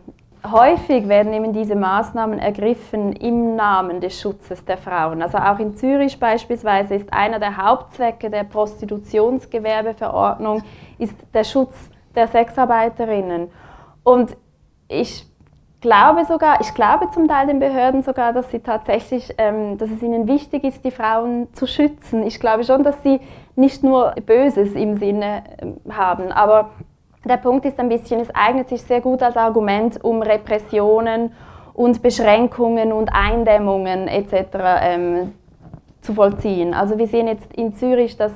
häufig 0.52 1.08
werden 1.08 1.32
eben 1.32 1.52
diese 1.52 1.74
Maßnahmen 1.74 2.38
ergriffen 2.38 3.12
im 3.14 3.56
Namen 3.56 4.00
des 4.00 4.20
Schutzes 4.20 4.64
der 4.64 4.78
Frauen. 4.78 5.22
Also 5.22 5.38
auch 5.38 5.58
in 5.58 5.74
Zürich 5.74 6.20
beispielsweise 6.20 6.94
ist 6.94 7.12
einer 7.12 7.40
der 7.40 7.56
Hauptzwecke 7.56 8.30
der 8.30 8.44
Prostitutionsgewerbeverordnung 8.44 10.62
ist 10.98 11.16
der 11.34 11.42
Schutz 11.42 11.74
der 12.14 12.28
Sexarbeiterinnen. 12.28 13.48
Und 14.04 14.36
ich 14.86 15.26
glaube 15.80 16.24
sogar, 16.24 16.60
ich 16.60 16.72
glaube 16.72 17.10
zum 17.10 17.26
Teil 17.26 17.48
den 17.48 17.58
Behörden 17.58 18.02
sogar, 18.02 18.32
dass 18.32 18.48
sie 18.52 18.60
tatsächlich, 18.60 19.34
ähm, 19.38 19.76
dass 19.76 19.90
es 19.90 20.00
ihnen 20.02 20.28
wichtig 20.28 20.62
ist, 20.62 20.84
die 20.84 20.92
Frauen 20.92 21.52
zu 21.52 21.66
schützen. 21.66 22.22
Ich 22.22 22.38
glaube 22.38 22.62
schon, 22.62 22.84
dass 22.84 23.02
sie 23.02 23.20
nicht 23.56 23.82
nur 23.82 24.14
Böses 24.24 24.74
im 24.74 24.98
Sinne 24.98 25.42
ähm, 25.60 25.76
haben, 25.90 26.30
aber 26.30 26.70
der 27.24 27.38
Punkt 27.38 27.64
ist 27.64 27.80
ein 27.80 27.88
bisschen, 27.88 28.20
es 28.20 28.32
eignet 28.34 28.68
sich 28.68 28.82
sehr 28.82 29.00
gut 29.00 29.22
als 29.22 29.36
Argument, 29.36 30.02
um 30.04 30.22
Repressionen 30.22 31.32
und 31.74 32.00
Beschränkungen 32.00 32.92
und 32.92 33.08
Eindämmungen 33.12 34.06
etc. 34.06 34.46
Ähm, 34.82 35.32
zu 36.02 36.14
vollziehen. 36.14 36.72
Also 36.72 36.98
wir 36.98 37.08
sehen 37.08 37.26
jetzt 37.26 37.52
in 37.54 37.74
Zürich, 37.74 38.16
dass 38.16 38.32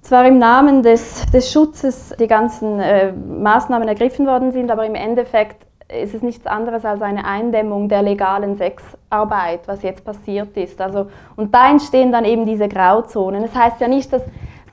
zwar 0.00 0.26
im 0.26 0.38
Namen 0.38 0.82
des, 0.82 1.26
des 1.32 1.50
Schutzes 1.50 2.14
die 2.20 2.26
ganzen 2.26 2.78
äh, 2.78 3.12
Maßnahmen 3.12 3.88
ergriffen 3.88 4.26
worden 4.26 4.52
sind, 4.52 4.70
aber 4.70 4.86
im 4.86 4.94
Endeffekt 4.94 5.66
ist 5.88 6.14
es 6.14 6.22
nichts 6.22 6.46
anderes 6.46 6.84
als 6.84 7.02
eine 7.02 7.24
Eindämmung 7.24 7.88
der 7.88 8.02
legalen 8.02 8.56
Sexarbeit, 8.56 9.66
was 9.66 9.82
jetzt 9.82 10.04
passiert 10.04 10.56
ist. 10.56 10.80
Also, 10.80 11.06
und 11.36 11.54
da 11.54 11.70
entstehen 11.70 12.10
dann 12.10 12.24
eben 12.24 12.46
diese 12.46 12.68
Grauzonen. 12.68 13.42
Das 13.42 13.54
heißt 13.54 13.80
ja 13.80 13.88
nicht, 13.88 14.12
dass 14.12 14.22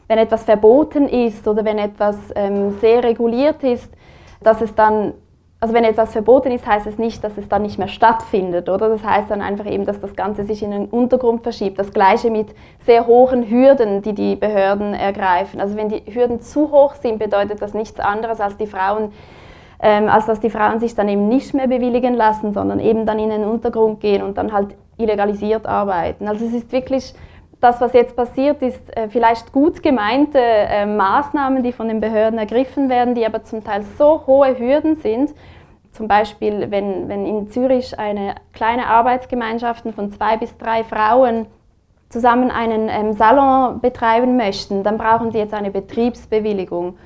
wenn 0.07 0.17
etwas 0.17 0.43
verboten 0.43 1.07
ist 1.07 1.47
oder 1.47 1.63
wenn 1.63 1.77
etwas 1.77 2.17
ähm, 2.35 2.71
sehr 2.79 3.03
reguliert 3.03 3.63
ist, 3.63 3.91
dass 4.41 4.61
es 4.61 4.73
dann, 4.73 5.13
also 5.59 5.73
wenn 5.73 5.83
etwas 5.83 6.11
verboten 6.11 6.51
ist, 6.51 6.65
heißt 6.65 6.87
es 6.87 6.97
nicht, 6.97 7.23
dass 7.23 7.37
es 7.37 7.47
dann 7.47 7.61
nicht 7.61 7.77
mehr 7.77 7.87
stattfindet, 7.87 8.67
oder? 8.67 8.89
Das 8.89 9.05
heißt 9.05 9.29
dann 9.29 9.41
einfach 9.41 9.65
eben, 9.67 9.85
dass 9.85 9.99
das 9.99 10.15
Ganze 10.15 10.43
sich 10.43 10.63
in 10.63 10.71
den 10.71 10.85
Untergrund 10.87 11.43
verschiebt. 11.43 11.77
Das 11.77 11.93
Gleiche 11.93 12.31
mit 12.31 12.47
sehr 12.85 13.05
hohen 13.05 13.49
Hürden, 13.49 14.01
die 14.01 14.13
die 14.13 14.35
Behörden 14.35 14.93
ergreifen. 14.93 15.61
Also 15.61 15.75
wenn 15.75 15.89
die 15.89 16.03
Hürden 16.13 16.41
zu 16.41 16.71
hoch 16.71 16.95
sind, 16.95 17.19
bedeutet 17.19 17.61
das 17.61 17.73
nichts 17.73 17.99
anderes 17.99 18.41
als 18.41 18.57
die 18.57 18.67
Frauen 18.67 19.11
ähm, 19.81 20.07
als 20.07 20.27
dass 20.27 20.39
die 20.39 20.51
Frauen 20.51 20.79
sich 20.79 20.93
dann 20.93 21.09
eben 21.09 21.27
nicht 21.27 21.53
mehr 21.53 21.67
bewilligen 21.67 22.13
lassen, 22.13 22.53
sondern 22.53 22.79
eben 22.79 23.05
dann 23.05 23.17
in 23.17 23.31
den 23.31 23.43
Untergrund 23.43 23.99
gehen 23.99 24.21
und 24.21 24.37
dann 24.37 24.53
halt 24.53 24.75
illegalisiert 24.97 25.65
arbeiten. 25.65 26.27
Also 26.27 26.45
es 26.45 26.53
ist 26.53 26.71
wirklich 26.71 27.15
das, 27.59 27.81
was 27.81 27.93
jetzt 27.93 28.15
passiert, 28.15 28.61
ist 28.61 28.95
äh, 28.95 29.09
vielleicht 29.09 29.51
gut 29.51 29.81
gemeinte 29.81 30.39
äh, 30.39 30.85
Maßnahmen, 30.85 31.63
die 31.63 31.71
von 31.71 31.87
den 31.87 31.99
Behörden 31.99 32.37
ergriffen 32.37 32.89
werden, 32.89 33.15
die 33.15 33.25
aber 33.25 33.43
zum 33.43 33.63
Teil 33.63 33.83
so 33.97 34.23
hohe 34.27 34.57
Hürden 34.57 34.95
sind. 34.95 35.33
Zum 35.91 36.07
Beispiel, 36.07 36.71
wenn, 36.71 37.09
wenn 37.09 37.25
in 37.25 37.49
Zürich 37.49 37.99
eine 37.99 38.35
kleine 38.53 38.87
Arbeitsgemeinschaft 38.87 39.83
von 39.93 40.11
zwei 40.11 40.37
bis 40.37 40.57
drei 40.57 40.83
Frauen 40.83 41.47
zusammen 42.09 42.51
einen 42.51 42.87
ähm, 42.89 43.13
Salon 43.13 43.79
betreiben 43.79 44.37
möchten, 44.37 44.83
dann 44.83 44.97
brauchen 44.97 45.31
sie 45.31 45.39
jetzt 45.39 45.53
eine 45.53 45.71
Betriebsbewilligung. 45.71 46.97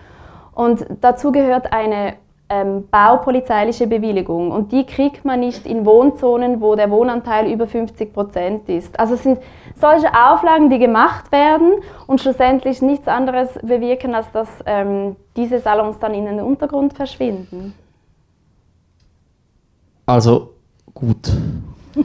Und 0.53 0.85
dazu 1.01 1.31
gehört 1.31 1.73
eine 1.73 2.15
ähm, 2.55 2.87
baupolizeiliche 2.89 3.87
Bewilligung 3.87 4.51
und 4.51 4.71
die 4.71 4.85
kriegt 4.85 5.25
man 5.25 5.39
nicht 5.41 5.65
in 5.65 5.85
Wohnzonen, 5.85 6.61
wo 6.61 6.75
der 6.75 6.89
Wohnanteil 6.89 7.51
über 7.51 7.67
50 7.67 8.13
Prozent 8.13 8.69
ist. 8.69 8.97
Also 8.99 9.15
es 9.15 9.23
sind 9.23 9.39
solche 9.75 10.07
Auflagen, 10.07 10.69
die 10.69 10.79
gemacht 10.79 11.31
werden 11.31 11.73
und 12.07 12.21
schlussendlich 12.21 12.81
nichts 12.81 13.07
anderes 13.07 13.49
bewirken, 13.61 14.15
als 14.15 14.31
dass 14.31 14.47
ähm, 14.65 15.15
diese 15.35 15.59
Salons 15.59 15.99
dann 15.99 16.13
in 16.13 16.25
den 16.25 16.39
Untergrund 16.39 16.93
verschwinden. 16.93 17.73
Also 20.05 20.51
gut. 20.93 21.31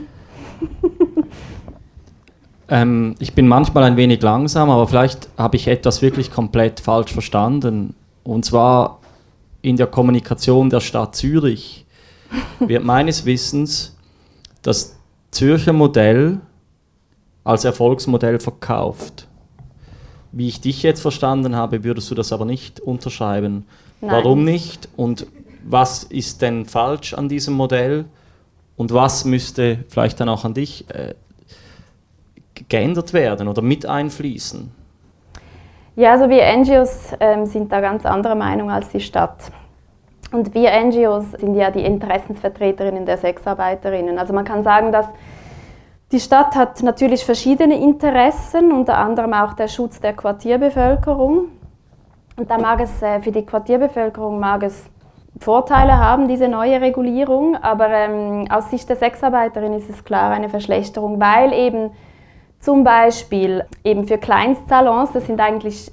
ähm, 2.69 3.15
ich 3.19 3.33
bin 3.35 3.47
manchmal 3.47 3.83
ein 3.83 3.95
wenig 3.95 4.21
langsam, 4.21 4.69
aber 4.69 4.87
vielleicht 4.87 5.29
habe 5.37 5.55
ich 5.55 5.67
etwas 5.67 6.01
wirklich 6.01 6.31
komplett 6.31 6.79
falsch 6.79 7.13
verstanden. 7.13 7.95
Und 8.23 8.43
zwar 8.45 9.00
in 9.61 9.77
der 9.77 9.87
Kommunikation 9.87 10.69
der 10.69 10.79
Stadt 10.79 11.15
Zürich 11.15 11.85
wird 12.59 12.83
meines 12.83 13.25
Wissens 13.25 13.95
das 14.61 14.95
Zürcher 15.31 15.73
Modell 15.73 16.39
als 17.43 17.65
Erfolgsmodell 17.65 18.39
verkauft. 18.39 19.27
Wie 20.31 20.47
ich 20.47 20.61
dich 20.61 20.83
jetzt 20.83 21.01
verstanden 21.01 21.55
habe, 21.55 21.83
würdest 21.83 22.09
du 22.11 22.15
das 22.15 22.31
aber 22.31 22.45
nicht 22.45 22.79
unterschreiben. 22.79 23.65
Nein. 23.99 24.11
Warum 24.11 24.43
nicht? 24.43 24.87
Und 24.95 25.27
was 25.63 26.03
ist 26.03 26.41
denn 26.41 26.65
falsch 26.65 27.13
an 27.13 27.29
diesem 27.29 27.53
Modell? 27.53 28.05
Und 28.77 28.93
was 28.93 29.25
müsste 29.25 29.83
vielleicht 29.89 30.19
dann 30.19 30.29
auch 30.29 30.45
an 30.45 30.53
dich 30.53 30.89
äh, 30.89 31.13
geändert 32.69 33.13
werden 33.13 33.47
oder 33.47 33.61
mit 33.61 33.85
einfließen? 33.85 34.71
Ja, 35.95 36.13
also 36.13 36.29
wir 36.29 36.43
NGOs 36.55 37.13
ähm, 37.19 37.45
sind 37.45 37.71
da 37.71 37.81
ganz 37.81 38.05
anderer 38.05 38.35
Meinung 38.35 38.71
als 38.71 38.89
die 38.89 39.01
Stadt. 39.01 39.51
Und 40.31 40.53
wir 40.53 40.71
NGOs 40.71 41.31
sind 41.31 41.55
ja 41.55 41.69
die 41.69 41.83
Interessensvertreterinnen 41.83 43.05
der 43.05 43.17
Sexarbeiterinnen. 43.17 44.17
Also 44.17 44.33
man 44.33 44.45
kann 44.45 44.63
sagen, 44.63 44.93
dass 44.93 45.07
die 46.13 46.21
Stadt 46.21 46.55
hat 46.55 46.81
natürlich 46.81 47.25
verschiedene 47.25 47.77
Interessen, 47.77 48.71
unter 48.71 48.97
anderem 48.97 49.33
auch 49.33 49.53
der 49.53 49.67
Schutz 49.67 49.99
der 49.99 50.13
Quartierbevölkerung. 50.13 51.49
Und 52.37 52.49
da 52.49 52.57
mag 52.57 52.79
es 52.79 53.01
äh, 53.01 53.19
für 53.19 53.31
die 53.31 53.45
Quartierbevölkerung 53.45 54.39
mag 54.39 54.63
es 54.63 54.89
Vorteile 55.39 55.97
haben, 55.97 56.27
diese 56.27 56.47
neue 56.47 56.79
Regulierung, 56.81 57.55
aber 57.55 57.89
ähm, 57.89 58.45
aus 58.49 58.69
Sicht 58.69 58.87
der 58.89 58.95
Sexarbeiterin 58.95 59.73
ist 59.73 59.89
es 59.89 60.03
klar 60.03 60.31
eine 60.31 60.49
Verschlechterung, 60.49 61.19
weil 61.19 61.51
eben 61.53 61.91
zum 62.61 62.83
Beispiel 62.83 63.65
eben 63.83 64.07
für 64.07 64.17
Kleinstsalons, 64.17 65.11
das 65.11 65.25
sind 65.25 65.41
eigentlich, 65.41 65.91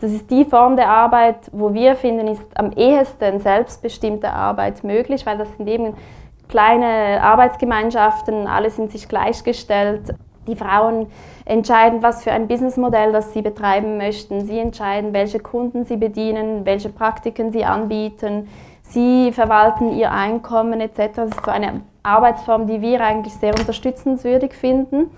das 0.00 0.10
ist 0.10 0.30
die 0.30 0.44
Form 0.44 0.76
der 0.76 0.88
Arbeit, 0.88 1.36
wo 1.52 1.72
wir 1.72 1.94
finden, 1.94 2.26
ist 2.26 2.44
am 2.58 2.72
ehesten 2.72 3.38
selbstbestimmte 3.38 4.30
Arbeit 4.30 4.82
möglich, 4.82 5.24
weil 5.24 5.38
das 5.38 5.56
sind 5.56 5.68
eben 5.68 5.94
kleine 6.48 7.22
Arbeitsgemeinschaften, 7.22 8.46
alle 8.46 8.70
sind 8.70 8.90
sich 8.90 9.08
gleichgestellt. 9.08 10.14
Die 10.48 10.56
Frauen 10.56 11.06
entscheiden, 11.44 12.02
was 12.02 12.24
für 12.24 12.32
ein 12.32 12.48
Businessmodell 12.48 13.12
das 13.12 13.32
sie 13.32 13.42
betreiben 13.42 13.96
möchten. 13.96 14.44
Sie 14.44 14.58
entscheiden, 14.58 15.12
welche 15.12 15.38
Kunden 15.38 15.84
sie 15.84 15.96
bedienen, 15.96 16.66
welche 16.66 16.88
Praktiken 16.88 17.52
sie 17.52 17.64
anbieten. 17.64 18.48
Sie 18.82 19.30
verwalten 19.30 19.96
ihr 19.96 20.10
Einkommen 20.10 20.80
etc. 20.80 21.14
Das 21.14 21.30
ist 21.30 21.44
so 21.44 21.50
eine 21.52 21.82
Arbeitsform, 22.02 22.66
die 22.66 22.82
wir 22.82 23.00
eigentlich 23.00 23.34
sehr 23.34 23.54
unterstützenswürdig 23.56 24.52
finden. 24.52 25.10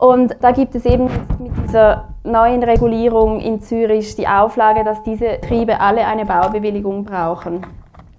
Und 0.00 0.34
da 0.40 0.52
gibt 0.52 0.74
es 0.74 0.86
eben 0.86 1.10
mit 1.38 1.52
dieser 1.62 2.08
neuen 2.24 2.62
Regulierung 2.62 3.38
in 3.38 3.60
Zürich 3.60 4.16
die 4.16 4.26
Auflage, 4.26 4.82
dass 4.82 5.02
diese 5.02 5.36
Betriebe 5.40 5.78
alle 5.78 6.06
eine 6.06 6.24
Baubewilligung 6.24 7.04
brauchen. 7.04 7.66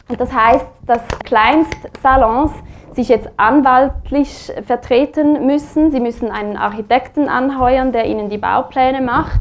Und 0.08 0.22
das 0.22 0.32
heißt, 0.32 0.68
dass 0.86 1.02
Kleinstsalons 1.24 2.52
sich 2.94 3.10
jetzt 3.10 3.30
anwaltlich 3.38 4.54
vertreten 4.68 5.48
müssen. 5.48 5.90
Sie 5.90 6.00
müssen 6.00 6.30
einen 6.30 6.56
Architekten 6.56 7.28
anheuern, 7.28 7.92
der 7.92 8.06
ihnen 8.06 8.30
die 8.30 8.38
Baupläne 8.38 9.02
macht. 9.02 9.40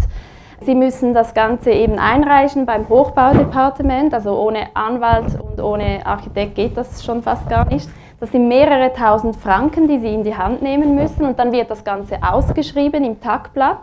Sie 0.62 0.74
müssen 0.74 1.12
das 1.12 1.34
Ganze 1.34 1.72
eben 1.72 1.99
einreichen 1.99 2.64
beim 2.64 2.88
Hochbaudepartement. 2.88 4.14
Also 4.14 4.41
ohne 4.41 4.68
Anwalt 4.72 5.38
und 5.38 5.61
ohne 5.61 6.07
Architekt 6.07 6.55
geht 6.55 6.74
das 6.78 7.05
schon 7.05 7.22
fast 7.22 7.51
gar 7.51 7.66
nicht. 7.66 7.91
Das 8.20 8.32
sind 8.32 8.48
mehrere 8.48 8.92
tausend 8.92 9.34
Franken, 9.36 9.88
die 9.88 9.98
Sie 9.98 10.12
in 10.12 10.24
die 10.24 10.36
Hand 10.36 10.60
nehmen 10.60 10.94
müssen 10.94 11.24
und 11.24 11.38
dann 11.38 11.52
wird 11.52 11.70
das 11.70 11.84
Ganze 11.84 12.18
ausgeschrieben 12.22 13.02
im 13.02 13.18
Tagblatt. 13.18 13.80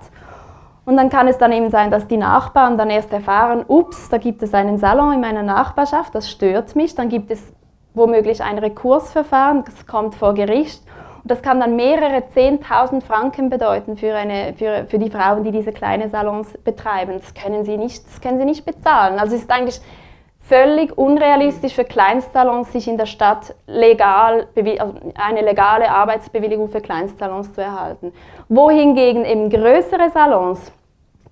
Und 0.85 0.95
dann 0.95 1.09
kann 1.09 1.27
es 1.27 1.39
dann 1.39 1.51
eben 1.51 1.71
sein, 1.71 1.89
dass 1.89 2.07
die 2.07 2.17
Nachbarn 2.17 2.77
dann 2.77 2.91
erst 2.91 3.11
erfahren, 3.11 3.65
ups, 3.67 4.09
da 4.09 4.19
gibt 4.19 4.43
es 4.43 4.53
einen 4.53 4.77
Salon 4.77 5.11
in 5.13 5.21
meiner 5.21 5.41
Nachbarschaft, 5.41 6.13
das 6.13 6.29
stört 6.29 6.75
mich. 6.75 6.93
Dann 6.93 7.09
gibt 7.09 7.31
es 7.31 7.51
womöglich 7.95 8.43
ein 8.43 8.59
Rekursverfahren, 8.59 9.65
das 9.65 9.87
kommt 9.87 10.13
vor 10.13 10.35
Gericht. 10.35 10.83
Und 11.23 11.31
das 11.31 11.41
kann 11.41 11.59
dann 11.59 11.75
mehrere 11.75 12.19
10.000 12.19 13.01
Franken 13.01 13.49
bedeuten 13.49 13.97
für, 13.97 14.13
eine, 14.13 14.53
für, 14.53 14.85
für 14.85 14.99
die 14.99 15.09
Frauen, 15.09 15.43
die 15.43 15.51
diese 15.51 15.73
kleinen 15.73 16.11
Salons 16.11 16.53
betreiben. 16.63 17.19
Das 17.19 17.33
können 17.33 17.65
sie 17.65 17.75
nicht, 17.75 18.05
das 18.05 18.21
können 18.21 18.37
sie 18.37 18.45
nicht 18.45 18.67
bezahlen. 18.67 19.17
Also 19.17 19.35
es 19.35 19.41
ist 19.41 19.51
eigentlich 19.51 19.81
völlig 20.47 20.97
unrealistisch 20.97 21.73
für 21.73 21.83
Kleinstsalons, 21.83 22.71
sich 22.71 22.87
in 22.87 22.97
der 22.97 23.05
Stadt 23.05 23.53
legal, 23.67 24.47
also 24.55 24.93
eine 25.15 25.41
legale 25.41 25.89
Arbeitsbewilligung 25.89 26.69
für 26.69 26.81
Kleinstsalons 26.81 27.53
zu 27.53 27.61
erhalten. 27.61 28.13
Wohingegen 28.47 29.25
eben 29.25 29.49
größere 29.49 30.09
Salons, 30.09 30.71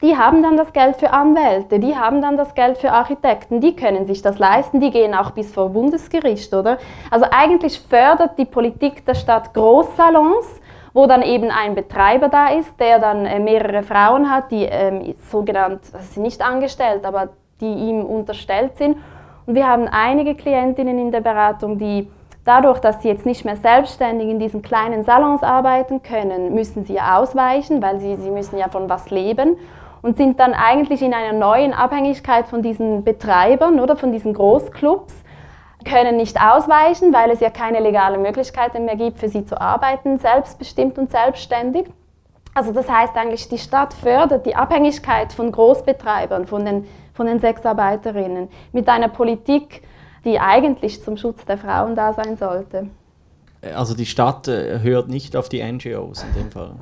die 0.02 0.18
haben 0.18 0.44
dann 0.44 0.58
das 0.58 0.74
Geld 0.74 0.98
für 0.98 1.12
Anwälte, 1.12 1.80
die 1.80 1.96
haben 1.96 2.22
dann 2.22 2.36
das 2.36 2.54
Geld 2.56 2.78
für 2.78 2.92
Architekten, 2.92 3.62
die 3.62 3.76
können 3.76 4.06
sich 4.06 4.22
das 4.22 4.38
leisten, 4.38 4.82
die 4.82 4.92
gehen 4.92 5.16
auch 5.16 5.32
bis 5.32 5.54
vor 5.54 5.70
Bundesgericht, 5.70 6.54
oder? 6.54 6.78
Also 7.10 7.26
eigentlich 7.32 7.80
fördert 7.80 8.38
die 8.38 8.46
Politik 8.46 9.06
der 9.06 9.16
Stadt 9.16 9.54
Großsalons, 9.54 10.62
wo 10.94 11.08
dann 11.08 11.22
eben 11.22 11.52
ein 11.52 11.74
Betreiber 11.74 12.28
da 12.28 12.50
ist, 12.50 12.78
der 12.80 13.00
dann 13.00 13.26
äh, 13.26 13.40
mehrere 13.40 13.84
Frauen 13.84 14.30
hat, 14.30 14.52
die 14.52 14.64
ähm, 14.64 15.16
sogenannt, 15.30 15.82
das 15.94 16.14
sind 16.14 16.24
nicht 16.24 16.42
angestellt, 16.42 17.06
aber 17.06 17.30
die 17.62 17.72
ihm 17.72 18.04
unterstellt 18.04 18.78
sind. 18.78 18.98
Und 19.46 19.56
wir 19.56 19.68
haben 19.68 19.88
einige 19.88 20.36
Klientinnen 20.36 20.98
in 21.00 21.12
der 21.12 21.22
Beratung, 21.22 21.78
die 21.78 22.10
dadurch, 22.44 22.80
dass 22.80 23.02
sie 23.02 23.10
jetzt 23.10 23.26
nicht 23.26 23.46
mehr 23.46 23.58
selbstständig 23.58 24.30
in 24.30 24.40
diesen 24.40 24.62
kleinen 24.62 25.04
Salons 25.04 25.44
arbeiten 25.44 26.02
können, 26.04 26.54
müssen 26.54 26.86
sie 26.86 27.00
ausweichen, 27.02 27.82
weil 27.82 28.00
sie, 28.00 28.16
sie 28.18 28.32
müssen 28.32 28.58
ja 28.58 28.70
von 28.70 28.90
was 28.90 29.10
leben 29.10 29.58
und 30.02 30.18
sind 30.18 30.40
dann 30.40 30.54
eigentlich 30.54 31.02
in 31.02 31.14
einer 31.14 31.34
neuen 31.38 31.74
Abhängigkeit 31.74 32.48
von 32.48 32.62
diesen 32.62 33.04
Betreibern 33.04 33.80
oder 33.80 33.96
von 33.96 34.12
diesen 34.12 34.34
Großclubs, 34.34 35.14
können 35.84 36.18
nicht 36.18 36.42
ausweichen, 36.42 37.14
weil 37.14 37.30
es 37.30 37.40
ja 37.40 37.50
keine 37.50 37.80
legale 37.80 38.18
Möglichkeiten 38.18 38.86
mehr 38.86 38.96
gibt, 38.96 39.20
für 39.20 39.30
sie 39.30 39.46
zu 39.46 39.60
arbeiten, 39.60 40.18
selbstbestimmt 40.18 40.98
und 40.98 41.12
selbstständig. 41.12 41.88
Also 42.54 42.72
das 42.72 42.90
heißt 42.90 43.16
eigentlich, 43.16 43.50
die 43.50 43.58
Stadt 43.58 43.94
fördert 43.94 44.46
die 44.46 44.56
Abhängigkeit 44.56 45.34
von 45.34 45.52
Großbetreibern, 45.52 46.48
von 46.48 46.66
den, 46.66 46.88
von 47.16 47.26
den 47.26 47.40
Sexarbeiterinnen, 47.40 48.50
mit 48.74 48.88
einer 48.90 49.08
Politik, 49.08 49.82
die 50.26 50.40
eigentlich 50.40 51.02
zum 51.02 51.18
Schutz 51.18 51.46
der 51.46 51.58
Frauen 51.58 51.96
da 51.96 52.14
sein 52.14 52.38
sollte. 52.38 52.90
Also 53.74 53.96
die 53.96 54.06
Stadt 54.06 54.48
äh, 54.48 54.80
hört 54.82 55.10
nicht 55.10 55.36
auf 55.36 55.50
die 55.50 55.64
NGOs 55.64 56.24
in 56.24 56.44
dem 56.44 56.52
Fall. 56.52 56.74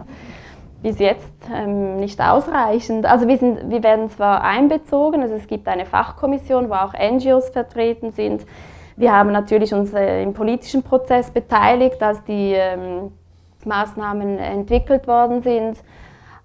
Bis 0.82 1.00
jetzt 1.00 1.32
ähm, 1.54 1.96
nicht 1.98 2.20
ausreichend. 2.20 3.06
Also 3.06 3.28
wir, 3.28 3.38
sind, 3.38 3.70
wir 3.70 3.84
werden 3.84 4.10
zwar 4.10 4.44
einbezogen, 4.44 5.22
also 5.22 5.36
es 5.36 5.48
gibt 5.48 5.68
eine 5.68 5.86
Fachkommission, 5.86 6.70
wo 6.70 6.74
auch 6.74 6.94
NGOs 6.94 7.50
vertreten 7.50 8.12
sind. 8.12 8.46
Wir 8.98 9.14
haben 9.14 9.32
natürlich 9.32 9.74
uns 9.74 9.94
äh, 9.94 10.22
im 10.22 10.34
politischen 10.34 10.84
Prozess 10.84 11.32
beteiligt, 11.32 12.02
als 12.04 12.24
die 12.26 12.54
ähm, 12.54 13.12
Maßnahmen 13.66 14.40
entwickelt 14.40 15.08
worden 15.08 15.42
sind. 15.42 15.78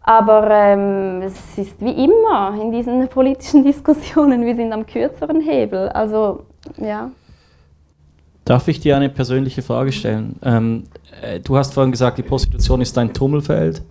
Aber 0.09 0.51
ähm, 0.51 1.21
es 1.21 1.59
ist 1.59 1.83
wie 1.83 2.05
immer 2.05 2.59
in 2.59 2.73
diesen 2.73 3.09
politischen 3.11 3.63
Diskussionen, 3.63 4.43
wir 4.47 4.57
sind 4.57 4.73
am 4.73 4.87
kürzeren 4.87 5.43
Hebel. 5.43 5.91
Also, 5.91 6.47
ja. 6.79 7.11
Darf 8.47 8.69
ich 8.69 8.81
dir 8.81 8.97
eine 8.97 9.11
persönliche 9.11 9.61
Frage 9.61 9.93
stellen? 9.93 10.37
Ähm, 10.43 10.85
äh, 11.21 11.41
du 11.41 11.59
hast 11.59 11.75
vorhin 11.75 11.93
gesagt, 11.93 12.17
die 12.17 12.23
Prostitution 12.23 12.81
ist 12.81 12.97
ein 12.97 13.13
Tummelfeld 13.13 13.83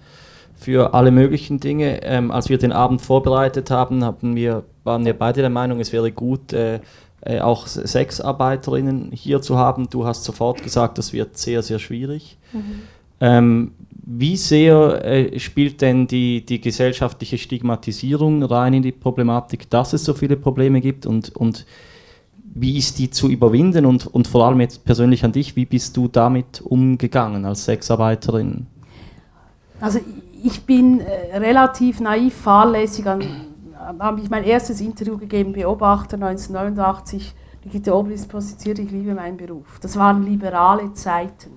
für 0.56 0.96
alle 0.96 1.12
möglichen 1.12 1.60
Dinge. 1.60 2.02
Ähm, 2.02 2.32
als 2.32 2.50
wir 2.50 2.58
den 2.58 2.72
Abend 2.72 3.04
vorbereitet 3.04 3.70
haben, 3.70 4.04
haben 4.04 4.36
wir, 4.36 4.64
waren 4.86 5.06
wir 5.06 5.14
beide 5.14 5.42
der 5.42 5.52
Meinung, 5.52 5.80
es 5.80 5.94
wäre 5.94 6.12
gut, 6.12 6.52
äh, 6.52 6.80
äh, 7.22 7.42
auch 7.42 7.68
Sexarbeiterinnen 7.68 9.12
hier 9.14 9.44
zu 9.44 9.60
haben. 9.60 9.88
Du 9.92 10.08
hast 10.08 10.24
sofort 10.24 10.64
gesagt, 10.64 10.98
das 10.98 11.14
wird 11.14 11.38
sehr, 11.38 11.62
sehr 11.62 11.78
schwierig. 11.78 12.40
Mhm. 12.54 12.82
Ähm, 13.20 13.72
wie 14.10 14.38
sehr 14.38 15.04
äh, 15.04 15.38
spielt 15.38 15.82
denn 15.82 16.08
die, 16.08 16.46
die 16.46 16.62
gesellschaftliche 16.62 17.38
Stigmatisierung 17.38 18.42
rein 18.42 18.74
in 18.74 18.82
die 18.82 18.94
Problematik, 18.94 19.70
dass 19.70 19.92
es 19.92 20.06
so 20.06 20.14
viele 20.14 20.38
Probleme 20.38 20.80
gibt 20.80 21.06
und, 21.06 21.36
und 21.36 21.66
wie 22.56 22.78
ist 22.78 23.00
die 23.00 23.10
zu 23.10 23.30
überwinden 23.30 23.86
und, 23.86 24.08
und 24.08 24.26
vor 24.30 24.46
allem 24.46 24.62
jetzt 24.62 24.86
persönlich 24.86 25.26
an 25.26 25.34
dich, 25.34 25.58
wie 25.58 25.66
bist 25.66 25.98
du 25.98 26.08
damit 26.08 26.62
umgegangen 26.62 27.44
als 27.44 27.66
Sexarbeiterin? 27.66 28.68
Also 29.82 30.00
ich 30.42 30.62
bin 30.62 31.02
äh, 31.02 31.38
relativ 31.38 32.00
naiv, 32.00 32.34
fahrlässig, 32.34 33.06
habe 33.06 34.22
ich 34.22 34.30
mein 34.30 34.46
erstes 34.46 34.80
Interview 34.80 35.18
gegeben, 35.18 35.52
Beobachter 35.52 36.16
1989, 36.16 37.34
Brigitte 37.62 37.94
Obel 37.94 38.14
ist 38.14 38.30
prostituiert, 38.30 38.80
ich 38.80 38.90
liebe 38.90 39.14
meinen 39.14 39.36
Beruf. 39.36 39.80
Das 39.82 39.98
waren 39.98 40.24
liberale 40.26 40.94
Zeiten. 40.94 41.52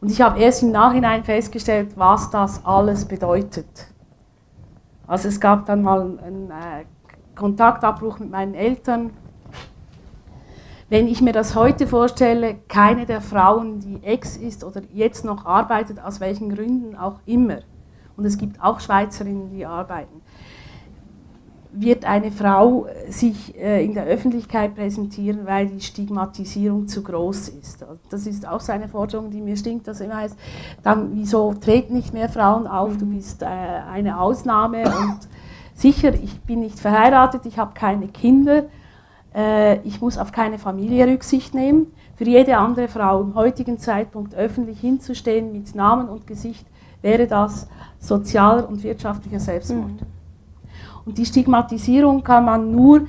Und 0.00 0.10
ich 0.10 0.20
habe 0.20 0.40
erst 0.40 0.62
im 0.62 0.70
Nachhinein 0.70 1.24
festgestellt, 1.24 1.92
was 1.96 2.30
das 2.30 2.64
alles 2.64 3.04
bedeutet. 3.04 3.88
Also 5.06 5.28
es 5.28 5.40
gab 5.40 5.66
dann 5.66 5.82
mal 5.82 6.18
einen 6.24 6.50
äh, 6.50 6.84
Kontaktabbruch 7.34 8.18
mit 8.18 8.30
meinen 8.30 8.54
Eltern. 8.54 9.10
Wenn 10.88 11.06
ich 11.06 11.20
mir 11.20 11.32
das 11.32 11.54
heute 11.54 11.86
vorstelle, 11.86 12.56
keine 12.68 13.06
der 13.06 13.20
Frauen, 13.20 13.80
die 13.80 14.02
ex 14.02 14.36
ist 14.36 14.64
oder 14.64 14.82
jetzt 14.92 15.24
noch 15.24 15.44
arbeitet, 15.44 16.02
aus 16.02 16.20
welchen 16.20 16.54
Gründen 16.54 16.96
auch 16.96 17.20
immer, 17.26 17.58
und 18.16 18.24
es 18.24 18.38
gibt 18.38 18.62
auch 18.62 18.80
Schweizerinnen, 18.80 19.50
die 19.50 19.66
arbeiten, 19.66 20.20
wird 21.72 22.04
eine 22.04 22.32
Frau 22.32 22.86
sich 23.08 23.56
äh, 23.56 23.84
in 23.84 23.94
der 23.94 24.04
Öffentlichkeit 24.04 24.74
präsentieren, 24.74 25.46
weil 25.46 25.66
die 25.66 25.80
Stigmatisierung 25.80 26.88
zu 26.88 27.02
groß 27.02 27.50
ist. 27.50 27.84
Das 28.10 28.26
ist 28.26 28.46
auch 28.46 28.60
so 28.60 28.72
eine 28.72 28.88
Forderung, 28.88 29.30
die 29.30 29.40
mir 29.40 29.56
stinkt, 29.56 29.86
dass 29.86 30.00
immer 30.00 30.16
heißt, 30.16 30.36
dann 30.82 31.10
wieso 31.14 31.54
treten 31.54 31.94
nicht 31.94 32.12
mehr 32.12 32.28
Frauen 32.28 32.66
auf, 32.66 32.96
du 32.96 33.06
bist 33.06 33.42
äh, 33.42 33.46
eine 33.46 34.20
Ausnahme 34.20 34.84
und 34.84 35.18
sicher, 35.74 36.12
ich 36.14 36.40
bin 36.40 36.60
nicht 36.60 36.78
verheiratet, 36.78 37.46
ich 37.46 37.58
habe 37.58 37.72
keine 37.74 38.08
Kinder, 38.08 38.64
äh, 39.34 39.78
ich 39.80 40.00
muss 40.00 40.18
auf 40.18 40.32
keine 40.32 40.58
Familie 40.58 41.06
Rücksicht 41.06 41.54
nehmen. 41.54 41.88
Für 42.16 42.24
jede 42.24 42.58
andere 42.58 42.88
Frau 42.88 43.22
im 43.22 43.34
heutigen 43.34 43.78
Zeitpunkt 43.78 44.34
öffentlich 44.34 44.80
hinzustehen 44.80 45.52
mit 45.52 45.74
Namen 45.74 46.08
und 46.08 46.26
Gesicht, 46.26 46.66
wäre 47.00 47.26
das 47.26 47.66
sozialer 47.98 48.68
und 48.68 48.82
wirtschaftlicher 48.82 49.40
Selbstmord. 49.40 49.92
Mhm. 49.92 50.19
Und 51.04 51.18
die 51.18 51.24
Stigmatisierung 51.24 52.22
kann 52.22 52.44
man 52.44 52.70
nur 52.70 53.02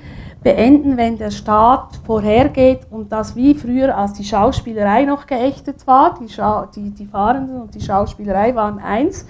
beenden, 0.44 0.98
wenn 0.98 1.18
der 1.18 1.32
Staat 1.32 2.00
vorhergeht 2.04 2.88
und 2.90 3.12
das 3.12 3.36
wie 3.36 3.54
früher, 3.54 3.96
als 3.96 4.14
die 4.14 4.24
Schauspielerei 4.24 5.06
noch 5.06 5.28
geächtet 5.28 5.86
war, 5.86 6.18
die, 6.20 6.30
Scha 6.30 6.68
die, 6.76 6.90
die 6.90 7.06
Fahrenden 7.06 7.62
und 7.62 7.76
die 7.76 7.82
Schauspielerei 7.82 8.56
waren 8.56 8.80
eins. 8.80 9.28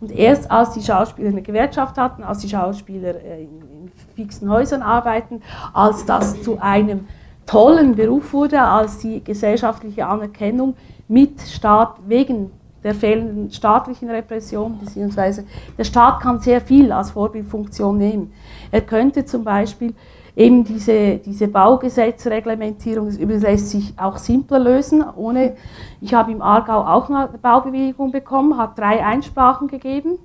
Und 0.00 0.10
erst 0.10 0.50
als 0.50 0.72
die 0.72 0.82
Schauspieler 0.82 1.28
eine 1.28 1.42
Gewerkschaft 1.42 1.96
hatten, 1.98 2.22
als 2.24 2.38
die 2.38 2.48
Schauspieler 2.48 3.14
äh, 3.22 3.44
in, 3.44 3.60
in 3.60 3.92
fixen 4.14 4.50
Häusern 4.50 4.82
arbeiten, 4.82 5.42
als 5.72 6.04
das 6.04 6.42
zu 6.42 6.58
einem 6.60 7.06
tollen 7.46 7.94
Beruf 7.94 8.32
wurde, 8.32 8.60
als 8.60 8.98
die 8.98 9.22
gesellschaftliche 9.22 10.06
Anerkennung 10.06 10.74
mit 11.08 11.40
Staat 11.42 11.96
wegen 12.06 12.50
der 12.84 12.94
fehlenden 12.94 13.50
staatlichen 13.50 14.10
Repression, 14.10 14.78
beziehungsweise 14.78 15.44
der 15.76 15.84
Staat 15.84 16.20
kann 16.20 16.38
sehr 16.40 16.60
viel 16.60 16.92
als 16.92 17.10
Vorbildfunktion 17.12 17.96
nehmen. 17.96 18.32
Er 18.70 18.82
könnte 18.82 19.24
zum 19.24 19.42
Beispiel 19.42 19.94
eben 20.36 20.64
diese, 20.64 21.16
diese 21.18 21.48
Baugesetzreglementierung, 21.48 23.06
das 23.06 23.42
lässt 23.42 23.70
sich 23.70 23.94
auch 23.96 24.18
simpler 24.18 24.58
lösen, 24.58 25.02
ohne, 25.16 25.56
ich 26.00 26.12
habe 26.12 26.32
im 26.32 26.42
Aargau 26.42 26.80
auch 26.80 27.08
eine 27.08 27.30
Baubewilligung 27.40 28.12
bekommen, 28.12 28.58
hat 28.58 28.78
drei 28.78 29.04
Einsprachen 29.04 29.68
gegeben. 29.68 30.18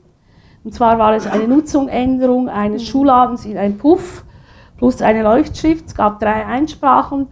Und 0.64 0.74
zwar 0.74 1.00
war 1.00 1.16
es 1.16 1.26
eine 1.26 1.48
Nutzungsänderung 1.48 2.50
eines 2.50 2.86
Schulladens 2.86 3.46
in 3.46 3.58
ein 3.58 3.78
Puff 3.78 4.26
plus 4.78 5.02
eine 5.02 5.24
Leuchtschrift. 5.24 5.88
Es 5.88 5.96
gab 5.96 6.20
drei 6.20 6.46
Einsprachen. 6.46 7.28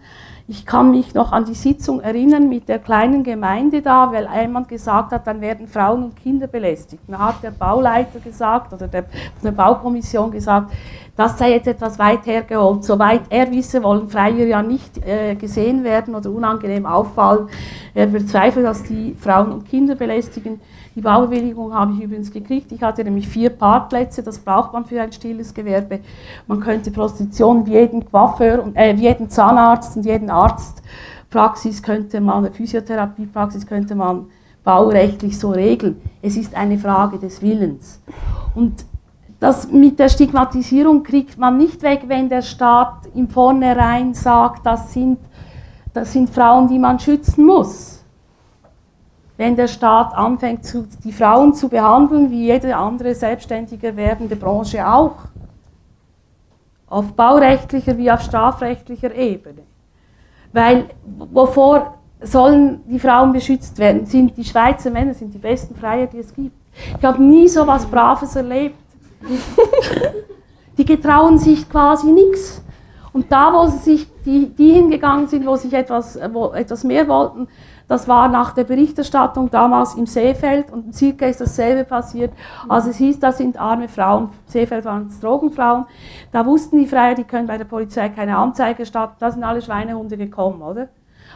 Ich 0.50 0.64
kann 0.64 0.92
mich 0.92 1.12
noch 1.12 1.32
an 1.32 1.44
die 1.44 1.52
Sitzung 1.52 2.00
erinnern 2.00 2.48
mit 2.48 2.70
der 2.70 2.78
kleinen 2.78 3.22
Gemeinde 3.22 3.82
da, 3.82 4.10
weil 4.12 4.26
jemand 4.34 4.66
gesagt 4.66 5.12
hat, 5.12 5.26
dann 5.26 5.42
werden 5.42 5.68
Frauen 5.68 6.04
und 6.04 6.16
Kinder 6.16 6.46
belästigt. 6.46 7.02
Dann 7.06 7.18
hat 7.18 7.42
der 7.42 7.50
Bauleiter 7.50 8.18
gesagt 8.18 8.72
oder 8.72 8.88
der, 8.88 9.04
der 9.42 9.52
Baukommission 9.52 10.30
gesagt, 10.30 10.72
das 11.18 11.36
sei 11.36 11.50
jetzt 11.50 11.66
etwas 11.66 11.98
weit 11.98 12.26
hergeholt. 12.26 12.84
Soweit 12.84 13.22
er 13.28 13.50
wisse, 13.50 13.82
wollen 13.82 14.08
Freier 14.08 14.46
ja 14.46 14.62
nicht 14.62 15.04
äh, 15.04 15.34
gesehen 15.34 15.82
werden 15.82 16.14
oder 16.14 16.30
unangenehm 16.30 16.86
auffallen. 16.86 17.48
Er 17.92 18.06
bezweifelt, 18.06 18.64
dass 18.64 18.84
die 18.84 19.16
Frauen 19.18 19.50
und 19.50 19.68
Kinder 19.68 19.96
belästigen. 19.96 20.60
Die 20.94 21.00
Baubewilligung 21.00 21.74
habe 21.74 21.94
ich 21.94 22.04
übrigens 22.04 22.30
gekriegt. 22.30 22.70
Ich 22.70 22.80
hatte 22.82 23.02
nämlich 23.02 23.26
vier 23.26 23.50
Parkplätze, 23.50 24.22
das 24.22 24.38
braucht 24.38 24.72
man 24.72 24.84
für 24.84 25.02
ein 25.02 25.10
stilles 25.10 25.52
Gewerbe. 25.52 25.98
Man 26.46 26.60
könnte 26.60 26.92
Prostitution 26.92 27.66
wie 27.66 27.72
jeden 27.72 28.08
Coiffeur, 28.08 28.70
äh, 28.74 28.96
wie 28.96 29.02
jeden 29.02 29.28
Zahnarzt 29.28 29.96
und 29.96 30.06
jeden 30.06 30.30
Arztpraxis 30.30 31.82
könnte 31.82 32.20
man, 32.20 32.52
Physiotherapiepraxis 32.52 33.66
könnte 33.66 33.96
man 33.96 34.26
baurechtlich 34.62 35.36
so 35.36 35.50
regeln. 35.50 36.00
Es 36.22 36.36
ist 36.36 36.54
eine 36.54 36.78
Frage 36.78 37.18
des 37.18 37.42
Willens. 37.42 38.00
Und 38.54 38.84
das 39.40 39.70
mit 39.70 39.98
der 39.98 40.08
Stigmatisierung 40.08 41.02
kriegt 41.02 41.38
man 41.38 41.56
nicht 41.56 41.82
weg, 41.82 42.04
wenn 42.06 42.28
der 42.28 42.42
Staat 42.42 43.06
im 43.14 43.28
Vornherein 43.28 44.14
sagt, 44.14 44.66
das 44.66 44.92
sind, 44.92 45.18
das 45.92 46.12
sind 46.12 46.30
Frauen, 46.30 46.68
die 46.68 46.78
man 46.78 46.98
schützen 46.98 47.44
muss 47.46 47.98
wenn 49.38 49.54
der 49.54 49.68
Staat 49.68 50.14
anfängt, 50.14 50.62
die 51.04 51.12
Frauen 51.12 51.54
zu 51.54 51.68
behandeln, 51.68 52.30
wie 52.30 52.46
jede 52.46 52.76
andere 52.76 53.14
selbstständiger 53.14 53.96
werdende 53.96 54.34
Branche 54.34 54.86
auch. 54.86 55.14
Auf 56.88 57.12
baurechtlicher 57.12 57.96
wie 57.96 58.10
auf 58.10 58.20
strafrechtlicher 58.20 59.14
Ebene. 59.14 59.62
Weil 60.52 60.86
wovor 61.30 61.94
sollen 62.20 62.80
die 62.88 62.98
Frauen 62.98 63.32
beschützt 63.32 63.78
werden? 63.78 64.06
Sind 64.06 64.36
die 64.36 64.44
Schweizer 64.44 64.90
Männer 64.90 65.14
sind 65.14 65.32
die 65.32 65.38
besten 65.38 65.76
Freier, 65.76 66.08
die 66.08 66.18
es 66.18 66.34
gibt. 66.34 66.56
Ich 66.98 67.04
habe 67.04 67.22
nie 67.22 67.46
so 67.46 67.62
etwas 67.62 67.86
Braves 67.86 68.34
erlebt. 68.34 68.76
die 70.78 70.84
getrauen 70.84 71.38
sich 71.38 71.68
quasi 71.68 72.10
nichts. 72.10 72.62
Und 73.12 73.32
da, 73.32 73.52
wo 73.52 73.66
sie 73.66 73.78
sich, 73.78 74.06
die, 74.24 74.48
die 74.48 74.72
hingegangen 74.72 75.26
sind, 75.28 75.46
wo 75.46 75.56
sich 75.56 75.72
etwas, 75.72 76.18
wo 76.32 76.52
etwas 76.52 76.84
mehr 76.84 77.08
wollten, 77.08 77.48
Das 77.88 78.06
war 78.06 78.28
nach 78.28 78.52
der 78.52 78.64
Berichterstattung 78.64 79.50
damals 79.50 79.94
im 79.94 80.04
Seefeld 80.04 80.70
und 80.70 80.94
Zirka 80.94 81.24
ist 81.24 81.40
dasselbe 81.40 81.84
passiert. 81.84 82.32
Also 82.68 82.90
es 82.90 82.98
hieß, 82.98 83.18
das 83.18 83.38
sind 83.38 83.58
arme 83.58 83.88
Frauen, 83.88 84.28
Seefeld 84.44 84.84
waren 84.84 85.06
es 85.06 85.18
Drogenfrauen. 85.20 85.86
Da 86.30 86.44
wussten 86.44 86.78
die 86.78 86.86
Freier, 86.86 87.14
die 87.14 87.24
können 87.24 87.46
bei 87.46 87.56
der 87.56 87.64
Polizei 87.64 88.10
keine 88.10 88.36
Anzeige 88.36 88.84
starten, 88.84 89.16
da 89.18 89.30
sind 89.30 89.42
alle 89.42 89.62
Schweinehunde 89.62 90.18
gekommen, 90.18 90.60
oder? 90.60 90.88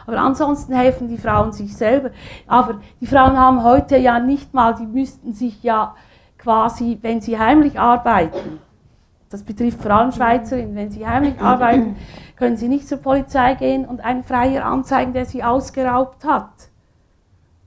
Aber 0.05 0.19
ansonsten 0.19 0.73
helfen 0.73 1.07
die 1.07 1.17
Frauen 1.17 1.53
sich 1.53 1.75
selber. 1.75 2.11
Aber 2.45 2.81
die 3.01 3.07
Frauen 3.07 3.37
haben 3.37 3.63
heute 3.63 3.97
ja 3.97 4.19
nicht 4.19 4.53
mal, 4.53 4.75
die 4.75 4.85
müssten 4.85 5.33
sich 5.33 5.63
ja 5.63 5.95
quasi, 6.43 6.99
wenn 7.01 7.21
sie 7.21 7.39
heimlich 7.39 7.79
arbeiten, 7.79 8.59
das 9.29 9.43
betrifft 9.43 9.81
vor 9.81 9.91
allem 9.91 10.11
Schweizerinnen, 10.11 10.75
wenn 10.75 10.91
sie 10.91 11.07
heimlich 11.07 11.39
arbeiten, 11.39 11.95
können 12.35 12.57
sie 12.57 12.67
nicht 12.67 12.87
zur 12.87 12.99
Polizei 12.99 13.55
gehen 13.55 13.85
und 13.85 14.01
einen 14.01 14.23
Freier 14.23 14.65
anzeigen, 14.65 15.13
der 15.13 15.25
sie 15.25 15.43
ausgeraubt 15.43 16.25
hat. 16.25 16.69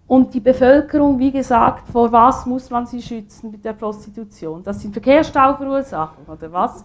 Und 0.07 0.35
die 0.35 0.41
Bevölkerung, 0.41 1.19
wie 1.19 1.33
gesagt, 1.33 1.89
vor 1.89 2.13
was 2.13 2.47
muss 2.47 2.71
man 2.71 2.87
sie 2.87 3.03
schützen 3.03 3.51
mit 3.51 3.65
der 3.65 3.73
Prostitution? 3.73 4.63
Das 4.63 4.81
sind 4.81 4.93
Verkehrsstauverursachen 4.93 6.27
oder 6.27 6.53
was? 6.53 6.85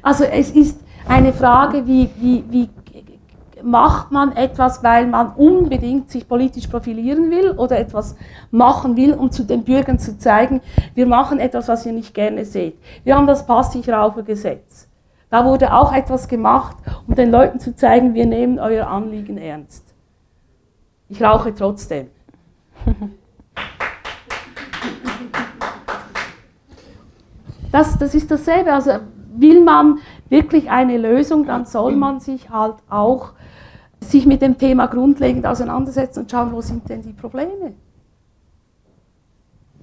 Also 0.00 0.24
es 0.24 0.50
ist 0.50 0.80
eine 1.06 1.32
Frage, 1.32 1.86
wie, 1.86 2.08
wie, 2.16 2.44
wie 2.48 2.70
macht 3.64 4.10
man 4.10 4.36
etwas, 4.36 4.82
weil 4.82 5.06
man 5.06 5.32
unbedingt 5.34 6.10
sich 6.10 6.28
politisch 6.28 6.66
profilieren 6.66 7.30
will 7.30 7.52
oder 7.52 7.78
etwas 7.78 8.16
machen 8.50 8.96
will, 8.96 9.14
um 9.14 9.30
zu 9.30 9.44
den 9.44 9.64
Bürgern 9.64 9.98
zu 9.98 10.18
zeigen, 10.18 10.60
wir 10.94 11.06
machen 11.06 11.38
etwas, 11.38 11.68
was 11.68 11.86
ihr 11.86 11.92
nicht 11.92 12.14
gerne 12.14 12.44
seht. 12.44 12.76
Wir 13.04 13.16
haben 13.16 13.26
das 13.26 13.46
Passivrauchergesetz. 13.46 14.88
Da 15.30 15.44
wurde 15.44 15.72
auch 15.72 15.92
etwas 15.92 16.28
gemacht, 16.28 16.76
um 17.06 17.14
den 17.14 17.30
Leuten 17.30 17.58
zu 17.58 17.74
zeigen, 17.74 18.14
wir 18.14 18.26
nehmen 18.26 18.58
euer 18.58 18.86
Anliegen 18.86 19.38
ernst. 19.38 19.94
Ich 21.08 21.22
rauche 21.22 21.54
trotzdem. 21.54 22.08
Das, 27.70 27.96
das 27.98 28.14
ist 28.14 28.30
dasselbe. 28.30 28.72
Also 28.72 28.92
will 29.34 29.64
man 29.64 29.98
wirklich 30.28 30.70
eine 30.70 30.98
Lösung, 30.98 31.46
dann 31.46 31.64
soll 31.64 31.96
man 31.96 32.20
sich 32.20 32.50
halt 32.50 32.76
auch 32.88 33.32
sich 34.02 34.26
mit 34.26 34.42
dem 34.42 34.58
Thema 34.58 34.86
grundlegend 34.86 35.46
auseinandersetzen 35.46 36.20
und 36.20 36.30
schauen, 36.30 36.52
wo 36.52 36.60
sind 36.60 36.88
denn 36.88 37.02
die 37.02 37.12
Probleme. 37.12 37.72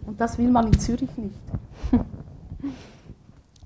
Und 0.06 0.20
das 0.20 0.38
will 0.38 0.50
man 0.50 0.68
in 0.68 0.80
Zürich 0.80 1.10
nicht. 1.18 1.36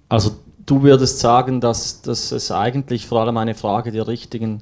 Also 0.10 0.36
du 0.68 0.84
würdest 0.84 1.20
sagen, 1.20 1.60
dass, 1.60 2.04
dass 2.04 2.32
es 2.32 2.52
eigentlich 2.52 3.08
vor 3.08 3.22
allem 3.22 3.36
eine 3.38 3.56
Frage 3.56 3.92
der 3.92 4.08
richtigen 4.08 4.62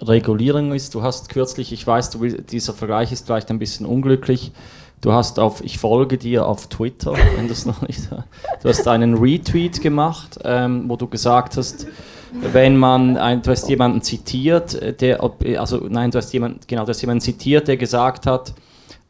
Regulierung 0.00 0.72
ist. 0.72 0.94
Du 0.94 1.02
hast 1.02 1.28
kürzlich, 1.28 1.72
ich 1.72 1.86
weiß, 1.86 2.10
du, 2.10 2.26
dieser 2.26 2.72
Vergleich 2.72 3.12
ist 3.12 3.26
vielleicht 3.26 3.50
ein 3.50 3.58
bisschen 3.58 3.86
unglücklich, 3.86 4.52
du 5.00 5.12
hast 5.12 5.38
auf, 5.38 5.62
ich 5.62 5.78
folge 5.78 6.18
dir 6.18 6.46
auf 6.46 6.68
Twitter, 6.68 7.12
wenn 7.36 7.48
das 7.48 7.66
noch 7.66 7.82
nicht, 7.82 8.10
du 8.10 8.68
hast 8.68 8.88
einen 8.88 9.14
Retweet 9.18 9.80
gemacht, 9.80 10.38
ähm, 10.44 10.88
wo 10.88 10.96
du 10.96 11.06
gesagt 11.06 11.56
hast, 11.56 11.86
wenn 12.32 12.76
man, 12.76 13.16
ein, 13.16 13.42
du 13.42 13.50
hast 13.50 13.68
jemanden 13.68 14.02
zitiert, 14.02 15.00
der, 15.00 15.22
also 15.58 15.86
nein, 15.88 16.10
du 16.10 16.18
hast 16.18 16.32
jemanden, 16.32 16.60
genau, 16.66 16.84
du 16.84 16.90
hast 16.90 17.00
jemanden 17.00 17.20
zitiert, 17.20 17.68
der 17.68 17.76
gesagt 17.76 18.26
hat, 18.26 18.54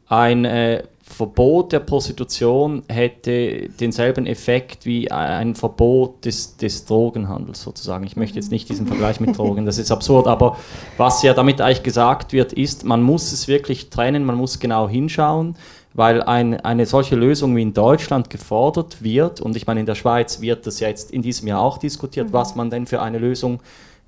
ein 0.07 0.45
äh, 0.45 0.83
Verbot 1.11 1.73
der 1.73 1.79
Prostitution 1.79 2.83
hätte 2.87 3.69
denselben 3.79 4.25
Effekt 4.25 4.85
wie 4.85 5.11
ein 5.11 5.55
Verbot 5.55 6.25
des, 6.25 6.57
des 6.57 6.85
Drogenhandels 6.85 7.61
sozusagen. 7.61 8.05
Ich 8.05 8.15
möchte 8.15 8.37
jetzt 8.37 8.51
nicht 8.51 8.69
diesen 8.69 8.87
Vergleich 8.87 9.19
mit 9.19 9.37
Drogen, 9.37 9.65
das 9.65 9.77
ist 9.77 9.91
absurd, 9.91 10.27
aber 10.27 10.57
was 10.97 11.21
ja 11.21 11.33
damit 11.33 11.59
eigentlich 11.61 11.83
gesagt 11.83 12.33
wird, 12.33 12.53
ist, 12.53 12.85
man 12.85 13.03
muss 13.03 13.31
es 13.33 13.47
wirklich 13.47 13.89
trennen, 13.89 14.23
man 14.23 14.35
muss 14.35 14.59
genau 14.59 14.87
hinschauen 14.87 15.55
weil 15.93 16.23
ein, 16.23 16.59
eine 16.61 16.85
solche 16.85 17.15
Lösung 17.15 17.55
wie 17.55 17.61
in 17.61 17.73
Deutschland 17.73 18.29
gefordert 18.29 19.03
wird, 19.03 19.41
und 19.41 19.57
ich 19.57 19.67
meine, 19.67 19.81
in 19.81 19.85
der 19.85 19.95
Schweiz 19.95 20.39
wird 20.41 20.65
das 20.65 20.79
jetzt 20.79 21.11
in 21.11 21.21
diesem 21.21 21.47
Jahr 21.47 21.61
auch 21.61 21.77
diskutiert, 21.77 22.29
mhm. 22.29 22.33
was 22.33 22.55
man 22.55 22.69
denn 22.69 22.85
für 22.85 23.01
eine 23.01 23.17
Lösung 23.17 23.59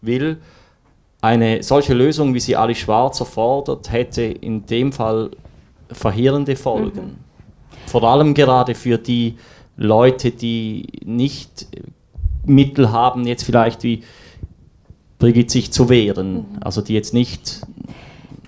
will. 0.01 0.37
Eine 1.21 1.63
solche 1.63 1.93
Lösung, 1.93 2.33
wie 2.33 2.39
sie 2.39 2.55
Ali 2.55 2.75
Schwarzer 2.75 3.25
fordert, 3.25 3.91
hätte 3.91 4.21
in 4.21 4.65
dem 4.65 4.91
Fall 4.91 5.31
verheerende 5.91 6.55
Folgen. 6.55 7.01
Mhm. 7.01 7.15
Vor 7.87 8.03
allem 8.03 8.33
gerade 8.33 8.75
für 8.75 8.97
die 8.97 9.37
Leute, 9.75 10.31
die 10.31 10.87
nicht 11.03 11.67
Mittel 12.45 12.91
haben, 12.91 13.25
jetzt 13.25 13.43
vielleicht 13.43 13.83
wie 13.83 14.03
Brigitte 15.19 15.51
sich 15.53 15.71
zu 15.71 15.89
wehren, 15.89 16.33
mhm. 16.33 16.45
also 16.61 16.81
die 16.81 16.93
jetzt 16.93 17.13
nicht. 17.13 17.61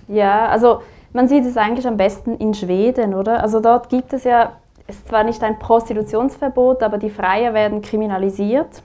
Ja, 0.08 0.48
also 0.48 0.82
man 1.16 1.28
sieht 1.28 1.46
es 1.46 1.56
eigentlich 1.56 1.86
am 1.86 1.96
besten 1.96 2.36
in 2.36 2.52
Schweden, 2.52 3.14
oder? 3.14 3.42
Also 3.42 3.60
dort 3.60 3.88
gibt 3.88 4.12
es 4.12 4.24
ja, 4.24 4.52
es 4.86 4.96
ist 4.96 5.08
zwar 5.08 5.24
nicht 5.24 5.42
ein 5.42 5.58
Prostitutionsverbot, 5.58 6.82
aber 6.82 6.98
die 6.98 7.08
Freier 7.08 7.54
werden 7.54 7.80
kriminalisiert. 7.80 8.82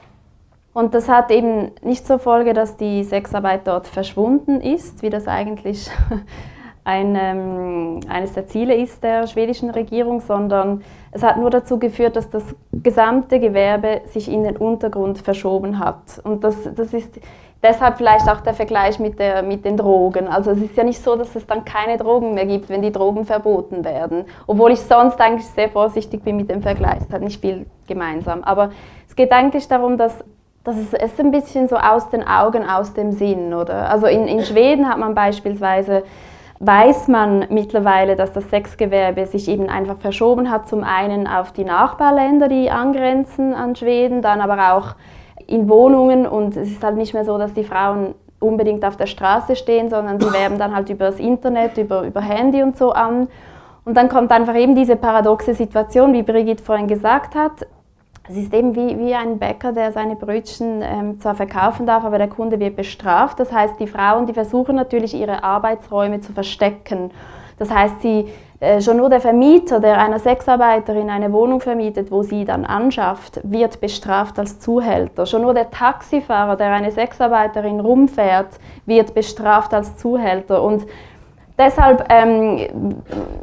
Und 0.74 0.94
das 0.94 1.10
hat 1.10 1.30
eben 1.30 1.72
nicht 1.82 2.08
zur 2.08 2.20
Folge, 2.20 2.54
dass 2.54 2.78
die 2.78 3.04
Sexarbeit 3.04 3.68
dort 3.68 3.86
verschwunden 3.86 4.62
ist, 4.62 5.02
wie 5.02 5.10
das 5.10 5.28
eigentlich 5.28 5.92
ein, 6.84 7.16
ähm, 7.16 8.00
eines 8.10 8.34
der 8.34 8.48
Ziele 8.48 8.76
ist 8.76 9.04
der 9.04 9.28
schwedischen 9.28 9.70
Regierung, 9.70 10.20
sondern 10.20 10.84
es 11.12 11.22
hat 11.24 11.38
nur 11.38 11.50
dazu 11.50 11.78
geführt, 11.78 12.16
dass 12.16 12.30
das 12.30 12.44
gesamte 12.72 13.40
Gewerbe 13.40 14.02
sich 14.06 14.32
in 14.32 14.44
den 14.44 14.58
Untergrund 14.58 15.20
verschoben 15.20 15.80
hat. 15.80 16.20
Und 16.24 16.44
das, 16.44 16.56
das 16.76 16.94
ist 16.94 17.20
Deshalb 17.64 17.98
vielleicht 17.98 18.28
auch 18.28 18.42
der 18.42 18.56
Vergleich 18.56 18.98
mit, 18.98 19.20
der, 19.20 19.44
mit 19.44 19.66
den 19.66 19.78
Drogen. 19.78 20.28
Also 20.28 20.50
es 20.52 20.62
ist 20.62 20.76
ja 20.76 20.84
nicht 20.84 21.02
so, 21.04 21.16
dass 21.16 21.36
es 21.36 21.46
dann 21.46 21.64
keine 21.64 21.98
Drogen 21.98 22.34
mehr 22.34 22.48
gibt, 22.48 22.70
wenn 22.70 22.82
die 22.82 22.92
Drogen 22.92 23.26
verboten 23.26 23.86
werden. 23.86 24.26
Obwohl 24.48 24.72
ich 24.72 24.80
sonst 24.80 25.22
eigentlich 25.22 25.46
sehr 25.46 25.70
vorsichtig 25.70 26.24
bin 26.24 26.38
mit 26.38 26.50
dem 26.50 26.64
Vergleich. 26.64 27.02
Es 27.08 27.14
hat 27.14 27.22
nicht 27.22 27.40
viel 27.40 27.68
gemeinsam. 27.86 28.44
Aber 28.44 28.72
es 29.08 29.16
geht 29.16 29.32
eigentlich 29.32 29.68
darum, 29.68 29.98
dass, 29.98 30.24
dass 30.64 30.76
es, 30.76 30.94
es 30.96 31.20
ein 31.20 31.30
bisschen 31.30 31.68
so 31.68 31.76
aus 31.76 32.10
den 32.10 32.28
Augen, 32.28 32.68
aus 32.68 32.96
dem 32.96 33.12
Sinn, 33.12 33.54
oder? 33.54 33.92
Also 33.92 34.08
in, 34.08 34.28
in 34.28 34.42
Schweden 34.42 34.90
hat 34.90 34.98
man 34.98 35.14
beispielsweise 35.14 36.02
weiß 36.64 37.08
man 37.08 37.48
mittlerweile, 37.50 38.16
dass 38.16 38.34
das 38.34 38.50
Sexgewerbe 38.52 39.26
sich 39.26 39.48
eben 39.48 39.68
einfach 39.68 39.98
verschoben 39.98 40.52
hat, 40.52 40.70
zum 40.70 40.84
einen 40.84 41.26
auf 41.28 41.52
die 41.52 41.64
Nachbarländer, 41.64 42.48
die 42.48 42.70
angrenzen 42.70 43.56
an 43.56 43.76
Schweden, 43.76 44.22
dann 44.22 44.42
aber 44.42 44.74
auch 44.76 44.96
in 45.48 45.68
Wohnungen 45.68 46.28
und 46.28 46.56
es 46.56 46.70
ist 46.70 46.84
halt 46.84 46.98
nicht 46.98 47.16
mehr 47.16 47.26
so, 47.26 47.40
dass 47.40 47.54
die 47.54 47.64
Frauen 47.64 48.14
unbedingt 48.40 48.86
auf 48.86 48.96
der 48.96 49.08
Straße 49.08 49.56
stehen, 49.56 49.90
sondern 49.90 50.20
sie 50.20 50.32
werben 50.32 50.60
dann 50.60 50.76
halt 50.76 50.90
über 50.90 51.06
das 51.06 51.20
Internet, 51.20 51.78
über, 51.78 52.04
über 52.04 52.22
Handy 52.22 52.62
und 52.62 52.78
so 52.78 52.92
an. 52.92 53.28
Und 53.84 53.98
dann 53.98 54.10
kommt 54.10 54.32
einfach 54.32 54.56
eben 54.56 54.76
diese 54.76 54.96
paradoxe 54.96 55.56
Situation, 55.56 56.14
wie 56.14 56.22
Brigitte 56.22 56.64
vorhin 56.64 56.88
gesagt 56.88 57.34
hat. 57.34 57.66
Es 58.32 58.38
ist 58.38 58.54
eben 58.54 58.78
wie, 58.78 58.98
wie 58.98 59.14
ein 59.14 59.40
Bäcker, 59.40 59.74
der 59.74 59.92
seine 59.92 60.16
Brötchen 60.16 60.82
ähm, 60.82 61.20
zwar 61.20 61.36
verkaufen 61.36 61.86
darf, 61.86 62.06
aber 62.06 62.18
der 62.18 62.30
Kunde 62.30 62.62
wird 62.62 62.78
bestraft. 62.78 63.42
Das 63.42 63.52
heißt, 63.52 63.78
die 63.78 63.88
Frauen, 63.88 64.26
die 64.26 64.34
versuchen 64.34 64.78
natürlich 64.78 65.14
ihre 65.14 65.44
Arbeitsräume 65.44 66.22
zu 66.22 66.32
verstecken. 66.32 67.12
Das 67.60 67.70
heißt, 67.70 68.02
sie 68.02 68.30
äh, 68.62 68.80
schon 68.80 68.96
nur 68.96 69.10
der 69.10 69.20
Vermieter, 69.20 69.82
der 69.82 70.00
einer 70.00 70.18
Sexarbeiterin 70.18 71.10
eine 71.10 71.34
Wohnung 71.34 71.60
vermietet, 71.60 72.10
wo 72.10 72.24
sie 72.24 72.46
dann 72.46 72.64
anschafft, 72.64 73.42
wird 73.44 73.82
bestraft 73.82 74.40
als 74.40 74.60
Zuhälter. 74.60 75.26
Schon 75.26 75.42
nur 75.42 75.54
der 75.54 75.70
Taxifahrer, 75.70 76.56
der 76.56 76.72
eine 76.72 76.92
Sexarbeiterin 76.92 77.82
rumfährt, 77.82 78.62
wird 78.86 79.14
bestraft 79.14 79.74
als 79.74 79.98
Zuhälter. 79.98 80.64
Und 80.64 80.86
deshalb 81.62 82.06
ähm, 82.10 82.60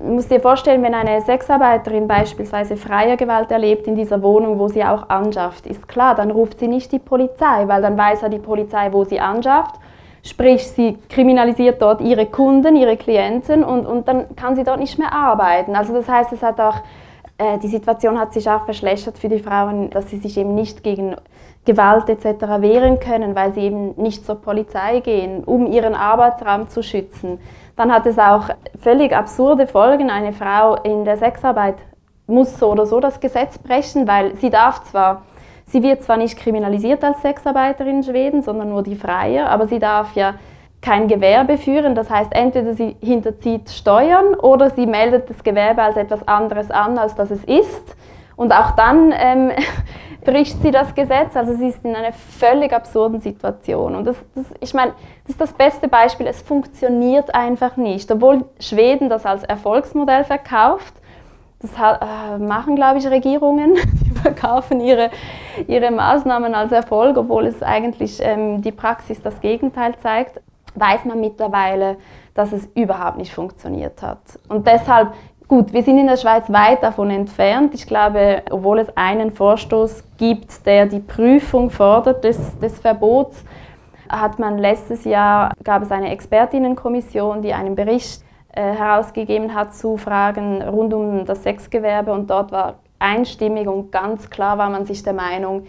musst 0.03 0.31
dir 0.31 0.41
vorstellen, 0.41 0.83
wenn 0.83 0.95
eine 0.95 1.21
Sexarbeiterin 1.21 2.07
beispielsweise 2.07 2.77
freie 2.77 3.17
Gewalt 3.17 3.51
erlebt 3.51 3.87
in 3.87 3.95
dieser 3.95 4.23
Wohnung, 4.23 4.59
wo 4.59 4.69
sie 4.69 4.85
auch 4.85 5.09
anschafft, 5.09 5.67
ist 5.67 5.89
klar, 5.89 6.15
dann 6.15 6.31
ruft 6.31 6.59
sie 6.59 6.69
nicht 6.69 6.93
die 6.93 6.99
Polizei, 6.99 7.67
weil 7.67 7.81
dann 7.81 7.97
weiß 7.97 8.23
ja 8.23 8.29
die 8.29 8.39
Polizei, 8.39 8.93
wo 8.93 9.05
sie 9.05 9.21
anschafft 9.21 9.77
Sprich, 10.23 10.67
sie 10.67 10.99
kriminalisiert 11.09 11.81
dort 11.81 12.01
ihre 12.01 12.27
Kunden, 12.27 12.77
ihre 12.77 12.97
Klienten 12.97 13.63
und, 13.65 13.87
und 13.87 14.09
dann 14.09 14.35
kann 14.37 14.57
sie 14.57 14.65
dort 14.65 14.81
nicht 14.81 14.99
mehr 14.99 15.13
arbeiten. 15.13 15.77
Also 15.77 15.95
das 15.95 16.09
heißt, 16.09 16.33
es 16.33 16.43
hat 16.43 16.61
auch, 16.61 16.77
äh, 17.39 17.59
die 17.59 17.69
Situation 17.69 18.19
hat 18.19 18.33
sich 18.33 18.51
auch 18.51 18.65
verschlechtert 18.65 19.17
für 19.17 19.29
die 19.29 19.39
Frauen, 19.39 19.91
dass 19.91 20.11
sie 20.11 20.19
sich 20.19 20.37
eben 20.37 20.55
nicht 20.55 20.83
gegen 20.83 21.15
Gewalt 21.65 22.09
etc. 22.09 22.43
wehren 22.61 22.99
können, 22.99 23.35
weil 23.37 23.53
sie 23.53 23.61
eben 23.61 23.95
nicht 23.97 24.27
zur 24.27 24.37
Polizei 24.37 25.01
gehen, 25.01 25.45
um 25.45 25.67
ihren 25.67 25.95
Arbeitsraum 25.95 26.69
zu 26.69 26.83
schützen. 26.83 27.39
Dann 27.79 27.91
hat 27.91 28.05
es 28.05 28.19
auch 28.19 28.51
völlig 28.83 29.17
absurde 29.17 29.67
Folgen. 29.67 30.11
Eine 30.11 30.35
Frau 30.35 30.75
in 30.75 31.07
der 31.07 31.17
Sexarbeit 31.17 31.77
muss 32.27 32.59
so 32.59 32.71
oder 32.71 32.85
so 32.85 33.01
das 33.01 33.21
Gesetz 33.21 33.57
brechen, 33.57 34.07
weil 34.07 34.35
sie 34.37 34.51
darf 34.51 34.83
zwar 34.83 35.23
Sie 35.71 35.83
wird 35.83 36.03
zwar 36.03 36.17
nicht 36.17 36.39
kriminalisiert 36.39 37.05
als 37.05 37.21
Sexarbeiterin 37.21 37.97
in 37.97 38.03
Schweden, 38.03 38.41
sondern 38.41 38.71
nur 38.71 38.83
die 38.83 38.97
Freier, 38.97 39.51
aber 39.51 39.67
sie 39.67 39.79
darf 39.79 40.15
ja 40.15 40.35
kein 40.81 41.09
Gewerbe 41.09 41.59
führen. 41.59 41.95
Das 41.95 42.09
heißt, 42.09 42.33
entweder 42.35 42.73
sie 42.73 42.97
hinterzieht 43.03 43.69
Steuern 43.69 44.35
oder 44.35 44.71
sie 44.71 44.87
meldet 44.87 45.29
das 45.29 45.45
Gewerbe 45.45 45.83
als 45.83 45.99
etwas 45.99 46.27
anderes 46.27 46.71
an, 46.71 46.97
als 46.97 47.15
das 47.17 47.31
es 47.31 47.45
ist. 47.45 47.97
Und 48.39 48.53
auch 48.53 48.71
dann 48.71 49.13
ähm, 49.15 49.51
bricht 50.25 50.63
sie 50.63 50.71
das 50.71 50.95
Gesetz. 50.95 51.37
Also 51.37 51.55
sie 51.55 51.69
ist 51.69 51.85
in 51.85 51.95
einer 51.97 52.13
völlig 52.13 52.73
absurden 52.73 53.21
Situation. 53.21 53.97
Und 53.97 54.07
das, 54.07 54.17
das, 54.35 54.47
ich 54.61 54.73
meine, 54.73 54.93
das 55.25 55.31
ist 55.31 55.41
das 55.41 55.53
beste 55.53 55.89
Beispiel. 55.89 56.27
Es 56.29 56.41
funktioniert 56.41 57.35
einfach 57.35 57.77
nicht. 57.77 58.11
Obwohl 58.13 58.45
Schweden 58.61 59.09
das 59.09 59.27
als 59.27 59.43
Erfolgsmodell 59.43 60.23
verkauft, 60.23 60.95
das 61.59 61.73
äh, 61.73 62.39
machen, 62.39 62.77
glaube 62.77 62.99
ich, 62.99 63.09
Regierungen. 63.09 63.75
Die 64.05 64.15
verkaufen 64.15 64.81
ihre, 64.81 65.11
ihre 65.67 65.91
Maßnahmen 65.91 66.55
als 66.55 66.71
Erfolg, 66.71 67.17
obwohl 67.17 67.47
es 67.47 67.61
eigentlich 67.61 68.21
ähm, 68.23 68.63
die 68.63 68.73
Praxis 68.73 69.21
das 69.21 69.41
Gegenteil 69.41 69.97
zeigt, 69.99 70.41
weiß 70.77 71.05
man 71.07 71.21
mittlerweile, 71.21 71.97
dass 72.35 72.53
es 72.53 72.69
überhaupt 72.77 73.19
nicht 73.19 73.33
funktioniert 73.33 74.01
hat. 74.01 74.21
Und 74.49 74.69
deshalb 74.69 75.13
Gut, 75.49 75.73
wir 75.73 75.83
sind 75.83 75.97
in 75.97 76.07
der 76.07 76.19
Schweiz 76.19 76.53
weit 76.53 76.83
davon 76.83 77.09
entfernt. 77.09 77.73
Ich 77.73 77.87
glaube, 77.87 78.43
obwohl 78.51 78.81
es 78.81 78.95
einen 78.99 79.33
Vorstoß 79.33 80.05
gibt, 80.19 80.67
der 80.67 80.85
die 80.85 81.01
Prüfung 81.01 81.71
fordert 81.71 82.23
des, 82.23 82.59
des 82.59 82.79
Verbots, 82.79 83.43
hat 84.11 84.39
man 84.39 84.59
letztes 84.59 85.05
Jahr, 85.05 85.55
gab 85.65 85.81
es 85.81 85.91
eine 85.91 86.11
Expertinnenkommission, 86.11 87.41
die 87.41 87.55
einen 87.55 87.77
Bericht 87.77 88.23
äh, 88.53 88.61
herausgegeben 88.75 89.55
hat 89.55 89.75
zu 89.75 89.97
Fragen 89.97 90.61
rund 90.61 90.93
um 90.93 91.25
das 91.25 91.45
Sexgewerbe 91.45 92.13
und 92.13 92.29
dort 92.29 92.53
war 92.53 92.75
einstimmig 92.99 93.69
und 93.69 93.91
ganz 93.91 94.29
klar 94.29 94.59
war 94.59 94.69
man 94.69 94.85
sich 94.85 95.03
der 95.03 95.15
Meinung, 95.15 95.65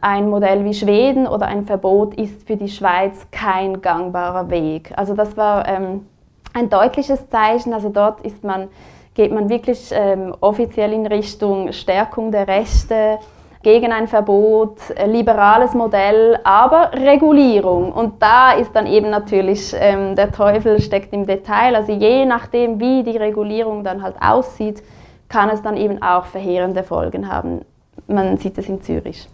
ein 0.00 0.28
Modell 0.28 0.64
wie 0.64 0.74
Schweden 0.74 1.28
oder 1.28 1.46
ein 1.46 1.66
Verbot 1.66 2.14
ist 2.14 2.48
für 2.48 2.56
die 2.56 2.68
Schweiz 2.68 3.28
kein 3.30 3.80
gangbarer 3.80 4.50
Weg. 4.50 4.92
Also 4.96 5.14
das 5.14 5.36
war 5.36 5.68
ähm, 5.68 6.04
ein 6.52 6.68
deutliches 6.68 7.28
Zeichen. 7.28 7.72
Also 7.72 7.90
dort 7.90 8.20
ist 8.22 8.42
man 8.42 8.68
geht 9.14 9.32
man 9.32 9.48
wirklich 9.48 9.90
ähm, 9.92 10.34
offiziell 10.40 10.92
in 10.92 11.06
Richtung 11.06 11.72
Stärkung 11.72 12.32
der 12.32 12.48
Rechte, 12.48 13.18
gegen 13.62 13.92
ein 13.92 14.08
Verbot, 14.08 14.76
liberales 15.06 15.72
Modell, 15.72 16.38
aber 16.44 16.92
Regulierung. 16.92 17.92
Und 17.92 18.22
da 18.22 18.52
ist 18.52 18.76
dann 18.76 18.86
eben 18.86 19.08
natürlich 19.08 19.74
ähm, 19.76 20.14
der 20.14 20.30
Teufel 20.32 20.80
steckt 20.82 21.14
im 21.14 21.26
Detail. 21.26 21.74
Also 21.74 21.92
je 21.92 22.26
nachdem, 22.26 22.78
wie 22.78 23.02
die 23.02 23.16
Regulierung 23.16 23.82
dann 23.82 24.02
halt 24.02 24.16
aussieht, 24.20 24.82
kann 25.30 25.48
es 25.48 25.62
dann 25.62 25.78
eben 25.78 26.02
auch 26.02 26.26
verheerende 26.26 26.82
Folgen 26.82 27.32
haben 27.32 27.62
man 28.06 28.36
sieht 28.36 28.58
es 28.58 28.68
in 28.68 28.82
Zürich. 28.82 29.28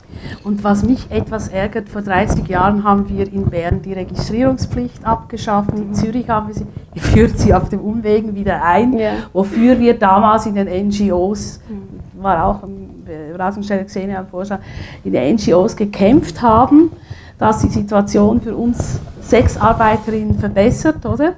Und 0.45 0.62
was 0.62 0.85
mich 0.85 1.11
etwas 1.11 1.49
ärgert, 1.49 1.89
vor 1.89 2.03
30 2.03 2.47
Jahren 2.47 2.85
haben 2.85 3.09
wir 3.09 3.33
in 3.33 3.47
Bern 3.47 3.83
die 3.83 3.93
Registrierungspflicht 3.93 5.05
abgeschafft, 5.05 5.71
in 5.77 5.93
Zürich 5.95 6.29
haben 6.29 6.49
wir 6.49 6.55
sie, 6.55 6.66
ihr 6.95 7.03
führt 7.03 7.39
sie 7.39 7.53
auf 7.53 7.68
dem 7.68 7.81
Umwegen 7.81 8.35
wieder 8.35 8.62
ein, 8.62 8.97
ja. 8.97 9.12
wofür 9.33 9.79
wir 9.79 9.99
damals 9.99 10.47
in 10.47 10.55
den 10.55 10.68
NGOs, 10.89 11.61
mhm. 11.68 12.23
war 12.23 12.45
auch 12.45 12.62
im 12.62 13.05
Beratungsstelle 13.05 13.85
gesehen 13.85 14.14
am 14.14 14.27
Vorstand, 14.29 14.62
in 15.05 15.12
den 15.12 15.35
NGOs 15.35 15.75
gekämpft 15.75 16.41
haben, 16.41 16.93
dass 17.39 17.61
die 17.61 17.68
Situation 17.68 18.41
für 18.41 18.55
uns 18.55 19.01
Sexarbeiterinnen 19.21 20.39
verbessert, 20.39 21.05
oder? 21.07 21.35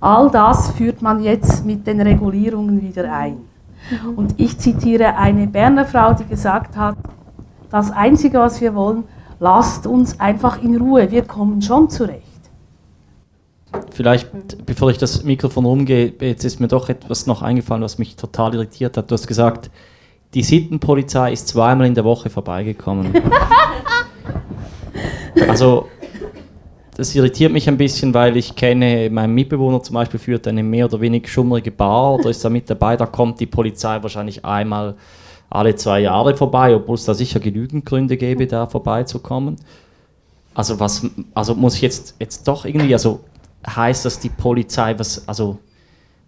All 0.00 0.30
das 0.30 0.70
führt 0.72 1.02
man 1.02 1.22
jetzt 1.22 1.64
mit 1.64 1.86
den 1.86 2.00
Regulierungen 2.00 2.82
wieder 2.82 3.12
ein. 3.12 3.53
Mhm. 3.90 4.14
Und 4.14 4.40
ich 4.40 4.58
zitiere 4.58 5.16
eine 5.16 5.46
Berner 5.46 5.84
Frau, 5.84 6.14
die 6.14 6.24
gesagt 6.24 6.76
hat, 6.76 6.96
das 7.70 7.90
Einzige, 7.90 8.38
was 8.38 8.60
wir 8.60 8.74
wollen, 8.74 9.04
lasst 9.40 9.86
uns 9.86 10.20
einfach 10.20 10.62
in 10.62 10.76
Ruhe, 10.76 11.10
wir 11.10 11.22
kommen 11.22 11.60
schon 11.60 11.90
zurecht. 11.90 12.22
Vielleicht, 13.90 14.66
bevor 14.66 14.90
ich 14.90 14.98
das 14.98 15.24
Mikrofon 15.24 15.64
umgehe, 15.64 16.12
jetzt 16.20 16.44
ist 16.44 16.60
mir 16.60 16.68
doch 16.68 16.88
etwas 16.88 17.26
noch 17.26 17.42
eingefallen, 17.42 17.82
was 17.82 17.98
mich 17.98 18.16
total 18.16 18.54
irritiert 18.54 18.96
hat. 18.96 19.10
Du 19.10 19.14
hast 19.14 19.26
gesagt, 19.26 19.70
die 20.34 20.42
Sittenpolizei 20.42 21.32
ist 21.32 21.48
zweimal 21.48 21.86
in 21.86 21.94
der 21.94 22.04
Woche 22.04 22.30
vorbeigekommen. 22.30 23.14
also 25.48 25.88
das 26.96 27.14
irritiert 27.14 27.52
mich 27.52 27.68
ein 27.68 27.76
bisschen, 27.76 28.14
weil 28.14 28.36
ich 28.36 28.54
kenne, 28.54 29.08
mein 29.10 29.32
Mitbewohner 29.32 29.82
zum 29.82 29.94
Beispiel 29.94 30.20
führt 30.20 30.46
eine 30.46 30.62
mehr 30.62 30.86
oder 30.86 31.00
weniger 31.00 31.28
schummrige 31.28 31.70
Bar 31.70 32.14
oder 32.14 32.30
ist 32.30 32.44
da 32.44 32.50
mit 32.50 32.70
dabei, 32.70 32.96
da 32.96 33.06
kommt 33.06 33.40
die 33.40 33.46
Polizei 33.46 34.02
wahrscheinlich 34.02 34.44
einmal 34.44 34.94
alle 35.50 35.74
zwei 35.74 36.00
Jahre 36.00 36.36
vorbei, 36.36 36.74
obwohl 36.74 36.94
es 36.94 37.04
da 37.04 37.14
sicher 37.14 37.40
genügend 37.40 37.84
Gründe 37.84 38.16
gäbe, 38.16 38.46
da 38.46 38.66
vorbeizukommen. 38.66 39.56
Also 40.54 40.78
was, 40.78 41.06
also 41.34 41.54
muss 41.54 41.76
ich 41.76 41.82
jetzt, 41.82 42.16
jetzt 42.20 42.46
doch 42.46 42.64
irgendwie, 42.64 42.92
also 42.92 43.20
heißt 43.66 44.04
das 44.04 44.20
die 44.20 44.28
Polizei, 44.28 44.98
was, 44.98 45.26
also 45.28 45.58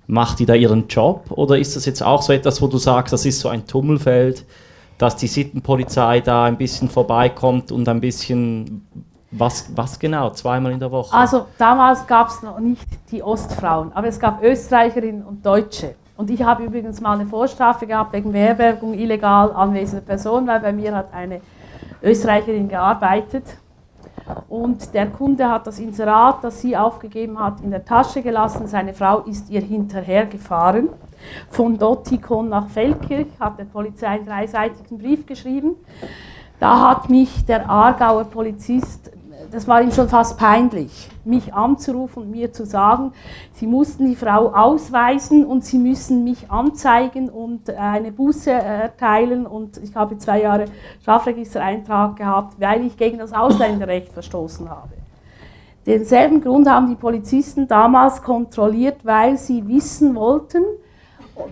macht 0.09 0.39
die 0.39 0.47
da 0.47 0.55
ihren 0.55 0.89
Job 0.89 1.27
oder 1.31 1.59
ist 1.59 1.77
das 1.77 1.87
jetzt 1.87 2.03
auch 2.03 2.23
so 2.23 2.33
etwas, 2.33 2.61
wo 2.61 2.67
du 2.67 2.79
sagst, 2.79 3.13
das 3.13 3.25
ist 3.25 3.41
so 3.41 3.49
ein 3.49 3.67
Tummelfeld, 3.67 4.45
dass 4.99 5.17
die 5.17 5.27
Sittenpolizei 5.27 6.21
da 6.21 6.45
ein 6.45 6.57
bisschen 6.57 6.89
vorbeikommt 6.89 7.71
und 7.71 7.89
ein 7.89 8.01
bisschen 8.01 8.87
was, 9.31 9.71
was 9.77 9.99
genau? 9.99 10.31
Zweimal 10.31 10.73
in 10.73 10.81
der 10.81 10.91
Woche? 10.91 11.15
Also 11.15 11.47
damals 11.59 12.07
gab 12.07 12.29
es 12.29 12.43
noch 12.43 12.59
nicht 12.59 12.87
die 13.11 13.23
Ostfrauen, 13.23 13.93
aber 13.93 14.07
es 14.07 14.21
gab 14.21 14.43
Österreicherinnen 14.43 15.25
und 15.25 15.45
Deutsche. 15.45 15.95
Und 16.17 16.31
ich 16.31 16.43
habe 16.43 16.65
übrigens 16.65 17.01
mal 17.01 17.19
eine 17.19 17.27
Vorstrafe 17.27 17.87
gehabt 17.87 18.13
wegen 18.13 18.33
Beherbergung 18.33 18.95
illegal 18.95 19.53
anwesender 19.53 20.05
Person, 20.05 20.47
weil 20.47 20.61
bei 20.61 20.73
mir 20.73 20.95
hat 20.95 21.13
eine 21.13 21.41
Österreicherin 22.03 22.69
gearbeitet. 22.69 23.45
Und 24.49 24.95
der 24.95 25.07
Kunde 25.07 25.49
hat 25.49 25.67
das 25.67 25.79
Inserat, 25.79 26.43
das 26.43 26.61
sie 26.61 26.77
aufgegeben 26.77 27.39
hat, 27.39 27.61
in 27.61 27.71
der 27.71 27.85
Tasche 27.85 28.23
gelassen. 28.23 28.67
Seine 28.67 28.95
Frau 28.95 29.21
ist 29.21 29.51
ihr 29.51 29.61
hinterhergefahren. 29.61 30.89
Von 31.51 31.79
Dottikon 31.79 32.49
nach 32.49 32.69
Feldkirch 32.69 33.29
hat 33.39 33.59
der 33.59 33.65
Polizei 33.65 34.09
einen 34.09 34.27
dreiseitigen 34.27 34.99
Brief 34.99 35.27
geschrieben. 35.27 35.77
Da 36.59 36.89
hat 36.89 37.11
mich 37.11 37.45
der 37.45 37.69
Aargauer 37.69 38.25
Polizist 38.25 39.13
das 39.51 39.67
war 39.69 39.83
ihm 39.83 39.91
schon 39.93 40.09
fast 40.09 40.39
peinlich, 40.39 41.09
mich 41.25 41.55
anzurufen 41.55 42.25
und 42.25 42.31
mir 42.31 42.53
zu 42.53 42.65
sagen, 42.65 43.13
sie 43.53 43.67
mussten 43.67 44.07
die 44.07 44.17
Frau 44.17 44.53
ausweisen 44.53 45.45
und 45.45 45.65
sie 45.65 45.79
müssen 45.79 46.25
mich 46.25 46.51
anzeigen 46.51 47.29
und 47.29 47.71
eine 47.71 48.13
Buße 48.13 48.51
erteilen 48.51 49.47
und 49.47 49.79
ich 49.79 49.95
habe 49.95 50.19
zwei 50.19 50.43
Jahre 50.43 50.67
Strafregistereintrag 51.03 52.17
gehabt, 52.17 52.61
weil 52.61 52.87
ich 52.87 52.97
gegen 52.97 53.19
das 53.19 53.33
Ausländerrecht 53.33 54.13
verstoßen 54.13 54.69
habe. 54.69 54.95
Denselben 55.87 56.41
Grund 56.41 56.69
haben 56.69 56.89
die 56.89 56.97
Polizisten 56.97 57.69
damals 57.69 58.23
kontrolliert, 58.23 59.05
weil 59.05 59.39
sie 59.39 59.67
wissen 59.69 60.17
wollten, 60.17 60.65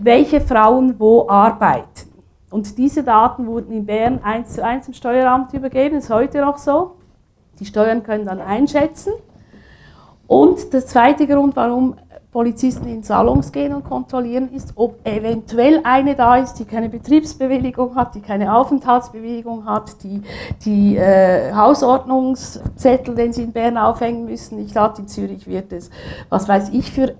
welche 0.00 0.40
Frauen 0.40 0.98
wo 0.98 1.28
arbeiten. 1.28 2.10
Und 2.50 2.78
diese 2.78 3.02
Daten 3.02 3.46
wurden 3.46 3.72
in 3.72 3.86
Bern 3.86 4.20
eins 4.22 4.54
zu 4.54 4.64
eins 4.64 4.88
im 4.88 4.94
Steueramt 4.94 5.52
übergeben, 5.54 5.96
ist 5.96 6.10
heute 6.10 6.40
noch 6.40 6.58
so. 6.58 6.96
Die 7.60 7.66
Steuern 7.66 8.02
können 8.02 8.26
dann 8.26 8.40
einschätzen. 8.40 9.12
Und 10.26 10.72
der 10.72 10.84
zweite 10.86 11.26
Grund, 11.26 11.54
warum 11.56 11.96
Polizisten 12.34 12.88
in 12.88 13.04
Salons 13.04 13.52
gehen 13.52 13.72
und 13.72 13.84
kontrollieren, 13.84 14.50
ist, 14.52 14.72
ob 14.74 15.06
eventuell 15.06 15.80
eine 15.84 16.16
da 16.16 16.36
ist, 16.36 16.54
die 16.54 16.64
keine 16.64 16.88
Betriebsbewilligung 16.88 17.94
hat, 17.94 18.16
die 18.16 18.20
keine 18.20 18.56
Aufenthaltsbewilligung 18.56 19.64
hat, 19.66 20.02
die, 20.02 20.20
die 20.64 20.96
äh, 20.96 21.52
Hausordnungszettel, 21.54 23.14
den 23.14 23.32
sie 23.32 23.44
in 23.44 23.52
Bern 23.52 23.78
aufhängen 23.78 24.24
müssen, 24.24 24.58
ich 24.58 24.72
glaube, 24.72 24.98
in 24.98 25.06
Zürich 25.06 25.46
wird 25.46 25.72
es, 25.72 25.90
was 26.28 26.48
weiß 26.48 26.70
ich 26.70 26.90
für, 26.90 27.14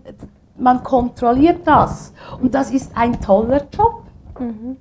man 0.57 0.83
kontrolliert 0.83 1.61
das. 1.65 2.13
Und 2.43 2.53
das 2.53 2.73
ist 2.73 2.91
ein 2.97 3.21
toller 3.21 3.63
Job. 3.71 4.03
Mhm. 4.41 4.79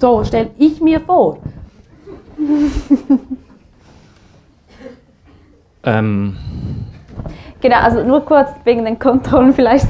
So 0.00 0.24
stelle 0.24 0.50
ich 0.58 0.80
mir 0.80 0.98
vor. 1.00 1.38
Ähm. 5.86 6.36
Genau, 7.60 7.76
also 7.76 8.04
nur 8.04 8.24
kurz 8.24 8.50
wegen 8.64 8.84
den 8.84 8.98
Kontrollen 8.98 9.54
vielleicht. 9.54 9.88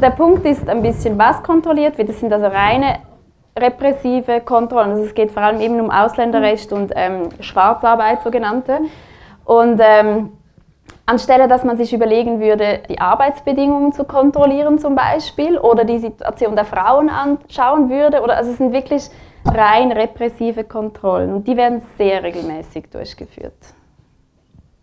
Der 0.00 0.10
Punkt 0.10 0.46
ist 0.46 0.68
ein 0.68 0.82
bisschen, 0.82 1.18
was 1.18 1.42
kontrolliert 1.42 1.98
wird. 1.98 2.08
Das 2.08 2.18
sind 2.18 2.32
also 2.32 2.46
reine 2.46 2.96
repressive 3.58 4.40
Kontrollen. 4.40 4.92
Also 4.92 5.04
es 5.04 5.14
geht 5.14 5.30
vor 5.30 5.42
allem 5.42 5.60
eben 5.60 5.78
um 5.80 5.90
Ausländerrecht 5.90 6.72
und 6.72 6.92
ähm, 6.96 7.28
Schwarzarbeit, 7.40 8.22
sogenannte. 8.22 8.78
Und 9.44 9.80
ähm, 9.82 10.30
anstelle, 11.06 11.48
dass 11.48 11.64
man 11.64 11.76
sich 11.76 11.92
überlegen 11.92 12.40
würde, 12.40 12.80
die 12.88 13.00
Arbeitsbedingungen 13.00 13.92
zu 13.92 14.04
kontrollieren 14.04 14.78
zum 14.78 14.94
Beispiel 14.94 15.58
oder 15.58 15.84
die 15.84 15.98
Situation 15.98 16.56
der 16.56 16.64
Frauen 16.64 17.10
anschauen 17.10 17.90
würde, 17.90 18.22
oder 18.22 18.36
also 18.36 18.50
es 18.50 18.58
sind 18.58 18.72
wirklich 18.72 19.10
rein 19.44 19.92
repressive 19.92 20.64
Kontrollen 20.64 21.32
und 21.32 21.46
die 21.46 21.56
werden 21.56 21.82
sehr 21.98 22.22
regelmäßig 22.22 22.84
durchgeführt. 22.90 23.74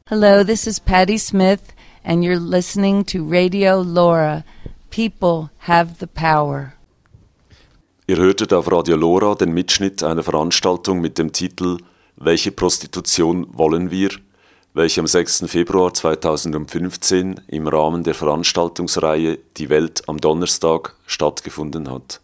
Hello, 0.08 0.44
this 0.44 0.66
is 0.66 0.80
Patty 0.80 1.18
Smith 1.18 1.62
and 2.04 2.24
you're 2.24 2.40
listening 2.40 3.06
to 3.06 3.24
Radio 3.24 3.82
Laura. 3.82 4.44
People 4.90 5.50
have 5.68 5.96
the 6.00 6.08
power. 6.08 6.74
Ihr 8.08 8.18
hörtet 8.18 8.54
auf 8.54 8.72
Radio 8.72 8.96
Lora 8.96 9.36
den 9.36 9.52
Mitschnitt 9.54 10.02
einer 10.02 10.24
Veranstaltung 10.24 11.00
mit 11.00 11.20
dem 11.20 11.32
Titel 11.32 11.78
Welche 12.16 12.52
Prostitution 12.52 13.48
wollen 13.52 13.92
wir? 13.92 14.10
welche 14.74 15.02
am 15.02 15.08
6. 15.08 15.46
Februar 15.48 15.94
2015 15.94 17.42
im 17.48 17.68
Rahmen 17.68 18.04
der 18.04 18.14
Veranstaltungsreihe 18.14 19.40
Die 19.58 19.70
Welt 19.70 20.04
am 20.08 20.22
Donnerstag 20.22 20.96
stattgefunden 21.06 21.92
hat. 21.92 22.22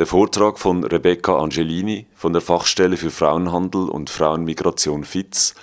Der 0.00 0.06
Vortrag 0.06 0.58
von 0.58 0.82
Rebecca 0.82 1.38
Angelini 1.38 2.06
von 2.14 2.32
der 2.32 2.40
Fachstelle 2.40 2.96
für 2.96 3.10
Frauenhandel 3.10 3.90
und 3.90 4.08
Frauenmigration 4.08 5.04
FITZ 5.04 5.54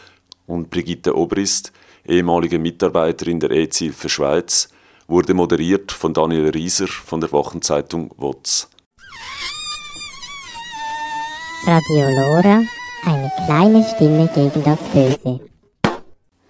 und 0.46 0.70
Brigitte 0.70 1.18
Obrist, 1.18 1.74
ehemalige 2.06 2.60
Mitarbeiterin 2.60 3.40
der 3.40 3.50
EZ-Hilfe 3.50 4.10
Schweiz, 4.10 4.70
wurde 5.08 5.34
moderiert 5.34 5.92
von 5.92 6.14
Daniel 6.14 6.50
Rieser 6.50 6.86
von 6.86 7.20
der 7.20 7.32
Wochenzeitung 7.32 8.14
WOTS. 8.18 8.70
Radio 11.66 12.08
Lora, 12.08 12.62
eine 13.06 13.32
kleine 13.48 13.84
Stimme 13.96 14.30
gegen 14.36 14.64
das 14.64 14.78
Böse. 14.94 15.40